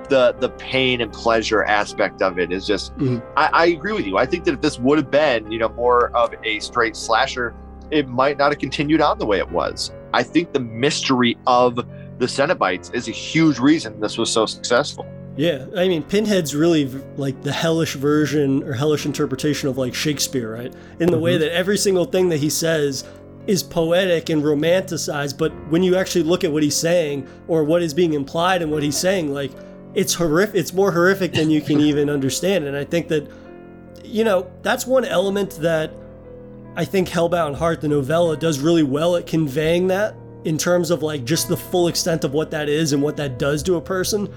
the 0.09 0.34
the 0.38 0.51
pain 0.51 1.01
and 1.01 1.12
pleasure 1.12 1.64
aspect 1.64 2.22
of 2.22 2.38
it 2.38 2.53
is 2.53 2.66
just. 2.66 2.97
Mhm. 2.99 3.22
I, 3.36 3.51
I 3.53 3.66
agree 3.66 3.92
with 3.92 4.07
you. 4.07 4.16
I 4.18 4.26
think 4.26 4.45
that 4.45 4.55
if 4.55 4.61
this 4.61 4.78
would 4.78 4.99
have 4.99 5.11
been, 5.11 5.51
you 5.53 5.59
know, 5.59 5.68
more 5.70 6.11
of 6.16 6.34
a 6.45 6.59
straight 6.61 6.97
slasher, 6.97 7.55
it 7.90 8.09
might 8.09 8.38
not 8.38 8.51
have 8.51 8.59
continued 8.59 9.01
on 9.01 9.18
the 9.18 9.26
way 9.26 9.38
it 9.38 9.51
was. 9.51 9.92
I 10.14 10.22
think 10.22 10.53
the 10.53 10.61
mystery 10.61 11.36
of 11.47 11.84
the 12.18 12.26
Cenobites 12.26 12.94
is 12.94 13.08
a 13.08 13.12
huge 13.12 13.58
reason 13.58 13.98
this 14.00 14.16
was 14.18 14.30
so 14.32 14.46
successful. 14.46 15.06
Yeah, 15.36 15.66
I 15.76 15.88
mean, 15.88 16.04
Pinhead's 16.04 16.54
really 16.54 16.86
like 17.16 17.42
the 17.42 17.50
hellish 17.50 17.94
version 17.94 18.62
or 18.62 18.72
hellish 18.72 19.04
interpretation 19.04 19.68
of 19.68 19.76
like 19.76 19.92
Shakespeare, 19.94 20.52
right? 20.52 20.72
In 21.00 21.10
the 21.10 21.18
way 21.18 21.34
Mhm. 21.36 21.40
that 21.40 21.52
every 21.56 21.76
single 21.76 22.04
thing 22.04 22.28
that 22.28 22.38
he 22.38 22.48
says 22.48 23.02
is 23.48 23.62
poetic 23.62 24.30
and 24.30 24.42
romanticized, 24.44 25.36
but 25.36 25.52
when 25.70 25.82
you 25.82 25.96
actually 25.96 26.22
look 26.22 26.44
at 26.44 26.52
what 26.52 26.62
he's 26.62 26.76
saying 26.76 27.26
or 27.48 27.64
what 27.64 27.82
is 27.82 27.92
being 27.92 28.14
implied 28.14 28.62
in 28.62 28.70
what 28.70 28.82
he's 28.84 28.96
saying, 28.96 29.34
like 29.34 29.50
it's 29.94 30.14
horrific. 30.14 30.54
It's 30.54 30.72
more 30.72 30.92
horrific 30.92 31.32
than 31.32 31.50
you 31.50 31.60
can 31.60 31.80
even 31.90 32.08
understand. 32.08 32.64
And 32.64 32.76
I 32.76 32.84
think 32.84 33.08
that, 33.08 33.28
you 34.04 34.22
know, 34.24 34.46
that's 34.62 34.86
one 34.86 35.04
element 35.04 35.58
that 35.60 35.90
I 36.76 36.84
think 36.84 37.08
Hellbound 37.08 37.56
Heart, 37.56 37.80
the 37.80 37.88
novella, 37.88 38.36
does 38.36 38.60
really 38.60 38.82
well 38.84 39.16
at 39.16 39.26
conveying 39.26 39.88
that 39.88 40.14
in 40.45 40.59
terms 40.59 40.90
of 40.90 41.03
like 41.03 41.24
just 41.24 41.49
the 41.49 41.57
full 41.57 41.88
extent 41.88 42.24
of 42.24 42.32
what 42.32 42.51
that 42.51 42.68
is 42.68 42.92
and 42.92 43.03
what 43.03 43.16
that 43.16 43.38
does 43.38 43.62
to 43.64 43.76
a 43.76 43.80
person. 43.80 44.32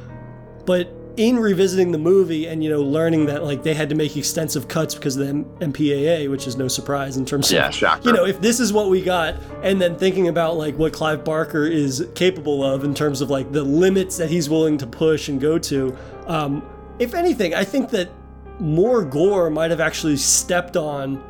But 0.65 0.91
in 1.17 1.39
revisiting 1.39 1.91
the 1.91 1.97
movie 1.97 2.45
and 2.45 2.63
you 2.63 2.69
know 2.69 2.81
learning 2.81 3.25
that 3.25 3.43
like 3.43 3.63
they 3.63 3.73
had 3.73 3.89
to 3.89 3.95
make 3.95 4.15
extensive 4.15 4.67
cuts 4.67 4.93
because 4.93 5.17
of 5.17 5.23
the 5.23 5.29
M- 5.29 5.73
MPAA, 5.73 6.29
which 6.29 6.45
is 6.45 6.55
no 6.57 6.67
surprise 6.67 7.17
in 7.17 7.25
terms 7.25 7.51
of 7.67 7.73
shocker. 7.73 8.07
you 8.07 8.13
know 8.13 8.25
if 8.25 8.39
this 8.39 8.59
is 8.59 8.71
what 8.71 8.89
we 8.89 9.01
got, 9.01 9.35
and 9.63 9.81
then 9.81 9.97
thinking 9.97 10.27
about 10.27 10.57
like 10.57 10.75
what 10.77 10.93
Clive 10.93 11.25
Barker 11.25 11.65
is 11.65 12.07
capable 12.13 12.63
of 12.63 12.83
in 12.83 12.93
terms 12.93 13.21
of 13.21 13.29
like 13.29 13.51
the 13.51 13.63
limits 13.63 14.17
that 14.17 14.29
he's 14.29 14.49
willing 14.49 14.77
to 14.77 14.87
push 14.87 15.27
and 15.27 15.41
go 15.41 15.57
to. 15.57 15.97
Um, 16.27 16.63
if 16.99 17.13
anything, 17.13 17.53
I 17.55 17.63
think 17.63 17.89
that 17.91 18.09
more 18.59 19.03
gore 19.03 19.49
might 19.49 19.71
have 19.71 19.81
actually 19.81 20.17
stepped 20.17 20.77
on 20.77 21.23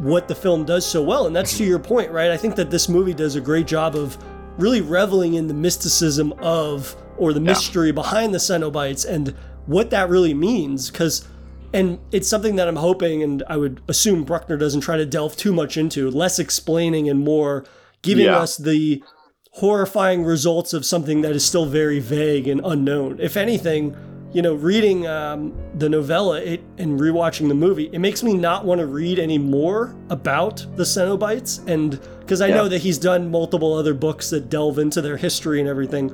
what 0.00 0.28
the 0.28 0.34
film 0.34 0.64
does 0.64 0.84
so 0.86 1.02
well. 1.02 1.26
And 1.26 1.34
that's 1.36 1.56
to 1.58 1.64
your 1.64 1.78
point, 1.78 2.10
right? 2.10 2.30
I 2.30 2.36
think 2.36 2.56
that 2.56 2.70
this 2.70 2.88
movie 2.88 3.14
does 3.14 3.36
a 3.36 3.40
great 3.40 3.66
job 3.66 3.94
of 3.94 4.16
really 4.58 4.80
reveling 4.80 5.34
in 5.34 5.46
the 5.46 5.54
mysticism 5.54 6.32
of 6.38 6.96
or 7.16 7.32
the 7.32 7.40
mystery 7.40 7.92
behind 7.92 8.32
the 8.34 8.38
Cenobites 8.38 9.06
and 9.08 9.34
what 9.66 9.90
that 9.90 10.08
really 10.08 10.34
means 10.34 10.90
because 10.90 11.26
and 11.72 12.00
it's 12.10 12.26
something 12.28 12.56
that 12.56 12.66
I'm 12.66 12.76
hoping 12.76 13.22
and 13.22 13.44
I 13.48 13.56
would 13.56 13.80
assume 13.88 14.24
Bruckner 14.24 14.56
doesn't 14.56 14.80
try 14.80 14.96
to 14.96 15.06
delve 15.06 15.36
too 15.36 15.52
much 15.52 15.76
into, 15.76 16.10
less 16.10 16.38
explaining 16.40 17.08
and 17.08 17.20
more 17.20 17.64
giving 18.02 18.24
Yeah. 18.24 18.38
us 18.38 18.56
the 18.56 19.04
horrifying 19.52 20.24
results 20.24 20.72
of 20.72 20.84
something 20.84 21.20
that 21.22 21.32
is 21.32 21.44
still 21.44 21.66
very 21.66 22.00
vague 22.00 22.48
and 22.48 22.60
unknown. 22.64 23.18
If 23.20 23.36
anything, 23.36 23.94
you 24.32 24.42
know, 24.42 24.54
reading 24.54 25.06
um, 25.08 25.52
the 25.74 25.88
novella 25.88 26.40
it, 26.40 26.60
and 26.78 27.00
rewatching 27.00 27.48
the 27.48 27.54
movie, 27.54 27.90
it 27.92 27.98
makes 27.98 28.22
me 28.22 28.34
not 28.34 28.64
want 28.64 28.80
to 28.80 28.86
read 28.86 29.18
any 29.18 29.38
more 29.38 29.94
about 30.08 30.64
the 30.76 30.84
Cenobites. 30.84 31.66
And 31.68 31.98
because 32.20 32.40
I 32.40 32.48
Yeah. 32.48 32.56
know 32.56 32.68
that 32.68 32.78
he's 32.78 32.96
done 32.98 33.30
multiple 33.30 33.74
other 33.74 33.92
books 33.94 34.30
that 34.30 34.48
delve 34.48 34.78
into 34.78 35.00
their 35.02 35.16
history 35.16 35.58
and 35.58 35.68
everything, 35.68 36.12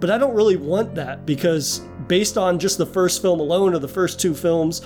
but 0.00 0.10
I 0.10 0.18
don't 0.18 0.34
really 0.34 0.56
want 0.56 0.96
that 0.96 1.24
because 1.24 1.82
based 2.08 2.36
on 2.36 2.58
just 2.58 2.78
the 2.78 2.86
first 2.86 3.22
film 3.22 3.38
alone 3.38 3.74
or 3.74 3.78
the 3.78 3.86
first 3.86 4.18
two 4.18 4.34
films, 4.34 4.82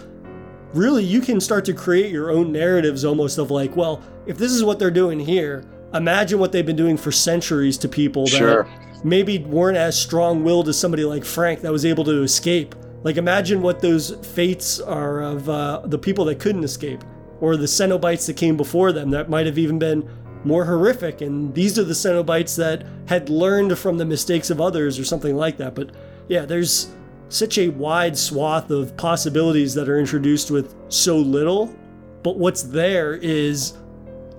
really 0.74 1.02
you 1.02 1.22
can 1.22 1.40
start 1.40 1.64
to 1.64 1.72
create 1.72 2.12
your 2.12 2.30
own 2.30 2.52
narratives 2.52 3.04
almost 3.06 3.38
of 3.38 3.50
like, 3.50 3.74
well, 3.74 4.02
if 4.26 4.36
this 4.36 4.52
is 4.52 4.62
what 4.62 4.78
they're 4.78 4.90
doing 4.90 5.18
here, 5.18 5.64
imagine 5.94 6.38
what 6.38 6.52
they've 6.52 6.66
been 6.66 6.76
doing 6.76 6.98
for 6.98 7.10
centuries 7.10 7.78
to 7.78 7.88
people 7.88 8.24
that 8.24 8.32
Sure. 8.36 8.68
Maybe 9.04 9.38
weren't 9.38 9.76
as 9.76 9.98
strong-willed 9.98 10.68
as 10.68 10.78
somebody 10.78 11.04
like 11.04 11.24
Frank 11.24 11.60
that 11.60 11.72
was 11.72 11.84
able 11.84 12.04
to 12.04 12.22
escape. 12.22 12.74
Like 13.02 13.16
imagine 13.16 13.62
what 13.62 13.80
those 13.80 14.16
fates 14.34 14.80
are 14.80 15.22
of 15.22 15.48
uh, 15.48 15.82
the 15.84 15.98
people 15.98 16.24
that 16.26 16.40
couldn't 16.40 16.64
escape, 16.64 17.04
or 17.40 17.56
the 17.56 17.66
Cenobites 17.66 18.26
that 18.26 18.36
came 18.36 18.56
before 18.56 18.92
them 18.92 19.10
that 19.10 19.28
might 19.28 19.46
have 19.46 19.58
even 19.58 19.78
been 19.78 20.08
more 20.44 20.64
horrific. 20.64 21.20
And 21.20 21.54
these 21.54 21.78
are 21.78 21.84
the 21.84 21.92
Cenobites 21.92 22.56
that 22.56 22.86
had 23.06 23.28
learned 23.28 23.78
from 23.78 23.98
the 23.98 24.04
mistakes 24.04 24.50
of 24.50 24.60
others, 24.60 24.98
or 24.98 25.04
something 25.04 25.36
like 25.36 25.56
that. 25.58 25.74
But 25.74 25.90
yeah, 26.28 26.46
there's 26.46 26.94
such 27.28 27.58
a 27.58 27.68
wide 27.68 28.16
swath 28.16 28.70
of 28.70 28.96
possibilities 28.96 29.74
that 29.74 29.88
are 29.88 29.98
introduced 29.98 30.50
with 30.50 30.74
so 30.88 31.16
little. 31.16 31.74
But 32.22 32.38
what's 32.38 32.62
there 32.62 33.14
is 33.14 33.74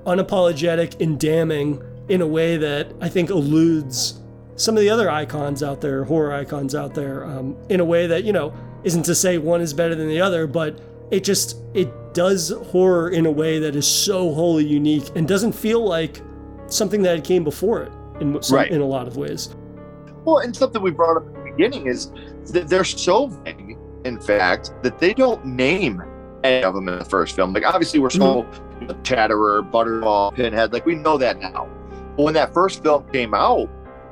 unapologetic 0.05 0.99
and 1.01 1.19
damning 1.19 1.81
in 2.09 2.21
a 2.21 2.27
way 2.27 2.57
that 2.57 2.93
I 3.01 3.09
think 3.09 3.29
eludes 3.29 4.21
some 4.57 4.75
of 4.75 4.81
the 4.81 4.89
other 4.89 5.09
icons 5.09 5.63
out 5.63 5.79
there, 5.81 6.03
horror 6.03 6.33
icons 6.33 6.75
out 6.75 6.93
there, 6.93 7.23
um, 7.25 7.55
in 7.69 7.79
a 7.79 7.85
way 7.85 8.05
that 8.07 8.23
you 8.25 8.33
know 8.33 8.53
isn't 8.83 9.03
to 9.03 9.15
say 9.15 9.37
one 9.37 9.61
is 9.61 9.73
better 9.73 9.95
than 9.95 10.07
the 10.09 10.19
other, 10.19 10.45
but 10.47 10.79
it 11.11 11.23
just 11.23 11.57
it 11.73 11.89
does 12.13 12.49
horror 12.71 13.09
in 13.11 13.25
a 13.25 13.31
way 13.31 13.59
that 13.59 13.75
is 13.75 13.87
so 13.87 14.33
wholly 14.33 14.65
unique 14.65 15.09
and 15.15 15.27
doesn't 15.27 15.53
feel 15.53 15.83
like 15.85 16.21
something 16.67 17.01
that 17.03 17.23
came 17.23 17.43
before 17.43 17.83
it 17.83 17.91
in 18.19 18.41
some, 18.41 18.57
Right. 18.57 18.71
in 18.71 18.81
a 18.81 18.85
lot 18.85 19.07
of 19.07 19.15
ways. 19.15 19.55
Well, 20.25 20.39
and 20.39 20.53
something 20.55 20.81
we 20.81 20.91
brought 20.91 21.15
up 21.17 21.27
at 21.27 21.33
the 21.35 21.51
beginning 21.51 21.87
is 21.87 22.11
that 22.51 22.67
they're 22.67 22.83
so 22.83 23.27
vague, 23.27 23.77
in 24.03 24.19
fact, 24.19 24.73
that 24.83 24.99
they 24.99 25.13
don't 25.13 25.45
name 25.45 26.01
any 26.43 26.63
of 26.63 26.73
them 26.73 26.89
in 26.89 26.99
the 26.99 27.05
first 27.05 27.35
film. 27.35 27.53
Like, 27.53 27.65
obviously, 27.65 27.99
we're 27.99 28.09
so 28.09 28.45
you 28.81 28.87
know, 28.87 28.95
Chatterer, 29.03 29.63
Butterball, 29.63 30.33
Pinhead, 30.35 30.73
like 30.73 30.85
we 30.85 30.95
know 30.95 31.17
that 31.17 31.39
now. 31.39 31.69
But 32.17 32.23
when 32.23 32.33
that 32.33 32.53
first 32.53 32.83
film 32.83 33.05
came 33.13 33.33
out, 33.33 33.69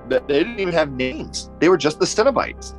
that 0.09 0.27
they 0.27 0.39
didn't 0.39 0.59
even 0.59 0.73
have 0.73 0.91
names. 0.91 1.49
They 1.59 1.69
were 1.69 1.77
just 1.77 1.99
the 1.99 2.05
Cenobites. 2.05 2.75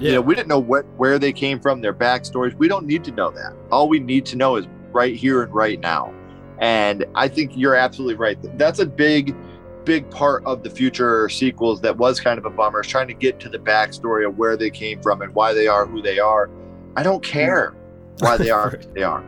You 0.00 0.12
know, 0.12 0.22
we 0.22 0.34
didn't 0.34 0.48
know 0.48 0.58
what 0.58 0.86
where 0.96 1.18
they 1.18 1.32
came 1.32 1.60
from, 1.60 1.82
their 1.82 1.92
backstories. 1.92 2.54
We 2.54 2.68
don't 2.68 2.86
need 2.86 3.04
to 3.04 3.12
know 3.12 3.30
that. 3.32 3.54
All 3.70 3.86
we 3.86 4.00
need 4.00 4.24
to 4.26 4.36
know 4.36 4.56
is 4.56 4.66
right 4.92 5.14
here 5.14 5.42
and 5.42 5.52
right 5.54 5.78
now. 5.78 6.14
And 6.58 7.04
I 7.14 7.28
think 7.28 7.52
you're 7.54 7.74
absolutely 7.74 8.14
right. 8.14 8.38
That's 8.56 8.78
a 8.78 8.86
big, 8.86 9.36
big 9.84 10.10
part 10.10 10.42
of 10.46 10.62
the 10.62 10.70
future 10.70 11.28
sequels 11.28 11.82
that 11.82 11.98
was 11.98 12.18
kind 12.18 12.38
of 12.38 12.46
a 12.46 12.50
bummer, 12.50 12.80
is 12.80 12.86
trying 12.86 13.08
to 13.08 13.14
get 13.14 13.38
to 13.40 13.50
the 13.50 13.58
backstory 13.58 14.26
of 14.26 14.38
where 14.38 14.56
they 14.56 14.70
came 14.70 15.02
from 15.02 15.20
and 15.20 15.34
why 15.34 15.52
they 15.52 15.66
are 15.66 15.86
who 15.86 16.00
they 16.00 16.18
are. 16.18 16.50
I 16.96 17.02
don't 17.02 17.22
care 17.22 17.74
why 18.20 18.38
they 18.38 18.50
are 18.50 18.70
who 18.70 18.78
they 18.94 19.02
are. 19.02 19.22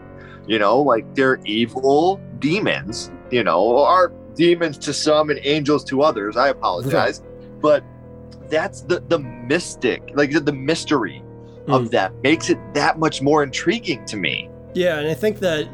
You 0.47 0.59
know, 0.59 0.81
like 0.81 1.15
they're 1.15 1.39
evil 1.45 2.19
demons, 2.39 3.11
you 3.31 3.45
know, 3.45 3.79
are 3.79 4.11
demons 4.35 4.79
to 4.79 4.95
some 4.95 5.29
and 5.29 5.39
angels 5.43 5.85
to 5.85 6.01
others. 6.03 6.37
I 6.37 6.49
apologize. 6.49 7.23
But 7.63 7.85
that's 8.51 8.83
the 8.83 9.01
the 9.09 9.19
mystic, 9.19 10.03
like 10.15 10.33
the, 10.33 10.41
the 10.41 10.53
mystery 10.53 11.23
Mm. 11.69 11.75
of 11.77 11.91
that 11.93 12.13
makes 12.25 12.51
it 12.51 12.59
that 12.75 12.99
much 12.99 13.23
more 13.23 13.45
intriguing 13.45 14.05
to 14.07 14.17
me. 14.17 14.51
Yeah, 14.75 14.99
and 14.99 15.07
I 15.09 15.15
think 15.15 15.39
that, 15.39 15.69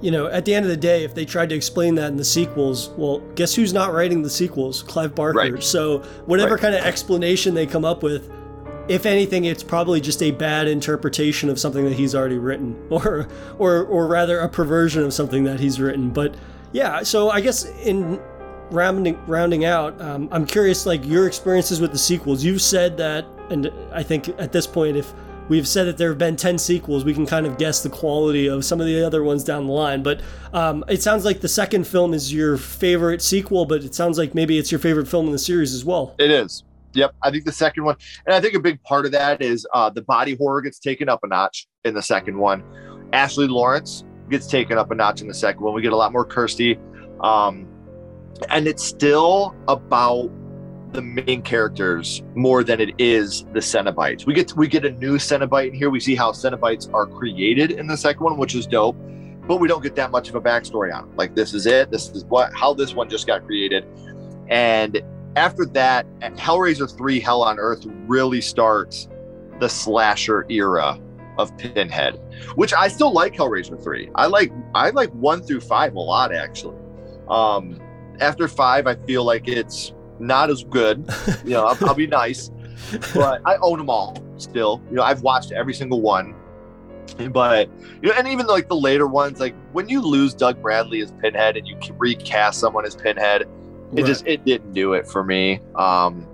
you 0.00 0.12
know, 0.12 0.28
at 0.28 0.44
the 0.44 0.54
end 0.54 0.64
of 0.64 0.70
the 0.70 0.76
day, 0.76 1.02
if 1.02 1.16
they 1.16 1.24
tried 1.24 1.48
to 1.48 1.56
explain 1.56 1.96
that 1.96 2.12
in 2.12 2.16
the 2.16 2.24
sequels, 2.24 2.90
well, 2.96 3.18
guess 3.34 3.52
who's 3.52 3.72
not 3.72 3.92
writing 3.92 4.22
the 4.22 4.30
sequels? 4.30 4.84
Clive 4.84 5.16
Barker. 5.16 5.38
Right. 5.38 5.60
So 5.60 5.98
whatever 6.26 6.52
Right. 6.54 6.60
kind 6.60 6.74
of 6.76 6.84
explanation 6.84 7.54
they 7.54 7.66
come 7.66 7.84
up 7.84 8.04
with, 8.04 8.30
if 8.86 9.04
anything, 9.04 9.46
it's 9.46 9.64
probably 9.64 10.00
just 10.00 10.22
a 10.22 10.30
bad 10.30 10.68
interpretation 10.68 11.48
of 11.50 11.58
something 11.58 11.84
that 11.86 11.94
he's 11.94 12.14
already 12.14 12.38
written, 12.38 12.76
or 12.90 13.26
or 13.58 13.82
or 13.86 14.06
rather 14.06 14.38
a 14.38 14.48
perversion 14.48 15.02
of 15.02 15.12
something 15.12 15.42
that 15.42 15.58
he's 15.58 15.80
written. 15.80 16.10
But 16.10 16.36
yeah, 16.70 17.02
so 17.02 17.30
I 17.30 17.40
guess 17.40 17.64
in 17.84 18.20
rounding 18.72 19.18
rounding 19.26 19.64
out, 19.64 20.00
um, 20.00 20.28
I'm 20.32 20.46
curious, 20.46 20.86
like 20.86 21.04
your 21.04 21.26
experiences 21.26 21.80
with 21.80 21.92
the 21.92 21.98
sequels. 21.98 22.42
You've 22.44 22.62
said 22.62 22.96
that, 22.96 23.24
and 23.50 23.72
I 23.92 24.02
think 24.02 24.28
at 24.40 24.52
this 24.52 24.66
point, 24.66 24.96
if 24.96 25.12
we've 25.48 25.68
said 25.68 25.84
that 25.84 25.98
there 25.98 26.08
have 26.08 26.18
been 26.18 26.36
10 26.36 26.56
sequels 26.56 27.04
we 27.04 27.12
can 27.12 27.26
kind 27.26 27.46
of 27.46 27.58
guess 27.58 27.82
the 27.82 27.90
quality 27.90 28.46
of 28.46 28.64
some 28.64 28.80
of 28.80 28.86
the 28.86 29.04
other 29.04 29.24
ones 29.24 29.42
down 29.42 29.66
the 29.66 29.72
line 29.72 30.02
but 30.02 30.22
um, 30.54 30.84
it 30.88 31.02
sounds 31.02 31.24
like 31.24 31.40
the 31.40 31.48
second 31.48 31.86
film 31.86 32.14
is 32.14 32.32
your 32.32 32.56
favorite 32.56 33.20
sequel 33.20 33.66
but 33.66 33.82
it 33.82 33.94
sounds 33.94 34.16
like 34.16 34.34
maybe 34.34 34.56
it's 34.56 34.70
your 34.70 34.78
favorite 34.78 35.06
film 35.06 35.26
in 35.26 35.32
the 35.32 35.38
series 35.38 35.74
as 35.74 35.84
well 35.84 36.14
It 36.18 36.30
is. 36.30 36.62
Yep. 36.94 37.14
I 37.22 37.30
think 37.30 37.44
the 37.44 37.52
second 37.52 37.84
one, 37.84 37.96
and 38.26 38.34
I 38.34 38.40
think 38.40 38.54
a 38.54 38.60
big 38.60 38.82
part 38.82 39.06
of 39.06 39.12
that 39.12 39.40
is 39.42 39.66
uh, 39.72 39.90
the 39.90 40.02
body 40.02 40.36
horror 40.36 40.60
gets 40.60 40.78
taken 40.78 41.08
up 41.08 41.20
a 41.22 41.26
notch 41.26 41.66
in 41.84 41.94
the 41.94 42.02
second 42.02 42.36
one. 42.36 42.62
Ashley 43.12 43.46
Lawrence 43.46 44.04
gets 44.28 44.46
taken 44.46 44.78
up 44.78 44.90
a 44.90 44.94
notch 44.94 45.20
in 45.20 45.28
the 45.28 45.34
second 45.34 45.62
one. 45.62 45.74
We 45.74 45.82
get 45.82 45.92
a 45.92 45.96
lot 45.96 46.12
more 46.12 46.24
Kirsty. 46.24 46.78
Um, 47.20 47.66
and 48.50 48.66
it's 48.66 48.84
still 48.84 49.54
about 49.68 50.30
the 50.92 51.02
main 51.02 51.42
characters 51.42 52.22
more 52.34 52.62
than 52.62 52.80
it 52.80 52.90
is 52.98 53.44
the 53.52 53.60
Cenobites. 53.60 54.26
We 54.26 54.34
get 54.34 54.54
we 54.56 54.68
get 54.68 54.84
a 54.84 54.90
new 54.90 55.16
Cenobite 55.16 55.68
in 55.68 55.74
here. 55.74 55.90
We 55.90 56.00
see 56.00 56.14
how 56.14 56.32
Cenobites 56.32 56.92
are 56.92 57.06
created 57.06 57.72
in 57.72 57.86
the 57.86 57.96
second 57.96 58.22
one, 58.22 58.36
which 58.38 58.54
is 58.54 58.66
dope. 58.66 58.96
But 59.46 59.56
we 59.56 59.66
don't 59.66 59.82
get 59.82 59.96
that 59.96 60.10
much 60.10 60.28
of 60.28 60.34
a 60.36 60.40
backstory 60.40 60.94
on 60.94 61.08
it. 61.08 61.16
Like 61.16 61.34
this 61.34 61.54
is 61.54 61.66
it. 61.66 61.90
This 61.90 62.10
is 62.10 62.24
what 62.26 62.52
how 62.54 62.74
this 62.74 62.94
one 62.94 63.08
just 63.08 63.26
got 63.26 63.44
created. 63.44 63.86
And 64.48 65.02
after 65.34 65.64
that, 65.66 66.06
Hellraiser 66.20 66.94
3 66.94 67.20
Hell 67.20 67.42
on 67.42 67.58
Earth 67.58 67.86
really 68.06 68.40
starts 68.40 69.08
the 69.60 69.68
slasher 69.68 70.46
era 70.50 71.00
of 71.38 71.56
Pinhead, 71.56 72.20
which 72.54 72.74
I 72.74 72.88
still 72.88 73.12
like 73.12 73.34
Hellraiser 73.34 73.82
3. 73.82 74.10
I 74.14 74.26
like 74.26 74.52
I 74.74 74.90
like 74.90 75.10
1 75.10 75.42
through 75.42 75.62
5 75.62 75.94
a 75.94 75.98
lot 76.00 76.34
actually. 76.34 76.76
Um 77.28 77.80
after 78.22 78.48
5 78.48 78.86
I 78.86 78.94
feel 78.94 79.24
like 79.24 79.48
it's 79.48 79.92
not 80.18 80.50
as 80.50 80.64
good. 80.64 81.04
You 81.44 81.50
know, 81.52 81.66
I'll, 81.66 81.88
I'll 81.88 81.94
be 81.94 82.06
nice, 82.06 82.50
but 83.14 83.42
I 83.44 83.56
own 83.56 83.78
them 83.78 83.90
all 83.90 84.16
still. 84.38 84.80
You 84.90 84.96
know, 84.96 85.02
I've 85.02 85.22
watched 85.22 85.52
every 85.52 85.74
single 85.74 86.00
one. 86.00 86.34
But 87.30 87.68
you 88.00 88.08
know, 88.08 88.14
and 88.16 88.26
even 88.28 88.46
like 88.46 88.68
the 88.68 88.76
later 88.76 89.06
ones, 89.06 89.40
like 89.40 89.54
when 89.72 89.88
you 89.88 90.00
lose 90.00 90.32
Doug 90.34 90.62
Bradley 90.62 91.00
as 91.02 91.10
Pinhead 91.20 91.56
and 91.56 91.66
you 91.66 91.76
recast 91.98 92.58
someone 92.60 92.86
as 92.86 92.94
Pinhead, 92.94 93.42
it 93.42 93.48
Right. 93.92 94.06
just 94.06 94.26
it 94.26 94.44
didn't 94.44 94.72
do 94.72 94.94
it 94.94 95.06
for 95.06 95.22
me. 95.24 95.60
Um, 95.74 96.26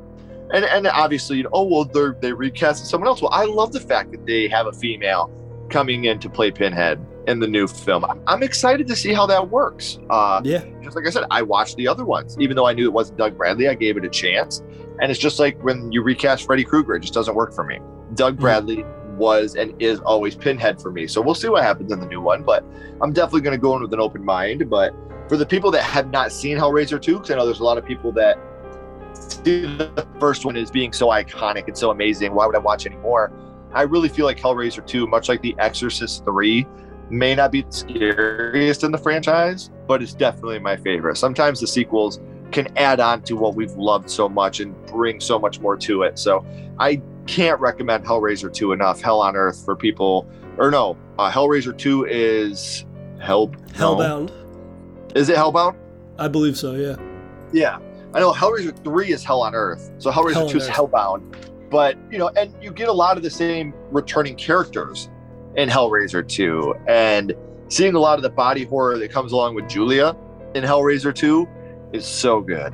and 0.52 0.64
and 0.64 0.86
obviously, 0.86 1.38
you 1.38 1.42
know, 1.44 1.50
oh 1.52 1.64
well, 1.64 1.84
they 1.84 2.28
they 2.28 2.32
recast 2.32 2.86
someone 2.86 3.08
else. 3.08 3.20
Well, 3.22 3.32
I 3.32 3.44
love 3.44 3.72
the 3.72 3.80
fact 3.80 4.12
that 4.12 4.24
they 4.26 4.46
have 4.48 4.66
a 4.66 4.72
female 4.72 5.30
coming 5.70 6.04
in 6.04 6.18
to 6.20 6.28
play 6.30 6.50
Pinhead 6.50 7.04
in 7.28 7.38
the 7.38 7.46
new 7.46 7.68
film. 7.68 8.04
I'm, 8.26 8.42
excited 8.42 8.86
to 8.88 8.96
see 8.96 9.12
how 9.12 9.26
that 9.26 9.50
works. 9.50 9.98
Uh, 10.08 10.40
yeah 10.42 10.64
just 10.82 10.96
like 10.96 11.06
I 11.06 11.10
said, 11.10 11.24
I 11.30 11.42
watched 11.42 11.76
the 11.76 11.86
other 11.86 12.06
ones, 12.06 12.36
even 12.40 12.56
though 12.56 12.66
I 12.66 12.72
knew 12.72 12.86
it 12.86 12.92
wasn't 12.92 13.18
Doug 13.18 13.36
Bradley. 13.36 13.68
I 13.68 13.74
gave 13.74 13.98
it 13.98 14.04
a 14.06 14.08
chance, 14.08 14.62
and 15.02 15.10
it's 15.10 15.20
just 15.20 15.38
like 15.38 15.62
when 15.62 15.92
you 15.92 16.00
recast 16.02 16.46
Freddy 16.46 16.64
Krueger, 16.64 16.94
it 16.94 17.00
just 17.00 17.12
doesn't 17.12 17.34
work 17.34 17.52
for 17.52 17.62
me. 17.62 17.78
Doug 18.14 18.36
Mhm. 18.36 18.40
Bradley 18.40 18.84
was 19.18 19.54
and 19.54 19.74
is 19.82 20.00
always 20.00 20.34
Pinhead 20.34 20.80
for 20.80 20.90
me, 20.90 21.06
so 21.06 21.20
we'll 21.20 21.34
see 21.34 21.48
what 21.50 21.62
happens 21.62 21.92
in 21.92 22.00
the 22.00 22.06
new 22.06 22.22
one. 22.22 22.42
But 22.42 22.64
I'm 23.02 23.12
definitely 23.12 23.42
going 23.42 23.56
to 23.56 23.60
go 23.60 23.76
in 23.76 23.82
with 23.82 23.92
an 23.92 24.00
open 24.00 24.24
mind. 24.24 24.70
But 24.70 24.94
for 25.28 25.36
the 25.36 25.44
people 25.44 25.70
that 25.72 25.82
have 25.82 26.10
not 26.10 26.32
seen 26.32 26.56
Hellraiser 26.56 27.00
2, 27.02 27.14
because 27.14 27.30
I 27.30 27.34
know 27.36 27.44
there's 27.44 27.60
a 27.60 27.64
lot 27.64 27.76
of 27.76 27.84
people 27.84 28.10
that 28.12 28.38
see 29.12 29.66
the 29.66 30.06
first 30.18 30.46
one 30.46 30.56
as 30.56 30.70
being 30.70 30.92
so 30.94 31.08
iconic 31.08 31.66
and 31.66 31.76
so 31.76 31.90
amazing, 31.90 32.34
why 32.34 32.46
would 32.46 32.56
I 32.56 32.60
watch 32.60 32.86
anymore? 32.86 33.30
I 33.74 33.82
really 33.82 34.08
feel 34.08 34.24
like 34.24 34.38
Hellraiser 34.38 34.86
2, 34.86 35.06
much 35.06 35.28
like 35.28 35.42
The 35.42 35.54
Exorcist 35.58 36.24
3, 36.24 36.66
may 37.10 37.34
not 37.34 37.50
be 37.52 37.62
the 37.62 37.72
scariest 37.72 38.84
in 38.84 38.92
the 38.92 38.98
franchise, 38.98 39.70
but 39.86 40.02
it's 40.02 40.14
definitely 40.14 40.58
my 40.58 40.76
favorite. 40.76 41.16
Sometimes 41.16 41.60
the 41.60 41.66
sequels 41.66 42.20
can 42.50 42.66
add 42.76 43.00
on 43.00 43.22
to 43.22 43.36
what 43.36 43.54
we've 43.54 43.72
loved 43.76 44.08
so 44.10 44.28
much 44.28 44.60
and 44.60 44.74
bring 44.86 45.20
so 45.20 45.38
much 45.38 45.60
more 45.60 45.76
to 45.76 46.02
it. 46.02 46.18
So 46.18 46.44
I 46.78 47.02
can't 47.26 47.60
recommend 47.60 48.04
Hellraiser 48.04 48.52
2 48.52 48.72
enough. 48.72 49.00
Hell 49.00 49.20
on 49.20 49.36
Earth 49.36 49.62
for 49.64 49.76
people, 49.76 50.26
or 50.56 50.70
no, 50.70 50.96
uh, 51.18 51.30
Hellraiser 51.30 51.76
2 51.76 52.06
is 52.08 52.84
Hell. 53.20 53.48
no. 53.78 53.96
hellbound 53.96 54.30
Is 55.16 55.28
it 55.28 55.36
Hellbound? 55.36 55.76
i 56.18 56.26
believe 56.28 56.56
so 56.56 56.74
yeah 56.74 56.96
Yeah. 57.52 57.78
I 58.14 58.20
know 58.20 58.32
Hellraiser 58.32 58.74
3 58.82 59.12
is 59.12 59.22
Hell 59.22 59.42
on 59.42 59.54
Earth. 59.54 59.90
So 59.98 60.10
Hellraiser 60.10 60.32
Hell 60.34 60.44
on 60.46 60.50
2 60.52 60.58
is 60.58 60.68
Hellbound. 60.68 61.34
but 61.70 61.96
you 62.10 62.16
know, 62.18 62.28
and 62.30 62.54
you 62.62 62.70
get 62.72 62.88
a 62.88 62.92
lot 62.92 63.16
of 63.18 63.22
the 63.22 63.30
same 63.30 63.74
returning 63.90 64.34
characters 64.36 65.10
in 65.56 65.68
Hellraiser 65.68 66.26
2, 66.26 66.74
and 66.86 67.34
seeing 67.68 67.94
a 67.94 67.98
lot 67.98 68.18
of 68.18 68.22
the 68.22 68.30
body 68.30 68.64
horror 68.64 68.98
that 68.98 69.10
comes 69.10 69.32
along 69.32 69.54
with 69.54 69.68
Julia 69.68 70.16
in 70.54 70.64
Hellraiser 70.64 71.14
2 71.14 71.48
is 71.92 72.06
so 72.06 72.40
good. 72.40 72.72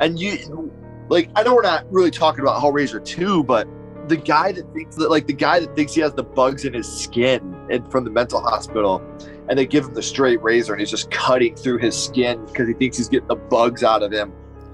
And 0.00 0.18
you, 0.18 0.70
like, 1.08 1.30
I 1.36 1.42
know 1.42 1.54
we're 1.54 1.62
not 1.62 1.90
really 1.92 2.10
talking 2.10 2.40
about 2.40 2.62
Hellraiser 2.62 3.04
2, 3.04 3.44
but 3.44 3.68
the 4.08 4.16
guy 4.16 4.52
that 4.52 4.72
thinks 4.72 4.96
that, 4.96 5.10
like, 5.10 5.26
the 5.26 5.32
guy 5.32 5.60
that 5.60 5.74
thinks 5.74 5.94
he 5.94 6.00
has 6.00 6.12
the 6.14 6.22
bugs 6.22 6.64
in 6.64 6.74
his 6.74 6.90
skin 6.90 7.54
and 7.70 7.90
from 7.90 8.04
the 8.04 8.10
mental 8.10 8.40
hospital, 8.40 9.02
and 9.48 9.58
they 9.58 9.66
give 9.66 9.84
him 9.84 9.94
the 9.94 10.02
straight 10.02 10.42
razor, 10.42 10.72
and 10.72 10.80
he's 10.80 10.90
just 10.90 11.10
cutting 11.10 11.56
through 11.56 11.78
his 11.78 12.00
skin 12.00 12.44
because 12.46 12.68
he 12.68 12.74
thinks 12.74 12.96
he's 12.96 13.08
getting 13.08 13.28
the 13.28 13.36
bugs 13.36 13.82
out 13.82 14.02
of 14.02 14.12
him 14.12 14.32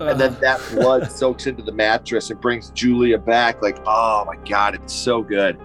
and 0.09 0.19
then 0.19 0.35
that 0.41 0.61
blood 0.71 1.11
soaks 1.11 1.47
into 1.47 1.63
the 1.63 1.73
mattress 1.73 2.31
and 2.31 2.41
brings 2.41 2.71
Julia 2.71 3.19
back. 3.19 3.61
Like, 3.61 3.79
oh 3.87 4.25
my 4.27 4.37
God, 4.49 4.75
it's 4.75 4.95
so 4.95 5.23
good. 5.23 5.59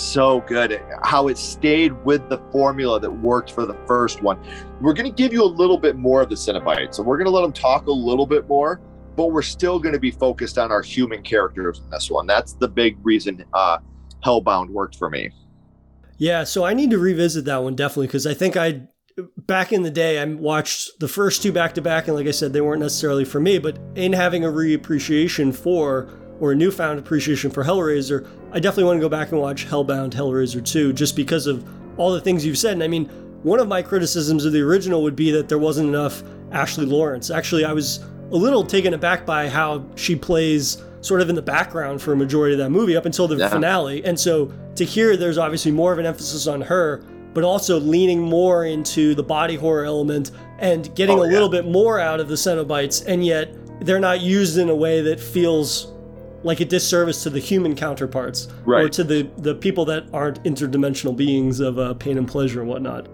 So 0.00 0.40
good. 0.40 0.82
How 1.02 1.28
it 1.28 1.36
stayed 1.36 1.92
with 2.06 2.26
the 2.30 2.38
formula 2.50 2.98
that 2.98 3.10
worked 3.10 3.52
for 3.52 3.66
the 3.66 3.74
first 3.86 4.22
one. 4.22 4.40
We're 4.80 4.94
going 4.94 5.10
to 5.10 5.14
give 5.14 5.30
you 5.30 5.44
a 5.44 5.44
little 5.44 5.76
bit 5.76 5.96
more 5.96 6.22
of 6.22 6.30
the 6.30 6.36
Cenobite. 6.36 6.94
So 6.94 7.02
we're 7.02 7.18
going 7.18 7.26
to 7.26 7.30
let 7.30 7.42
them 7.42 7.52
talk 7.52 7.86
a 7.86 7.92
little 7.92 8.26
bit 8.26 8.48
more, 8.48 8.80
but 9.14 9.26
we're 9.26 9.42
still 9.42 9.78
going 9.78 9.92
to 9.92 10.00
be 10.00 10.10
focused 10.10 10.56
on 10.56 10.72
our 10.72 10.80
human 10.80 11.22
characters 11.22 11.80
in 11.80 11.90
this 11.90 12.10
one. 12.10 12.26
That's 12.26 12.54
the 12.54 12.66
big 12.66 12.96
reason 13.02 13.44
uh, 13.52 13.78
Hellbound 14.24 14.70
worked 14.70 14.96
for 14.96 15.10
me. 15.10 15.32
Yeah, 16.16 16.44
so 16.44 16.64
I 16.64 16.72
need 16.72 16.90
to 16.92 16.98
revisit 16.98 17.44
that 17.44 17.62
one 17.62 17.76
definitely 17.76 18.06
because 18.06 18.26
I 18.26 18.32
think 18.32 18.56
I 18.56 18.88
back 19.36 19.72
in 19.72 19.82
the 19.82 19.90
day, 19.90 20.18
I 20.18 20.24
watched 20.24 20.98
the 20.98 21.08
first 21.08 21.42
two 21.42 21.52
back 21.52 21.74
to 21.74 21.82
back, 21.82 22.08
and 22.08 22.16
like 22.16 22.26
I 22.26 22.30
said, 22.30 22.52
they 22.52 22.60
weren't 22.60 22.80
necessarily 22.80 23.24
for 23.24 23.40
me. 23.40 23.58
But 23.58 23.78
in 23.94 24.12
having 24.12 24.44
a 24.44 24.48
reappreciation 24.48 25.54
for 25.54 26.08
or 26.40 26.52
a 26.52 26.54
newfound 26.54 26.98
appreciation 26.98 27.50
for 27.50 27.62
Hellraiser, 27.62 28.26
I 28.52 28.60
definitely 28.60 28.84
want 28.84 28.96
to 28.96 29.00
go 29.00 29.08
back 29.08 29.30
and 29.30 29.40
watch 29.40 29.66
Hellbound 29.66 30.12
Hellraiser 30.12 30.64
2 30.64 30.92
just 30.92 31.14
because 31.14 31.46
of 31.46 31.64
all 31.98 32.12
the 32.12 32.20
things 32.20 32.44
you've 32.44 32.58
said. 32.58 32.72
And 32.72 32.82
I 32.82 32.88
mean, 32.88 33.06
one 33.42 33.60
of 33.60 33.68
my 33.68 33.82
criticisms 33.82 34.44
of 34.44 34.52
the 34.52 34.60
original 34.60 35.02
would 35.02 35.16
be 35.16 35.30
that 35.32 35.48
there 35.48 35.58
wasn't 35.58 35.88
enough 35.88 36.22
Ashley 36.50 36.86
Lawrence. 36.86 37.30
Actually, 37.30 37.64
I 37.64 37.72
was 37.72 37.98
a 38.32 38.36
little 38.36 38.64
taken 38.64 38.94
aback 38.94 39.26
by 39.26 39.48
how 39.48 39.84
she 39.94 40.16
plays 40.16 40.82
sort 41.02 41.20
of 41.20 41.28
in 41.28 41.34
the 41.34 41.42
background 41.42 42.02
for 42.02 42.12
a 42.12 42.16
majority 42.16 42.54
of 42.54 42.58
that 42.58 42.70
movie 42.70 42.96
up 42.96 43.06
until 43.06 43.28
the 43.28 43.36
yeah. 43.36 43.48
finale. 43.48 44.04
And 44.04 44.18
so 44.18 44.52
to 44.74 44.84
hear 44.84 45.16
there's 45.16 45.38
obviously 45.38 45.72
more 45.72 45.92
of 45.92 45.98
an 45.98 46.06
emphasis 46.06 46.46
on 46.46 46.60
her 46.62 47.02
but 47.32 47.44
also 47.44 47.78
leaning 47.78 48.20
more 48.20 48.64
into 48.64 49.14
the 49.14 49.22
body 49.22 49.56
horror 49.56 49.84
element 49.84 50.30
and 50.58 50.94
getting 50.94 51.18
oh, 51.18 51.22
a 51.22 51.28
little 51.28 51.48
bit 51.48 51.66
more 51.66 51.98
out 52.00 52.20
of 52.20 52.28
the 52.28 52.34
Cenobites, 52.34 53.04
and 53.06 53.24
yet 53.24 53.54
they're 53.80 54.00
not 54.00 54.20
used 54.20 54.58
in 54.58 54.68
a 54.68 54.74
way 54.74 55.00
that 55.00 55.20
feels 55.20 55.92
like 56.42 56.60
a 56.60 56.64
disservice 56.64 57.22
to 57.22 57.30
the 57.30 57.38
human 57.38 57.74
counterparts 57.74 58.48
right. 58.64 58.84
or 58.84 58.88
to 58.88 59.04
the, 59.04 59.30
the 59.38 59.54
people 59.54 59.84
that 59.84 60.06
aren't 60.12 60.42
interdimensional 60.44 61.14
beings 61.14 61.60
of 61.60 61.78
uh, 61.78 61.94
pain 61.94 62.18
and 62.18 62.26
pleasure 62.26 62.60
and 62.60 62.68
whatnot. 62.68 63.08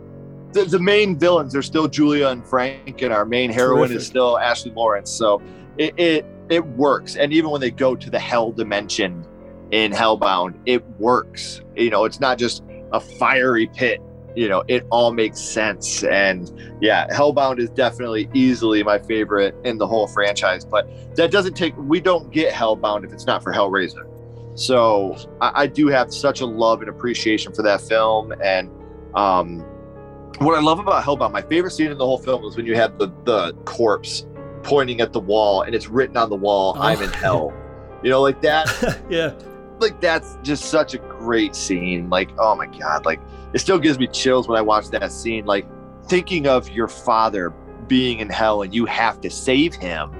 The, 0.52 0.64
the, 0.64 0.78
main 0.78 1.18
villains 1.18 1.54
are 1.54 1.62
still 1.62 1.88
Julia 1.88 2.28
and 2.28 2.46
Frank, 2.46 3.02
and 3.02 3.12
our 3.12 3.24
main 3.24 3.50
heroine 3.50 3.88
Terrific. 3.88 3.96
is 3.96 4.06
still 4.06 4.38
Ashley 4.38 4.70
Lawrence. 4.70 5.10
So 5.10 5.42
it, 5.76 5.98
it 5.98 6.26
it 6.48 6.64
works. 6.64 7.16
And 7.16 7.32
even 7.32 7.50
when 7.50 7.60
they 7.60 7.70
go 7.70 7.96
to 7.96 8.10
the 8.10 8.18
hell 8.18 8.52
dimension 8.52 9.26
in 9.70 9.92
Hellbound, 9.92 10.54
it 10.64 10.84
works. 10.98 11.60
You 11.74 11.90
know, 11.90 12.04
it's 12.04 12.20
not 12.20 12.38
just 12.38 12.62
a 12.92 13.00
fiery 13.00 13.66
pit 13.66 14.00
you 14.36 14.48
know 14.48 14.62
it 14.68 14.86
all 14.90 15.12
makes 15.12 15.40
sense. 15.40 16.04
And 16.04 16.50
yeah 16.80 17.08
hellbound 17.08 17.58
is 17.58 17.70
definitely 17.70 18.28
easily 18.34 18.82
my 18.82 18.98
favorite 18.98 19.56
in 19.64 19.78
the 19.78 19.86
whole 19.86 20.06
franchise 20.06 20.64
but 20.64 20.88
that 21.16 21.30
doesn't 21.30 21.54
take 21.54 21.74
we 21.76 22.00
don't 22.00 22.30
get 22.30 22.52
hellbound 22.52 23.04
if 23.04 23.12
it's 23.12 23.26
not 23.26 23.42
for 23.42 23.52
hellraiser. 23.52 24.06
So 24.54 25.16
i, 25.40 25.62
I 25.62 25.66
do 25.66 25.88
have 25.88 26.12
such 26.12 26.40
a 26.40 26.46
love 26.46 26.80
and 26.80 26.88
appreciation 26.88 27.52
for 27.52 27.62
that 27.62 27.80
film. 27.80 28.32
And 28.42 28.70
um, 29.14 29.60
what 30.38 30.56
i 30.56 30.60
love 30.60 30.78
about 30.78 31.02
hellbound 31.02 31.32
my 31.32 31.42
favorite 31.42 31.70
scene 31.70 31.90
in 31.90 31.96
the 31.96 32.04
whole 32.04 32.18
film 32.18 32.44
is 32.44 32.56
when 32.56 32.66
you 32.66 32.76
have 32.76 32.98
the 32.98 33.08
the 33.24 33.54
corpse 33.64 34.26
pointing 34.62 35.00
at 35.00 35.12
the 35.12 35.20
wall 35.20 35.62
and 35.62 35.74
it's 35.74 35.88
written 35.88 36.16
on 36.16 36.28
the 36.28 36.36
wall 36.36 36.74
oh. 36.76 36.82
i'm 36.82 37.00
in 37.02 37.10
hell. 37.10 37.52
You 38.02 38.10
know 38.10 38.20
like 38.20 38.42
that. 38.42 38.68
Yeah 39.10 39.32
like 39.78 40.00
that's 40.00 40.38
just 40.42 40.66
such 40.66 40.94
a 40.94 40.98
great 40.98 41.54
scene 41.54 42.08
like 42.08 42.30
oh 42.38 42.54
my 42.54 42.66
god 42.66 43.04
like 43.04 43.20
it 43.56 43.60
still 43.60 43.78
gives 43.78 43.98
me 43.98 44.06
chills 44.06 44.48
when 44.48 44.58
I 44.58 44.60
watch 44.60 44.90
that 44.90 45.10
scene. 45.10 45.46
Like 45.46 45.66
thinking 46.08 46.46
of 46.46 46.68
your 46.68 46.88
father 46.88 47.50
being 47.86 48.20
in 48.20 48.28
hell 48.28 48.60
and 48.60 48.74
you 48.74 48.84
have 48.84 49.18
to 49.22 49.30
save 49.30 49.74
him 49.74 50.10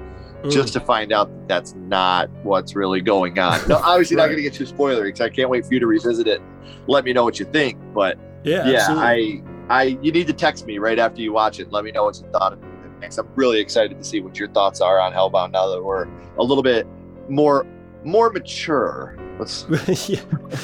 mm. 0.41 0.51
just 0.51 0.73
to 0.73 0.79
find 0.79 1.11
out 1.11 1.29
that 1.29 1.47
that's 1.47 1.75
not 1.75 2.31
what's 2.43 2.75
really 2.75 2.99
going 2.99 3.37
on. 3.37 3.59
No, 3.67 3.75
obviously 3.77 4.15
right. 4.15 4.23
not 4.23 4.27
going 4.29 4.37
to 4.37 4.41
get 4.41 4.53
too 4.53 4.65
spoilery 4.65 5.03
because 5.03 5.21
I 5.21 5.29
can't 5.29 5.51
wait 5.51 5.67
for 5.67 5.73
you 5.75 5.79
to 5.79 5.85
revisit 5.85 6.27
it. 6.27 6.41
Let 6.87 7.05
me 7.05 7.13
know 7.13 7.23
what 7.23 7.39
you 7.39 7.45
think. 7.45 7.77
But 7.93 8.17
yeah, 8.43 8.67
yeah, 8.67 8.77
absolutely. 8.77 9.43
I, 9.69 9.81
I, 9.81 9.83
you 10.01 10.11
need 10.11 10.25
to 10.25 10.33
text 10.33 10.65
me 10.65 10.79
right 10.79 10.97
after 10.97 11.21
you 11.21 11.31
watch 11.31 11.59
it. 11.59 11.71
let 11.71 11.83
me 11.83 11.91
know 11.91 12.05
what 12.05 12.19
you 12.19 12.27
thought 12.31 12.53
of 12.53 12.63
it. 12.63 13.17
I'm 13.19 13.27
really 13.35 13.59
excited 13.59 13.99
to 13.99 14.03
see 14.03 14.19
what 14.19 14.39
your 14.39 14.47
thoughts 14.47 14.81
are 14.81 14.99
on 14.99 15.13
Hellbound 15.13 15.51
now 15.51 15.67
that 15.67 15.83
we're 15.83 16.07
a 16.39 16.43
little 16.43 16.63
bit 16.63 16.87
more 17.29 17.67
more 18.03 18.31
mature 18.31 19.15
yeah, 20.07 20.21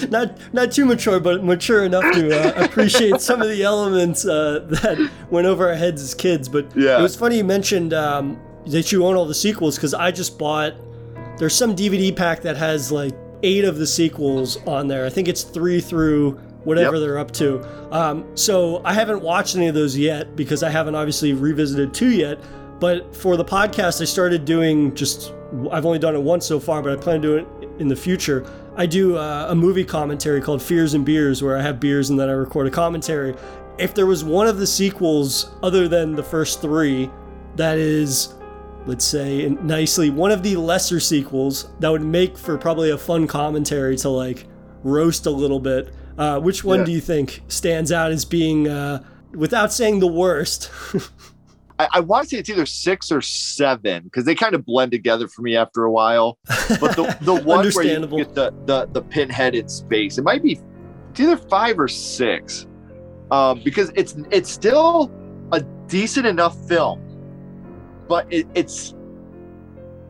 not 0.10 0.38
not 0.54 0.72
too 0.72 0.86
mature, 0.86 1.20
but 1.20 1.44
mature 1.44 1.84
enough 1.84 2.04
to 2.14 2.32
uh, 2.32 2.66
appreciate 2.66 3.22
some 3.22 3.42
of 3.42 3.48
the 3.48 3.64
elements 3.64 4.26
uh, 4.26 4.66
that 4.70 5.12
went 5.30 5.48
over 5.48 5.70
our 5.70 5.76
heads 5.76 6.02
as 6.02 6.14
kids. 6.14 6.50
But 6.50 6.76
yeah. 6.76 7.00
it 7.00 7.02
was 7.02 7.16
funny 7.16 7.38
you 7.38 7.44
mentioned 7.44 7.94
um, 7.94 8.40
that 8.68 8.92
you 8.92 9.06
own 9.06 9.16
all 9.16 9.26
the 9.26 9.34
sequels 9.34 9.76
because 9.76 9.94
I 9.94 10.12
just 10.12 10.38
bought. 10.38 10.74
There's 11.38 11.56
some 11.56 11.76
DVD 11.76 12.16
pack 12.16 12.42
that 12.42 12.58
has 12.58 12.92
like 12.92 13.14
eight 13.44 13.66
of 13.66 13.78
the 13.78 13.88
sequels 13.88 14.58
on 14.68 14.88
there. 14.88 15.06
I 15.06 15.10
think 15.10 15.28
it's 15.28 15.44
three 15.44 15.82
through 15.82 16.32
whatever 16.64 16.96
yep. 16.96 17.02
they're 17.02 17.18
up 17.18 17.32
to. 17.32 17.62
Um, 17.94 18.26
so 18.36 18.82
I 18.86 18.94
haven't 18.94 19.22
watched 19.22 19.56
any 19.56 19.68
of 19.68 19.76
those 19.76 19.98
yet 19.98 20.36
because 20.36 20.64
I 20.64 20.70
haven't 20.70 20.96
obviously 20.96 21.34
revisited 21.34 21.94
two 21.94 22.12
yet. 22.12 22.40
But 22.80 23.16
for 23.16 23.38
the 23.38 23.46
podcast, 23.46 24.02
I 24.02 24.06
started 24.06 24.46
doing 24.46 24.96
just. 24.96 25.34
I've 25.72 25.86
only 25.86 26.00
done 26.00 26.16
it 26.16 26.22
once 26.22 26.46
so 26.46 26.60
far, 26.60 26.82
but 26.82 26.92
I 26.92 27.02
plan 27.02 27.22
to 27.22 27.28
do 27.28 27.38
it 27.38 27.48
in 27.80 27.88
the 27.88 27.96
future. 27.96 28.46
I 28.76 28.86
do 28.86 29.18
uh, 29.18 29.48
a 29.50 29.56
movie 29.56 29.84
commentary 29.84 30.42
called 30.42 30.62
Fears 30.62 30.94
and 30.94 31.06
Beers, 31.06 31.44
where 31.44 31.58
I 31.58 31.62
have 31.62 31.80
beers 31.80 32.10
and 32.10 32.20
then 32.20 32.30
I 32.30 32.34
record 32.34 32.68
a 32.68 32.72
commentary. 32.72 33.36
If 33.78 33.94
there 33.94 34.06
was 34.06 34.24
one 34.24 34.48
of 34.48 34.58
the 34.58 34.68
sequels 34.68 35.52
other 35.62 35.88
than 35.88 36.16
the 36.16 36.24
first 36.24 36.62
three, 36.62 37.10
that 37.56 37.78
is, 37.78 38.34
let's 38.86 39.06
say 39.06 39.50
nicely, 39.62 40.10
one 40.10 40.32
of 40.32 40.44
the 40.44 40.56
lesser 40.56 41.00
sequels 41.00 41.70
that 41.80 41.90
would 41.90 42.02
make 42.02 42.38
for 42.38 42.58
probably 42.58 42.92
a 42.92 42.98
fun 42.98 43.28
commentary 43.28 43.96
to 43.98 44.10
like 44.10 44.46
roast 44.84 45.26
a 45.26 45.32
little 45.32 45.60
bit. 45.60 45.94
Uh, 46.18 46.40
which 46.40 46.64
one 46.64 46.80
yeah. 46.80 46.86
do 46.86 46.92
you 46.92 47.02
think 47.02 47.42
stands 47.48 47.92
out 47.92 48.12
as 48.12 48.26
being, 48.26 48.68
uh, 48.68 49.04
without 49.34 49.74
saying 49.74 50.00
the 50.00 50.08
worst? 50.08 50.72
I, 51.80 51.88
I 51.94 52.00
want 52.02 52.26
to 52.26 52.30
say 52.30 52.38
it's 52.38 52.50
either 52.50 52.66
six 52.66 53.12
or 53.12 53.22
seven 53.22 54.04
because 54.04 54.26
they 54.26 54.36
kind 54.36 54.54
of 54.54 54.66
blend 54.66 54.92
together 54.92 55.28
for 55.28 55.42
me 55.42 55.56
after 55.56 55.84
a 55.86 55.92
while. 55.92 56.38
But 56.80 56.96
the, 56.96 57.18
the 57.22 57.36
one 57.36 57.70
where 57.72 57.86
you 57.86 58.08
get 58.08 58.36
the, 58.36 58.54
the 58.66 58.88
the 58.92 59.02
pinhead 59.02 59.56
in 59.56 59.68
space, 59.68 60.18
it 60.18 60.24
might 60.24 60.44
be 60.44 60.60
it's 61.12 61.20
either 61.20 61.38
five 61.38 61.80
or 61.80 61.88
six, 61.88 62.68
um, 63.32 63.62
because 63.64 63.92
it's 63.96 64.16
it's 64.32 64.50
still 64.50 65.12
a 65.52 65.62
decent 65.88 66.26
enough 66.26 66.56
film, 66.68 67.02
but 68.08 68.32
it, 68.32 68.48
it's 68.56 68.94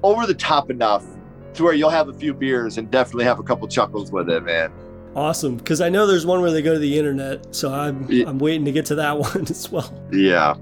over 0.01 0.25
the 0.25 0.33
top 0.33 0.69
enough 0.69 1.05
to 1.53 1.63
where 1.63 1.73
you'll 1.73 1.89
have 1.89 2.09
a 2.09 2.13
few 2.13 2.33
beers 2.33 2.77
and 2.77 2.89
definitely 2.91 3.25
have 3.25 3.39
a 3.39 3.43
couple 3.43 3.67
chuckles 3.67 4.11
with 4.11 4.29
it, 4.29 4.43
man. 4.43 4.71
Awesome, 5.15 5.57
because 5.57 5.79
I 5.79 5.89
know 5.89 6.07
there's 6.07 6.25
one 6.25 6.41
where 6.41 6.51
they 6.51 6.61
go 6.61 6.73
to 6.73 6.79
the 6.79 6.97
internet, 6.97 7.53
so 7.55 7.71
I'm 7.71 8.09
yeah. 8.11 8.27
I'm 8.27 8.39
waiting 8.39 8.65
to 8.65 8.71
get 8.71 8.85
to 8.87 8.95
that 8.95 9.17
one 9.19 9.41
as 9.49 9.71
well. 9.71 9.93
Yeah, 10.11 10.55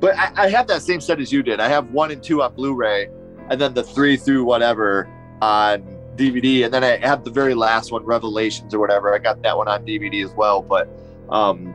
but 0.00 0.16
I, 0.16 0.32
I, 0.36 0.48
have 0.50 0.66
that 0.66 0.82
same 0.82 1.00
set 1.00 1.20
as 1.20 1.32
you 1.32 1.42
did. 1.42 1.60
I 1.60 1.68
have 1.68 1.90
one 1.90 2.10
and 2.10 2.22
two 2.22 2.42
on 2.42 2.54
Blu-ray, 2.54 3.08
and 3.50 3.60
then 3.60 3.74
the 3.74 3.82
three 3.82 4.16
through 4.16 4.44
whatever 4.44 5.08
on 5.40 5.82
DVD, 6.16 6.64
and 6.64 6.74
then 6.74 6.82
I 6.82 6.96
have 7.06 7.24
the 7.24 7.30
very 7.30 7.54
last 7.54 7.92
one, 7.92 8.04
Revelations 8.04 8.74
or 8.74 8.78
whatever. 8.78 9.14
I 9.14 9.18
got 9.18 9.42
that 9.42 9.56
one 9.56 9.68
on 9.68 9.84
DVD 9.84 10.24
as 10.24 10.32
well. 10.32 10.62
But 10.62 10.88
um, 11.30 11.74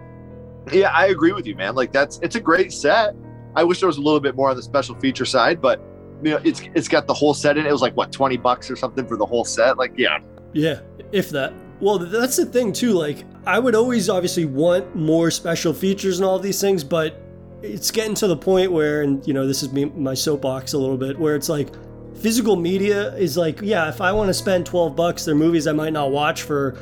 yeah, 0.72 0.90
I 0.90 1.08
agree 1.08 1.32
with 1.32 1.48
you, 1.48 1.56
man. 1.56 1.76
Like 1.76 1.92
that's 1.92 2.20
it's 2.22 2.36
a 2.36 2.40
great 2.40 2.74
set. 2.74 3.16
I 3.56 3.64
wish 3.64 3.80
there 3.80 3.88
was 3.88 3.98
a 3.98 4.02
little 4.02 4.20
bit 4.20 4.36
more 4.36 4.50
on 4.50 4.56
the 4.56 4.64
special 4.64 4.96
feature 4.96 5.26
side, 5.26 5.62
but 5.62 5.82
you 6.24 6.32
know, 6.32 6.42
it's 6.44 6.62
it's 6.76 6.88
got 6.88 7.08
the 7.08 7.14
whole 7.14 7.34
set 7.34 7.58
in. 7.58 7.66
It 7.66 7.72
was 7.72 7.82
like 7.82 7.96
what 7.96 8.12
twenty 8.12 8.38
bucks 8.38 8.70
or 8.70 8.76
something 8.76 9.06
for 9.08 9.18
the 9.18 9.26
whole 9.26 9.46
set. 9.46 9.78
Like 9.78 9.94
yeah, 9.98 10.20
yeah, 10.54 10.82
if 11.12 11.30
that. 11.32 11.54
Well, 11.80 11.98
that's 11.98 12.38
the 12.38 12.46
thing 12.46 12.74
too. 12.74 12.92
Like 12.92 13.26
I 13.46 13.58
would 13.60 13.76
always 13.76 14.10
obviously 14.10 14.46
want 14.46 14.96
more 14.96 15.32
special 15.32 15.74
features 15.74 16.20
and 16.20 16.26
all 16.26 16.38
these 16.38 16.62
things, 16.62 16.84
but 16.84 17.20
it's 17.62 17.92
getting 17.92 18.16
to 18.16 18.28
the 18.28 18.38
point 18.38 18.72
where, 18.72 19.02
and 19.02 19.26
you 19.28 19.34
know, 19.34 19.48
this 19.48 19.64
is 19.64 19.72
me, 19.72 19.86
my 19.86 20.14
soapbox 20.14 20.74
a 20.74 20.78
little 20.78 20.98
bit, 20.98 21.18
where 21.18 21.36
it's 21.36 21.50
like 21.50 21.70
physical 22.16 22.56
media 22.56 23.14
is 23.16 23.38
like, 23.38 23.62
yeah, 23.62 23.90
if 23.90 24.02
I 24.02 24.12
want 24.12 24.30
to 24.30 24.34
spend 24.34 24.66
12 24.66 24.96
bucks, 24.96 25.26
there 25.26 25.36
are 25.36 25.38
movies 25.38 25.68
I 25.68 25.72
might 25.72 25.94
not 25.94 26.12
watch 26.12 26.44
for 26.44 26.78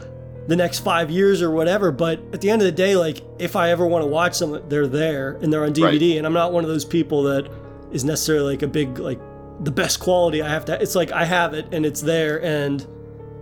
the 0.48 0.56
next 0.56 0.80
five 0.80 1.12
years 1.12 1.42
or 1.42 1.52
whatever. 1.52 1.92
But 1.92 2.20
at 2.34 2.42
the 2.42 2.50
end 2.50 2.62
of 2.62 2.66
the 2.66 2.72
day, 2.72 2.96
like 2.96 3.22
if 3.38 3.56
I 3.56 3.72
ever 3.72 3.86
want 3.86 4.04
to 4.04 4.08
watch 4.08 4.40
them, 4.40 4.62
they're 4.68 4.88
there 4.88 5.34
and 5.42 5.52
they're 5.52 5.64
on 5.64 5.74
DVD. 5.74 5.84
Right. 5.84 6.18
And 6.18 6.26
I'm 6.26 6.34
not 6.34 6.52
one 6.52 6.64
of 6.64 6.70
those 6.70 6.86
people 6.86 7.24
that 7.24 7.50
is 7.92 8.04
necessarily 8.04 8.54
like 8.54 8.64
a 8.64 8.68
big, 8.68 9.00
like 9.00 9.20
the 9.62 9.72
best 9.72 10.00
quality 10.00 10.42
I 10.42 10.50
have 10.50 10.66
to, 10.66 10.82
it's 10.82 10.96
like 10.96 11.12
I 11.12 11.26
have 11.26 11.54
it 11.54 11.74
and 11.74 11.86
it's 11.86 12.02
there. 12.02 12.42
And 12.44 12.86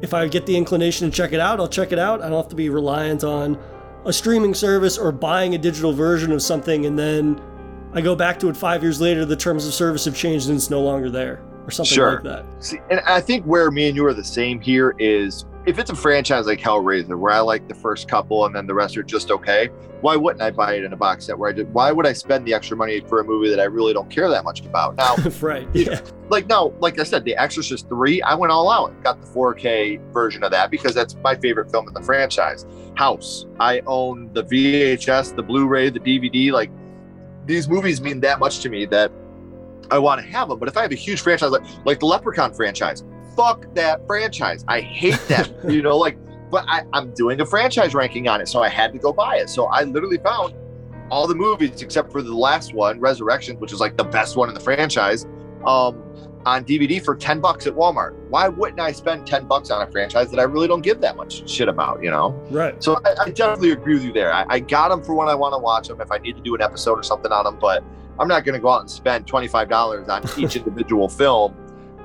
if 0.01 0.13
I 0.13 0.27
get 0.27 0.45
the 0.45 0.55
inclination 0.55 1.09
to 1.09 1.15
check 1.15 1.33
it 1.33 1.39
out, 1.39 1.59
I'll 1.59 1.67
check 1.67 1.91
it 1.91 1.99
out. 1.99 2.21
I 2.21 2.29
don't 2.29 2.41
have 2.41 2.49
to 2.49 2.55
be 2.55 2.69
reliant 2.69 3.23
on 3.23 3.57
a 4.05 4.13
streaming 4.13 4.53
service 4.53 4.97
or 4.97 5.11
buying 5.11 5.55
a 5.55 5.57
digital 5.57 5.93
version 5.93 6.31
of 6.31 6.41
something 6.41 6.85
and 6.85 6.97
then 6.97 7.41
I 7.93 8.01
go 8.01 8.15
back 8.15 8.39
to 8.41 8.49
it 8.49 8.57
five 8.57 8.83
years 8.83 9.01
later, 9.01 9.25
the 9.25 9.35
terms 9.35 9.65
of 9.65 9.73
service 9.73 10.05
have 10.05 10.15
changed 10.15 10.49
and 10.49 10.57
it's 10.57 10.69
no 10.69 10.81
longer 10.81 11.09
there 11.09 11.41
or 11.65 11.71
something 11.71 11.95
sure. 11.95 12.15
like 12.15 12.23
that. 12.23 12.45
See, 12.63 12.79
and 12.89 12.99
I 13.01 13.21
think 13.21 13.45
where 13.45 13.71
me 13.71 13.87
and 13.87 13.95
you 13.95 14.05
are 14.05 14.13
the 14.13 14.23
same 14.23 14.59
here 14.59 14.93
is 14.99 15.45
if 15.67 15.77
it's 15.77 15.89
a 15.89 15.95
franchise 15.95 16.45
like 16.45 16.61
Hellraiser, 16.61 17.19
where 17.19 17.33
I 17.33 17.41
like 17.41 17.67
the 17.67 17.75
first 17.75 18.07
couple 18.07 18.45
and 18.45 18.55
then 18.55 18.67
the 18.67 18.73
rest 18.73 18.95
are 18.95 19.03
just 19.03 19.29
okay, 19.29 19.67
why 19.99 20.15
wouldn't 20.15 20.41
I 20.41 20.49
buy 20.49 20.75
it 20.75 20.85
in 20.85 20.93
a 20.93 20.95
box 20.95 21.25
set? 21.25 21.37
Where 21.37 21.49
I 21.49 21.53
did? 21.53 21.71
Why 21.73 21.91
would 21.91 22.07
I 22.07 22.13
spend 22.13 22.47
the 22.47 22.53
extra 22.53 22.77
money 22.77 23.01
for 23.01 23.19
a 23.19 23.23
movie 23.25 23.49
that 23.49 23.59
I 23.59 23.65
really 23.65 23.91
don't 23.93 24.09
care 24.09 24.29
that 24.29 24.45
much 24.45 24.61
about? 24.61 24.95
Now, 24.95 25.15
right? 25.41 25.67
Yeah. 25.73 25.99
like 26.29 26.47
no, 26.47 26.73
like 26.79 26.97
I 26.99 27.03
said, 27.03 27.25
The 27.25 27.35
Exorcist 27.35 27.89
three, 27.89 28.21
I 28.21 28.33
went 28.33 28.49
all 28.49 28.71
out, 28.71 29.03
got 29.03 29.19
the 29.19 29.27
4K 29.27 29.99
version 30.13 30.41
of 30.41 30.51
that 30.51 30.71
because 30.71 30.95
that's 30.95 31.15
my 31.15 31.35
favorite 31.35 31.69
film 31.69 31.89
in 31.89 31.93
the 31.93 32.01
franchise. 32.01 32.65
House, 32.95 33.45
I 33.59 33.81
own 33.85 34.31
the 34.31 34.45
VHS, 34.45 35.35
the 35.35 35.43
Blu-ray, 35.43 35.89
the 35.89 35.99
DVD. 35.99 36.53
Like 36.53 36.71
these 37.45 37.67
movies 37.67 37.99
mean 37.99 38.21
that 38.21 38.39
much 38.39 38.59
to 38.59 38.69
me 38.69 38.85
that 38.85 39.11
I 39.91 39.99
want 39.99 40.21
to 40.21 40.27
have 40.27 40.47
them. 40.47 40.59
But 40.59 40.69
if 40.69 40.77
I 40.77 40.81
have 40.83 40.93
a 40.93 40.95
huge 40.95 41.19
franchise 41.19 41.51
like 41.51 41.63
like 41.83 41.99
the 41.99 42.05
Leprechaun 42.05 42.53
franchise, 42.53 43.03
fuck 43.37 43.73
that 43.75 44.05
franchise. 44.07 44.65
I 44.67 44.81
hate 44.81 45.21
that. 45.29 45.49
you 45.69 45.81
know, 45.81 45.95
like, 45.97 46.17
but 46.49 46.65
I, 46.67 46.83
I'm 46.91 47.13
doing 47.13 47.39
a 47.39 47.45
franchise 47.45 47.93
ranking 47.93 48.27
on 48.27 48.41
it, 48.41 48.47
so 48.47 48.61
I 48.61 48.69
had 48.69 48.91
to 48.93 48.99
go 48.99 49.13
buy 49.13 49.37
it. 49.37 49.49
So 49.49 49.65
I 49.67 49.83
literally 49.83 50.17
found 50.17 50.55
all 51.09 51.27
the 51.27 51.35
movies 51.35 51.81
except 51.81 52.11
for 52.11 52.21
the 52.21 52.35
last 52.35 52.73
one, 52.73 52.99
Resurrection, 52.99 53.57
which 53.59 53.71
is 53.71 53.79
like 53.79 53.95
the 53.95 54.03
best 54.03 54.35
one 54.35 54.49
in 54.49 54.55
the 54.55 54.59
franchise, 54.59 55.25
um, 55.65 56.03
on 56.45 56.63
DVD 56.63 57.03
for 57.03 57.15
10 57.15 57.41
bucks 57.41 57.67
at 57.67 57.73
Walmart. 57.73 58.15
Why 58.29 58.47
wouldn't 58.47 58.79
I 58.79 58.91
spend 58.91 59.27
10 59.27 59.45
bucks 59.47 59.69
on 59.69 59.85
a 59.85 59.91
franchise 59.91 60.31
that 60.31 60.39
I 60.39 60.43
really 60.43 60.67
don't 60.67 60.81
give 60.81 61.01
that 61.01 61.15
much 61.15 61.49
shit 61.49 61.67
about, 61.67 62.01
you 62.01 62.09
know? 62.09 62.29
Right. 62.49 62.81
So 62.81 63.01
I, 63.05 63.15
I 63.25 63.29
definitely 63.29 63.71
agree 63.71 63.95
with 63.95 64.03
you 64.03 64.13
there. 64.13 64.33
I, 64.33 64.45
I 64.49 64.59
got 64.59 64.89
them 64.89 65.03
for 65.03 65.13
when 65.13 65.27
I 65.27 65.35
want 65.35 65.53
to 65.53 65.59
watch 65.59 65.89
them 65.89 65.99
if 65.99 66.11
I 66.11 66.17
need 66.17 66.35
to 66.37 66.41
do 66.41 66.55
an 66.55 66.61
episode 66.61 66.97
or 66.97 67.03
something 67.03 67.31
on 67.31 67.43
them, 67.43 67.57
but 67.59 67.83
I'm 68.17 68.27
not 68.27 68.45
going 68.45 68.53
to 68.53 68.61
go 68.61 68.69
out 68.69 68.81
and 68.81 68.89
spend 68.89 69.27
$25 69.27 70.07
on 70.09 70.41
each 70.41 70.55
individual 70.55 71.09
film 71.09 71.55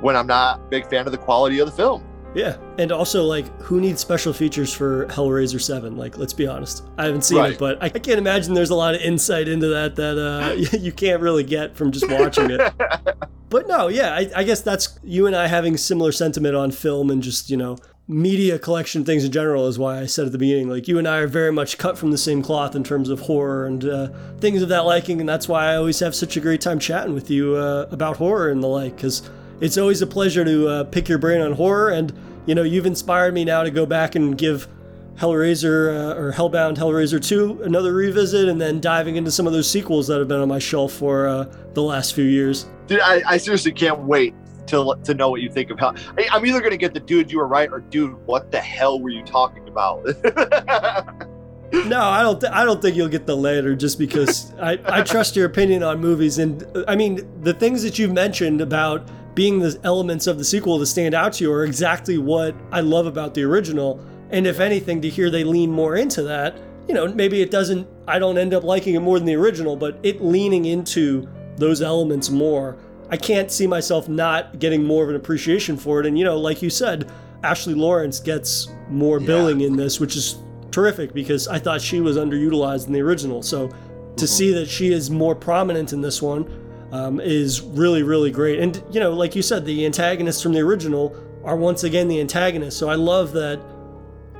when 0.03 0.17
I'm 0.17 0.27
not 0.27 0.59
a 0.59 0.63
big 0.65 0.89
fan 0.91 1.07
of 1.07 1.13
the 1.13 1.19
quality 1.19 1.61
of 1.61 1.67
the 1.67 1.73
film. 1.73 2.05
Yeah, 2.35 2.57
and 2.79 2.93
also 2.93 3.25
like, 3.25 3.47
who 3.61 3.81
needs 3.81 4.01
special 4.01 4.33
features 4.33 4.73
for 4.73 5.07
Hellraiser 5.07 5.61
Seven? 5.61 5.97
Like, 5.97 6.17
let's 6.17 6.33
be 6.33 6.47
honest, 6.47 6.85
I 6.97 7.05
haven't 7.05 7.23
seen 7.23 7.39
right. 7.39 7.53
it, 7.53 7.59
but 7.59 7.83
I, 7.83 7.91
can't 7.91 8.19
imagine 8.19 8.55
there's 8.55 8.71
a 8.71 8.75
lot 8.75 8.95
of 8.95 9.03
insight 9.03 9.49
into 9.49 9.69
that 9.69 9.97
that 9.97 10.19
uh, 10.19 10.77
you 10.79 10.93
can't 10.93 11.21
really 11.21 11.45
get 11.45 11.77
from 11.77 11.93
just 11.93 12.09
watching 12.11 12.51
it. 12.51 12.73
but 13.51 13.69
no, 13.69 13.89
yeah, 13.89 14.15
I, 14.15 14.31
I 14.37 14.45
guess 14.45 14.63
that's 14.63 14.99
you 15.05 15.27
and 15.27 15.37
I 15.37 15.47
having 15.47 15.77
similar 15.77 16.11
sentiment 16.11 16.57
on 16.57 16.71
film 16.71 17.11
and 17.11 17.23
just 17.23 17.51
you 17.51 17.57
know 17.59 17.77
media 18.09 18.59
collection 18.59 19.05
things 19.05 19.25
in 19.25 19.31
general 19.31 19.69
is 19.69 19.79
why 19.79 20.01
I 20.01 20.07
said 20.07 20.25
at 20.27 20.33
the 20.33 20.39
beginning, 20.39 20.71
like 20.71 20.89
you 20.89 20.99
and 20.99 21.07
I 21.07 21.19
are 21.19 21.27
very 21.27 21.53
much 21.53 21.77
cut 21.77 21.99
from 21.99 22.13
the 22.13 22.19
same 22.19 22.43
cloth 22.43 22.75
in 22.75 22.83
terms 22.83 23.11
of 23.11 23.21
horror 23.21 23.67
and 23.67 23.85
uh, 23.85 24.09
things 24.39 24.63
of 24.63 24.71
that 24.71 24.87
liking, 24.87 25.21
and 25.21 25.29
that's 25.29 25.49
why 25.49 25.67
I 25.67 25.77
always 25.77 26.01
have 26.01 26.15
such 26.15 26.39
a 26.39 26.41
great 26.41 26.63
time 26.63 26.79
chatting 26.79 27.13
with 27.13 27.31
you 27.31 27.57
uh, 27.57 27.89
about 27.91 28.17
horror 28.17 28.51
and 28.51 28.63
the 28.63 28.69
like, 28.69 28.97
because 28.97 29.29
it's 29.61 29.79
always 29.79 30.03
a 30.03 30.07
pleasure 30.07 30.45
to 30.45 30.69
uh, 30.69 30.85
pick 30.85 31.09
your 31.09 31.19
brain 31.19 31.41
on 31.41 31.53
horror. 31.53 31.91
And, 31.91 32.13
you 32.47 32.55
know, 32.55 32.63
you've 32.63 32.87
inspired 32.87 33.35
me 33.35 33.45
now 33.45 33.63
to 33.63 33.71
go 33.71 33.87
back 33.87 34.15
and 34.15 34.37
give 34.37 34.69
Hellraiser 35.17 35.95
uh, 35.95 36.19
or 36.19 36.33
Hellbound 36.33 36.77
Hellraiser 36.77 37.25
2 37.25 37.63
another 37.63 37.93
revisit 37.93 38.49
and 38.49 38.61
then 38.61 38.81
diving 38.81 39.17
into 39.17 39.31
some 39.31 39.47
of 39.47 39.53
those 39.53 39.71
sequels 39.71 40.07
that 40.09 40.19
have 40.19 40.29
been 40.29 40.41
on 40.41 40.49
my 40.49 40.59
shelf 40.59 40.93
for 40.93 41.29
uh, 41.29 41.45
the 41.75 41.83
last 41.83 42.15
few 42.15 42.25
years. 42.25 42.67
Dude, 42.87 43.01
I, 43.01 43.23
I, 43.27 43.37
seriously 43.37 43.73
can't 43.73 44.01
wait 44.01 44.35
to, 44.69 44.99
to 45.05 45.15
know 45.15 45.31
what 45.31 45.41
you 45.41 45.51
think 45.51 45.71
of 45.71 45.79
Hell. 45.79 45.95
I'm 46.31 46.45
either 46.47 46.61
going 46.61 46.73
to 46.73 46.77
get 46.77 46.95
the 46.95 47.01
dude, 47.01 47.31
you 47.31 47.39
were 47.39 47.47
right, 47.47 47.71
or 47.71 47.81
dude, 47.81 48.15
what 48.27 48.51
the 48.51 48.61
hell 48.61 49.01
were 49.01 49.11
you 49.11 49.23
talking 49.23 49.69
about? 49.69 50.05
no, 51.73 52.01
I 52.01 52.23
don't. 52.23 52.41
Th- 52.41 52.53
I 52.53 52.65
don't 52.65 52.83
think 52.83 52.97
you'll 52.97 53.09
get 53.09 53.27
the 53.27 53.37
latter 53.37 53.75
just 53.75 53.99
because 53.99 54.53
I, 54.55 54.79
I 54.85 55.03
trust 55.03 55.37
your 55.37 55.47
opinion 55.47 55.83
on 55.83 56.01
movies, 56.01 56.39
and 56.39 56.67
I 56.87 56.97
mean 56.97 57.27
the 57.43 57.55
things 57.55 57.83
that 57.83 57.99
you've 57.99 58.13
mentioned 58.13 58.61
about 58.61 59.09
being 59.35 59.61
the 59.61 59.79
elements 59.85 60.27
of 60.27 60.39
the 60.39 60.45
sequel 60.45 60.79
to 60.79 60.87
stand 60.87 61.15
out 61.15 61.35
to 61.35 61.45
you 61.45 61.53
are 61.53 61.65
exactly 61.65 62.19
what 62.19 62.55
I 62.71 62.81
love 62.81 63.07
about 63.07 63.35
the 63.35 63.43
original. 63.45 64.01
And 64.31 64.47
if 64.47 64.61
anything, 64.61 65.01
to 65.03 65.09
hear 65.09 65.31
they 65.31 65.45
lean 65.45 65.71
more 65.71 65.97
into 65.97 66.23
that, 66.25 66.59
you 66.89 66.95
know, 66.95 67.07
maybe 67.09 67.41
it 67.41 67.51
doesn't, 67.51 67.87
I 68.07 68.19
don't 68.19 68.39
end 68.39 68.55
up 68.55 68.65
liking 68.65 68.95
it 68.95 69.01
more 69.01 69.19
than 69.19 69.27
the 69.27 69.37
original, 69.37 69.77
but 69.77 69.99
it 70.03 70.23
leaning 70.23 70.67
into 70.67 71.29
those 71.57 71.81
elements 71.81 72.29
more, 72.31 72.77
I 73.11 73.17
can't 73.17 73.51
see 73.51 73.67
myself 73.67 74.09
not 74.09 74.59
getting 74.59 74.85
more 74.85 75.05
of 75.05 75.11
an 75.11 75.17
appreciation 75.17 75.77
for 75.77 76.01
it. 76.01 76.07
And, 76.07 76.19
you 76.19 76.25
know, 76.25 76.39
like 76.39 76.63
you 76.63 76.71
said, 76.71 77.11
Ashley 77.43 77.75
Lawrence 77.75 78.21
gets 78.21 78.69
more 78.89 79.21
yeah. 79.21 79.27
billing 79.27 79.61
in 79.61 79.77
this, 79.77 80.01
which 80.01 80.17
is 80.17 80.39
terrific 80.71 81.13
because 81.13 81.49
I 81.49 81.59
thought 81.59 81.81
she 81.81 82.01
was 82.01 82.17
underutilized 82.17 82.87
in 82.87 82.93
the 82.93 83.01
original. 83.01 83.43
So 83.43 83.69
to 83.69 83.75
mm-hmm. 83.75 84.25
see 84.27 84.53
that 84.55 84.69
she 84.69 84.93
is 84.93 85.11
more 85.11 85.35
prominent 85.35 85.93
in 85.93 86.01
this 86.01 86.23
one, 86.23 86.47
um, 86.93 87.21
is 87.21 87.61
really, 87.63 88.03
really 88.03 88.31
great. 88.31 88.61
And, 88.61 88.83
you 88.91 89.01
know, 89.01 89.13
like 89.13 89.35
you 89.35 89.43
said, 89.43 89.65
the 89.65 89.85
antagonists 89.85 90.43
from 90.43 90.53
the 90.53 90.61
original 90.61 91.17
are 91.43 91.57
once 91.57 91.85
again 91.85 92.07
the 92.07 92.21
antagonists. 92.21 92.77
So 92.77 92.89
I 92.89 92.95
love 92.95 93.33
that, 93.33 93.61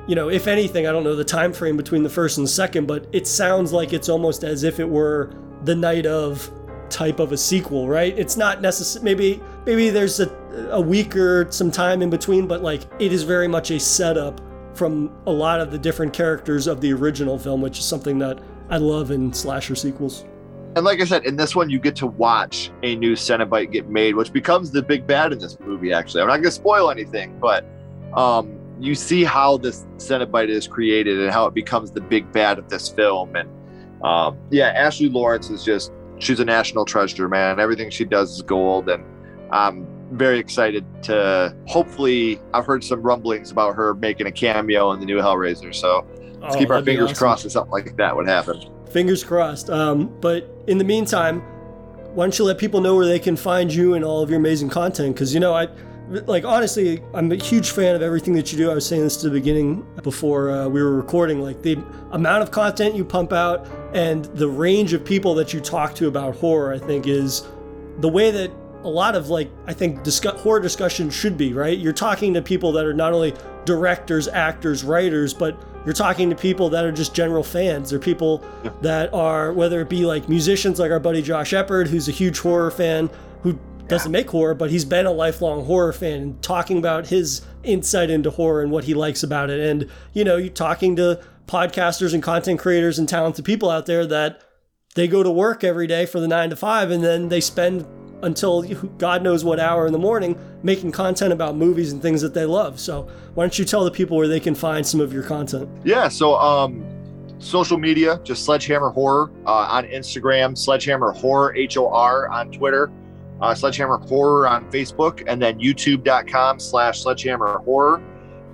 you 0.07 0.15
know, 0.15 0.29
if 0.29 0.47
anything, 0.47 0.87
I 0.87 0.91
don't 0.91 1.03
know 1.03 1.15
the 1.15 1.25
time 1.25 1.51
frame 1.51 1.75
between 1.75 2.03
the 2.03 2.09
first 2.09 2.37
and 2.37 2.45
the 2.45 2.51
second, 2.51 2.87
but 2.87 3.07
it 3.11 3.27
sounds 3.27 3.73
like 3.73 3.91
it's 3.91 4.07
almost 4.07 4.43
as 4.43 4.63
if 4.63 4.79
it 4.79 4.87
were 4.87 5.35
the 5.63 5.75
night 5.75 6.05
of 6.05 6.49
type 6.89 7.19
of 7.19 7.31
a 7.31 7.37
sequel, 7.37 7.87
right? 7.87 8.17
It's 8.17 8.37
not 8.37 8.61
necessary. 8.61 9.03
Maybe 9.03 9.41
maybe 9.65 9.89
there's 9.89 10.19
a, 10.19 10.29
a 10.69 10.79
week 10.79 11.15
or 11.15 11.51
some 11.51 11.71
time 11.71 12.03
in 12.03 12.09
between, 12.11 12.47
but 12.47 12.61
like 12.61 12.83
it 12.99 13.11
is 13.11 13.23
very 13.23 13.47
much 13.47 13.71
a 13.71 13.79
setup 13.79 14.39
from 14.75 15.11
a 15.25 15.31
lot 15.31 15.59
of 15.59 15.71
the 15.71 15.77
different 15.79 16.13
characters 16.13 16.67
of 16.67 16.81
the 16.81 16.93
original 16.93 17.39
film, 17.39 17.61
which 17.61 17.79
is 17.79 17.85
something 17.85 18.19
that 18.19 18.39
I 18.69 18.77
love 18.77 19.09
in 19.09 19.33
slasher 19.33 19.75
sequels. 19.75 20.25
And 20.75 20.85
like 20.85 20.99
I 21.01 21.05
said, 21.05 21.25
in 21.25 21.35
this 21.35 21.55
one, 21.55 21.69
you 21.69 21.79
get 21.79 21.95
to 21.97 22.07
watch 22.07 22.71
a 22.81 22.95
new 22.95 23.13
Cenobite 23.13 23.71
get 23.71 23.89
made, 23.89 24.15
which 24.15 24.33
becomes 24.33 24.71
the 24.71 24.81
big 24.81 25.05
bad 25.05 25.31
in 25.31 25.39
this 25.39 25.59
movie. 25.59 25.93
Actually, 25.93 26.21
I'm 26.21 26.27
not 26.27 26.37
going 26.37 26.45
to 26.45 26.51
spoil 26.51 26.89
anything, 26.89 27.37
but 27.39 27.63
um, 28.15 28.59
you 28.79 28.95
see 28.95 29.23
how 29.23 29.57
this 29.57 29.85
Cenobite 29.97 30.49
is 30.49 30.67
created 30.67 31.19
and 31.19 31.31
how 31.31 31.45
it 31.45 31.53
becomes 31.53 31.91
the 31.91 32.01
big 32.01 32.31
bad 32.31 32.57
of 32.57 32.69
this 32.69 32.89
film. 32.89 33.35
And 33.35 33.49
um, 34.03 34.37
yeah, 34.49 34.69
Ashley 34.69 35.09
Lawrence 35.09 35.51
is 35.51 35.63
just 35.63 35.91
she's 36.17 36.39
a 36.39 36.45
national 36.45 36.85
treasure, 36.85 37.29
man. 37.29 37.59
Everything 37.59 37.91
she 37.91 38.05
does 38.05 38.31
is 38.31 38.41
gold, 38.41 38.89
and 38.89 39.03
I'm 39.51 39.87
very 40.11 40.39
excited 40.39 40.85
to. 41.03 41.55
Hopefully, 41.67 42.39
I've 42.51 42.65
heard 42.65 42.83
some 42.83 43.03
rumblings 43.03 43.51
about 43.51 43.75
her 43.75 43.93
making 43.93 44.25
a 44.25 44.31
cameo 44.31 44.91
in 44.91 44.99
the 44.99 45.05
new 45.05 45.19
Hellraiser, 45.19 45.73
so 45.73 46.05
let's 46.41 46.55
oh, 46.55 46.59
keep 46.59 46.71
our 46.71 46.83
fingers 46.83 47.11
awesome. 47.11 47.17
crossed 47.17 47.43
that 47.43 47.51
something 47.51 47.71
like 47.71 47.95
that 47.97 48.15
would 48.15 48.27
happen. 48.27 48.72
Fingers 48.93 49.23
crossed. 49.23 49.69
Um, 49.69 50.15
but 50.21 50.49
in 50.67 50.77
the 50.77 50.83
meantime, 50.83 51.41
why 52.13 52.25
don't 52.25 52.37
you 52.37 52.45
let 52.45 52.59
people 52.59 52.79
know 52.79 52.95
where 52.95 53.07
they 53.07 53.19
can 53.19 53.35
find 53.35 53.73
you 53.73 53.95
and 53.95 54.05
all 54.05 54.21
of 54.21 54.29
your 54.29 54.39
amazing 54.39 54.69
content? 54.69 55.15
Because, 55.15 55.33
you 55.33 55.39
know, 55.39 55.53
I 55.53 55.67
like 56.25 56.45
honestly, 56.45 57.01
I'm 57.13 57.31
a 57.31 57.35
huge 57.35 57.71
fan 57.71 57.95
of 57.95 58.01
everything 58.01 58.33
that 58.33 58.51
you 58.51 58.57
do. 58.57 58.69
I 58.69 58.75
was 58.75 58.85
saying 58.85 59.01
this 59.01 59.17
to 59.17 59.29
the 59.29 59.33
beginning 59.33 59.85
before 60.03 60.51
uh, 60.51 60.67
we 60.67 60.81
were 60.81 60.95
recording. 60.95 61.41
Like 61.41 61.61
the 61.61 61.83
amount 62.11 62.43
of 62.43 62.51
content 62.51 62.95
you 62.95 63.03
pump 63.03 63.33
out 63.33 63.67
and 63.93 64.25
the 64.25 64.47
range 64.47 64.93
of 64.93 65.03
people 65.03 65.33
that 65.35 65.53
you 65.53 65.59
talk 65.59 65.95
to 65.95 66.07
about 66.07 66.35
horror, 66.35 66.73
I 66.73 66.79
think, 66.79 67.07
is 67.07 67.47
the 67.99 68.09
way 68.09 68.31
that 68.31 68.51
a 68.83 68.89
lot 68.89 69.15
of 69.15 69.29
like 69.29 69.49
I 69.65 69.73
think 69.73 70.03
discuss, 70.03 70.39
horror 70.41 70.59
discussion 70.59 71.09
should 71.09 71.37
be. 71.37 71.53
Right? 71.53 71.77
You're 71.77 71.93
talking 71.93 72.33
to 72.33 72.41
people 72.41 72.71
that 72.73 72.85
are 72.85 72.93
not 72.93 73.13
only 73.13 73.33
directors, 73.65 74.27
actors, 74.27 74.83
writers, 74.83 75.33
but 75.33 75.57
you're 75.85 75.93
talking 75.93 76.29
to 76.29 76.35
people 76.35 76.69
that 76.69 76.85
are 76.85 76.91
just 76.91 77.13
general 77.13 77.43
fans. 77.43 77.89
They're 77.89 77.99
people 77.99 78.43
yeah. 78.63 78.71
that 78.81 79.13
are, 79.13 79.51
whether 79.51 79.81
it 79.81 79.89
be 79.89 80.05
like 80.05 80.29
musicians 80.29 80.79
like 80.79 80.91
our 80.91 80.99
buddy 80.99 81.21
Josh 81.21 81.51
Eppard, 81.51 81.87
who's 81.87 82.07
a 82.07 82.11
huge 82.11 82.39
horror 82.39 82.71
fan, 82.71 83.09
who 83.41 83.59
doesn't 83.87 84.11
yeah. 84.11 84.19
make 84.19 84.29
horror, 84.29 84.53
but 84.53 84.69
he's 84.69 84.85
been 84.85 85.05
a 85.05 85.11
lifelong 85.11 85.65
horror 85.65 85.93
fan 85.93 86.21
and 86.21 86.41
talking 86.41 86.77
about 86.77 87.07
his 87.07 87.41
insight 87.63 88.09
into 88.09 88.29
horror 88.29 88.61
and 88.61 88.71
what 88.71 88.85
he 88.85 88.93
likes 88.93 89.23
about 89.23 89.49
it. 89.49 89.59
And, 89.59 89.89
you 90.13 90.23
know, 90.23 90.37
you're 90.37 90.49
talking 90.49 90.95
to 90.97 91.21
podcasters 91.47 92.13
and 92.13 92.23
content 92.23 92.59
creators 92.59 92.97
and 92.97 93.07
talented 93.07 93.43
people 93.43 93.69
out 93.69 93.85
there 93.85 94.05
that 94.05 94.41
they 94.95 95.07
go 95.07 95.23
to 95.23 95.31
work 95.31 95.63
every 95.63 95.87
day 95.87 96.05
for 96.05 96.19
the 96.19 96.27
nine 96.27 96.49
to 96.49 96.55
five 96.55 96.91
and 96.91 97.03
then 97.03 97.29
they 97.29 97.41
spend 97.41 97.85
until 98.23 98.63
God 98.97 99.21
knows 99.21 99.43
what 99.43 99.59
hour 99.59 99.85
in 99.85 99.93
the 99.93 99.99
morning 99.99 100.37
making 100.63 100.91
content 100.91 101.31
about 101.31 101.55
movies 101.55 101.91
and 101.91 102.01
things 102.01 102.21
that 102.21 102.33
they 102.33 102.45
love. 102.45 102.79
So 102.79 103.07
why 103.35 103.43
don't 103.43 103.57
you 103.59 103.65
tell 103.65 103.83
the 103.83 103.91
people 103.91 104.17
where 104.17 104.27
they 104.27 104.39
can 104.39 104.55
find 104.55 104.85
some 104.85 104.99
of 104.99 105.13
your 105.13 105.23
content? 105.23 105.69
Yeah. 105.83 106.07
So, 106.07 106.35
um, 106.35 106.85
social 107.39 107.77
media, 107.77 108.19
just 108.23 108.45
Sledgehammer 108.45 108.89
Horror 108.89 109.31
uh, 109.45 109.67
on 109.69 109.85
Instagram, 109.85 110.57
Sledgehammer 110.57 111.11
Horror, 111.11 111.53
H 111.55 111.77
O 111.77 111.89
R 111.89 112.29
on 112.29 112.51
Twitter, 112.51 112.91
uh, 113.41 113.53
Sledgehammer 113.53 113.97
Horror 113.97 114.47
on 114.47 114.71
Facebook, 114.71 115.23
and 115.27 115.41
then 115.41 115.59
youtube.com 115.59 116.59
slash 116.59 117.01
Sledgehammer 117.01 117.59
Horror. 117.59 118.01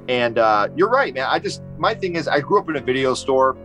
And 0.08 0.40
uh, 0.40 0.70
you're 0.76 0.90
right, 0.90 1.14
man. 1.14 1.28
I 1.30 1.38
just, 1.38 1.62
my 1.78 1.94
thing 1.94 2.16
is, 2.16 2.28
I 2.28 2.40
grew 2.40 2.60
up 2.60 2.68
in 2.68 2.76
a 2.78 2.82
video 2.82 3.14
store 3.14 3.56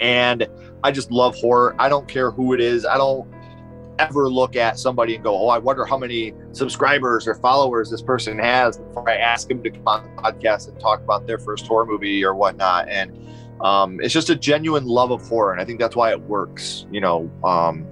and 0.00 0.46
I 0.84 0.90
just 0.90 1.10
love 1.10 1.34
horror. 1.34 1.74
I 1.78 1.88
don't 1.88 2.06
care 2.06 2.30
who 2.30 2.52
it 2.52 2.60
is. 2.60 2.84
I 2.84 2.98
don't, 2.98 3.26
ever 3.98 4.28
look 4.28 4.56
at 4.56 4.78
somebody 4.78 5.14
and 5.14 5.24
go, 5.24 5.36
"Oh, 5.36 5.48
I 5.48 5.58
wonder 5.58 5.84
how 5.84 5.98
many 5.98 6.34
subscribers 6.52 7.26
or 7.26 7.34
followers 7.34 7.90
this 7.90 8.02
person 8.02 8.38
has," 8.38 8.78
before 8.78 9.08
I 9.08 9.16
ask 9.16 9.48
them 9.48 9.62
to 9.62 9.70
come 9.70 9.86
on 9.86 10.04
the 10.04 10.22
podcast 10.22 10.68
and 10.68 10.78
talk 10.80 11.02
about 11.02 11.26
their 11.26 11.38
first 11.38 11.66
horror 11.66 11.86
movie 11.86 12.24
or 12.24 12.34
whatnot. 12.34 12.88
And 12.88 13.16
um, 13.62 14.00
it's 14.00 14.12
just 14.12 14.30
a 14.30 14.36
genuine 14.36 14.86
love 14.86 15.10
of 15.10 15.22
horror, 15.22 15.52
and 15.52 15.60
I 15.60 15.64
think 15.64 15.78
that's 15.78 15.96
why 15.96 16.10
it 16.10 16.20
works. 16.22 16.86
You 16.90 17.00
know, 17.00 17.30
um, 17.44 17.88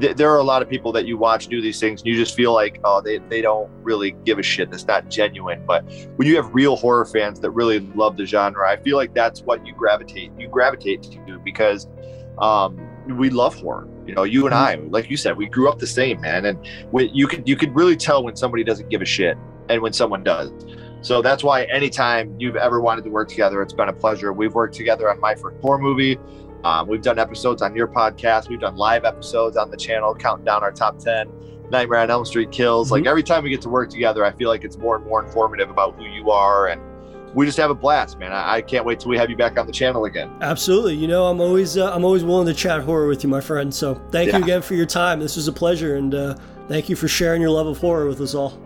th- 0.00 0.16
there 0.16 0.30
are 0.32 0.38
a 0.38 0.44
lot 0.44 0.62
of 0.62 0.68
people 0.68 0.92
that 0.92 1.06
you 1.06 1.16
watch 1.16 1.46
do 1.46 1.60
these 1.60 1.78
things, 1.78 2.00
and 2.00 2.08
you 2.08 2.16
just 2.16 2.34
feel 2.34 2.52
like, 2.52 2.80
oh, 2.84 3.00
they 3.00 3.18
they 3.18 3.40
don't 3.40 3.70
really 3.82 4.12
give 4.24 4.38
a 4.38 4.42
shit. 4.42 4.70
That's 4.70 4.86
not 4.86 5.08
genuine. 5.08 5.64
But 5.66 5.84
when 6.16 6.26
you 6.26 6.36
have 6.36 6.52
real 6.54 6.76
horror 6.76 7.04
fans 7.04 7.40
that 7.40 7.50
really 7.50 7.80
love 7.94 8.16
the 8.16 8.26
genre, 8.26 8.68
I 8.68 8.76
feel 8.78 8.96
like 8.96 9.14
that's 9.14 9.42
what 9.42 9.64
you 9.66 9.74
gravitate 9.74 10.32
you 10.38 10.48
gravitate 10.48 11.02
to 11.02 11.38
because 11.44 11.86
um, 12.38 12.80
we 13.06 13.30
love 13.30 13.54
horror. 13.54 13.88
You 14.06 14.14
know, 14.14 14.24
you 14.24 14.46
and 14.46 14.54
I, 14.54 14.74
like 14.74 15.10
you 15.10 15.16
said, 15.16 15.36
we 15.36 15.46
grew 15.46 15.68
up 15.68 15.78
the 15.78 15.86
same, 15.86 16.20
man. 16.20 16.46
And 16.46 16.58
we, 16.90 17.10
you 17.12 17.26
could 17.26 17.48
you 17.48 17.56
could 17.56 17.74
really 17.74 17.96
tell 17.96 18.24
when 18.24 18.36
somebody 18.36 18.64
doesn't 18.64 18.88
give 18.88 19.02
a 19.02 19.06
shit 19.06 19.36
and 19.68 19.80
when 19.80 19.92
someone 19.92 20.24
does. 20.24 20.50
So 21.02 21.20
that's 21.20 21.42
why 21.42 21.64
anytime 21.64 22.34
you've 22.38 22.56
ever 22.56 22.80
wanted 22.80 23.04
to 23.04 23.10
work 23.10 23.28
together, 23.28 23.60
it's 23.60 23.72
been 23.72 23.88
a 23.88 23.92
pleasure. 23.92 24.32
We've 24.32 24.54
worked 24.54 24.74
together 24.74 25.10
on 25.10 25.20
my 25.20 25.34
first 25.34 25.60
horror 25.60 25.78
movie. 25.78 26.18
Um, 26.62 26.86
we've 26.86 27.02
done 27.02 27.18
episodes 27.18 27.60
on 27.60 27.74
your 27.74 27.88
podcast. 27.88 28.48
We've 28.48 28.60
done 28.60 28.76
live 28.76 29.04
episodes 29.04 29.56
on 29.56 29.70
the 29.70 29.76
channel, 29.76 30.14
counting 30.14 30.44
down 30.44 30.62
our 30.62 30.70
top 30.70 30.98
10 30.98 31.28
Nightmare 31.70 32.00
on 32.00 32.10
Elm 32.10 32.24
Street 32.24 32.52
kills. 32.52 32.86
Mm-hmm. 32.86 32.94
Like 32.94 33.06
every 33.06 33.24
time 33.24 33.42
we 33.42 33.50
get 33.50 33.62
to 33.62 33.68
work 33.68 33.90
together, 33.90 34.24
I 34.24 34.30
feel 34.30 34.48
like 34.48 34.62
it's 34.62 34.78
more 34.78 34.94
and 34.96 35.04
more 35.04 35.24
informative 35.24 35.70
about 35.70 35.96
who 35.96 36.04
you 36.04 36.30
are. 36.30 36.68
And 36.68 36.80
we 37.34 37.46
just 37.46 37.58
have 37.58 37.70
a 37.70 37.74
blast, 37.74 38.18
man. 38.18 38.32
I, 38.32 38.56
I 38.56 38.62
can't 38.62 38.84
wait 38.84 39.00
till 39.00 39.08
we 39.10 39.16
have 39.18 39.30
you 39.30 39.36
back 39.36 39.58
on 39.58 39.66
the 39.66 39.72
channel 39.72 40.04
again. 40.04 40.30
Absolutely. 40.40 40.94
You 40.94 41.08
know, 41.08 41.26
I'm 41.26 41.40
always 41.40 41.76
uh, 41.78 41.92
I'm 41.94 42.04
always 42.04 42.24
willing 42.24 42.46
to 42.46 42.54
chat 42.54 42.82
horror 42.82 43.06
with 43.08 43.22
you, 43.24 43.28
my 43.30 43.40
friend. 43.40 43.72
So 43.74 43.94
thank 44.10 44.30
Yeah. 44.30 44.38
you 44.38 44.44
again 44.44 44.62
for 44.62 44.74
your 44.74 44.86
time. 44.86 45.20
This 45.20 45.36
was 45.36 45.48
a 45.48 45.52
pleasure, 45.52 45.96
and 45.96 46.14
uh, 46.14 46.34
thank 46.68 46.88
you 46.88 46.96
for 46.96 47.08
sharing 47.08 47.40
your 47.40 47.50
love 47.50 47.66
of 47.66 47.78
horror 47.78 48.06
with 48.06 48.20
us 48.20 48.34
all. 48.34 48.60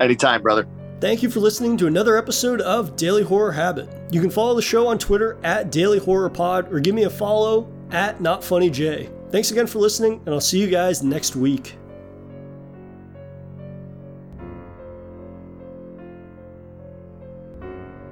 Anytime, 0.00 0.42
brother. 0.42 0.66
Thank 1.00 1.22
you 1.22 1.30
for 1.30 1.38
listening 1.40 1.76
to 1.76 1.86
another 1.86 2.16
episode 2.16 2.60
of 2.60 2.96
Daily 2.96 3.22
Horror 3.22 3.52
Habit. 3.52 3.88
You 4.10 4.20
can 4.20 4.30
follow 4.30 4.54
the 4.56 4.62
show 4.62 4.88
on 4.88 4.98
Twitter 4.98 5.38
at 5.44 5.70
Daily 5.70 6.00
Horror 6.00 6.28
Pod 6.28 6.72
or 6.72 6.80
give 6.80 6.92
me 6.94 7.04
a 7.04 7.10
follow 7.10 7.72
at 7.92 8.18
NotFunnyJ. 8.18 9.30
Thanks 9.30 9.50
again 9.52 9.68
for 9.68 9.78
listening, 9.78 10.20
and 10.26 10.34
I'll 10.34 10.40
see 10.40 10.58
you 10.60 10.66
guys 10.68 11.02
next 11.04 11.36
week. 11.36 11.77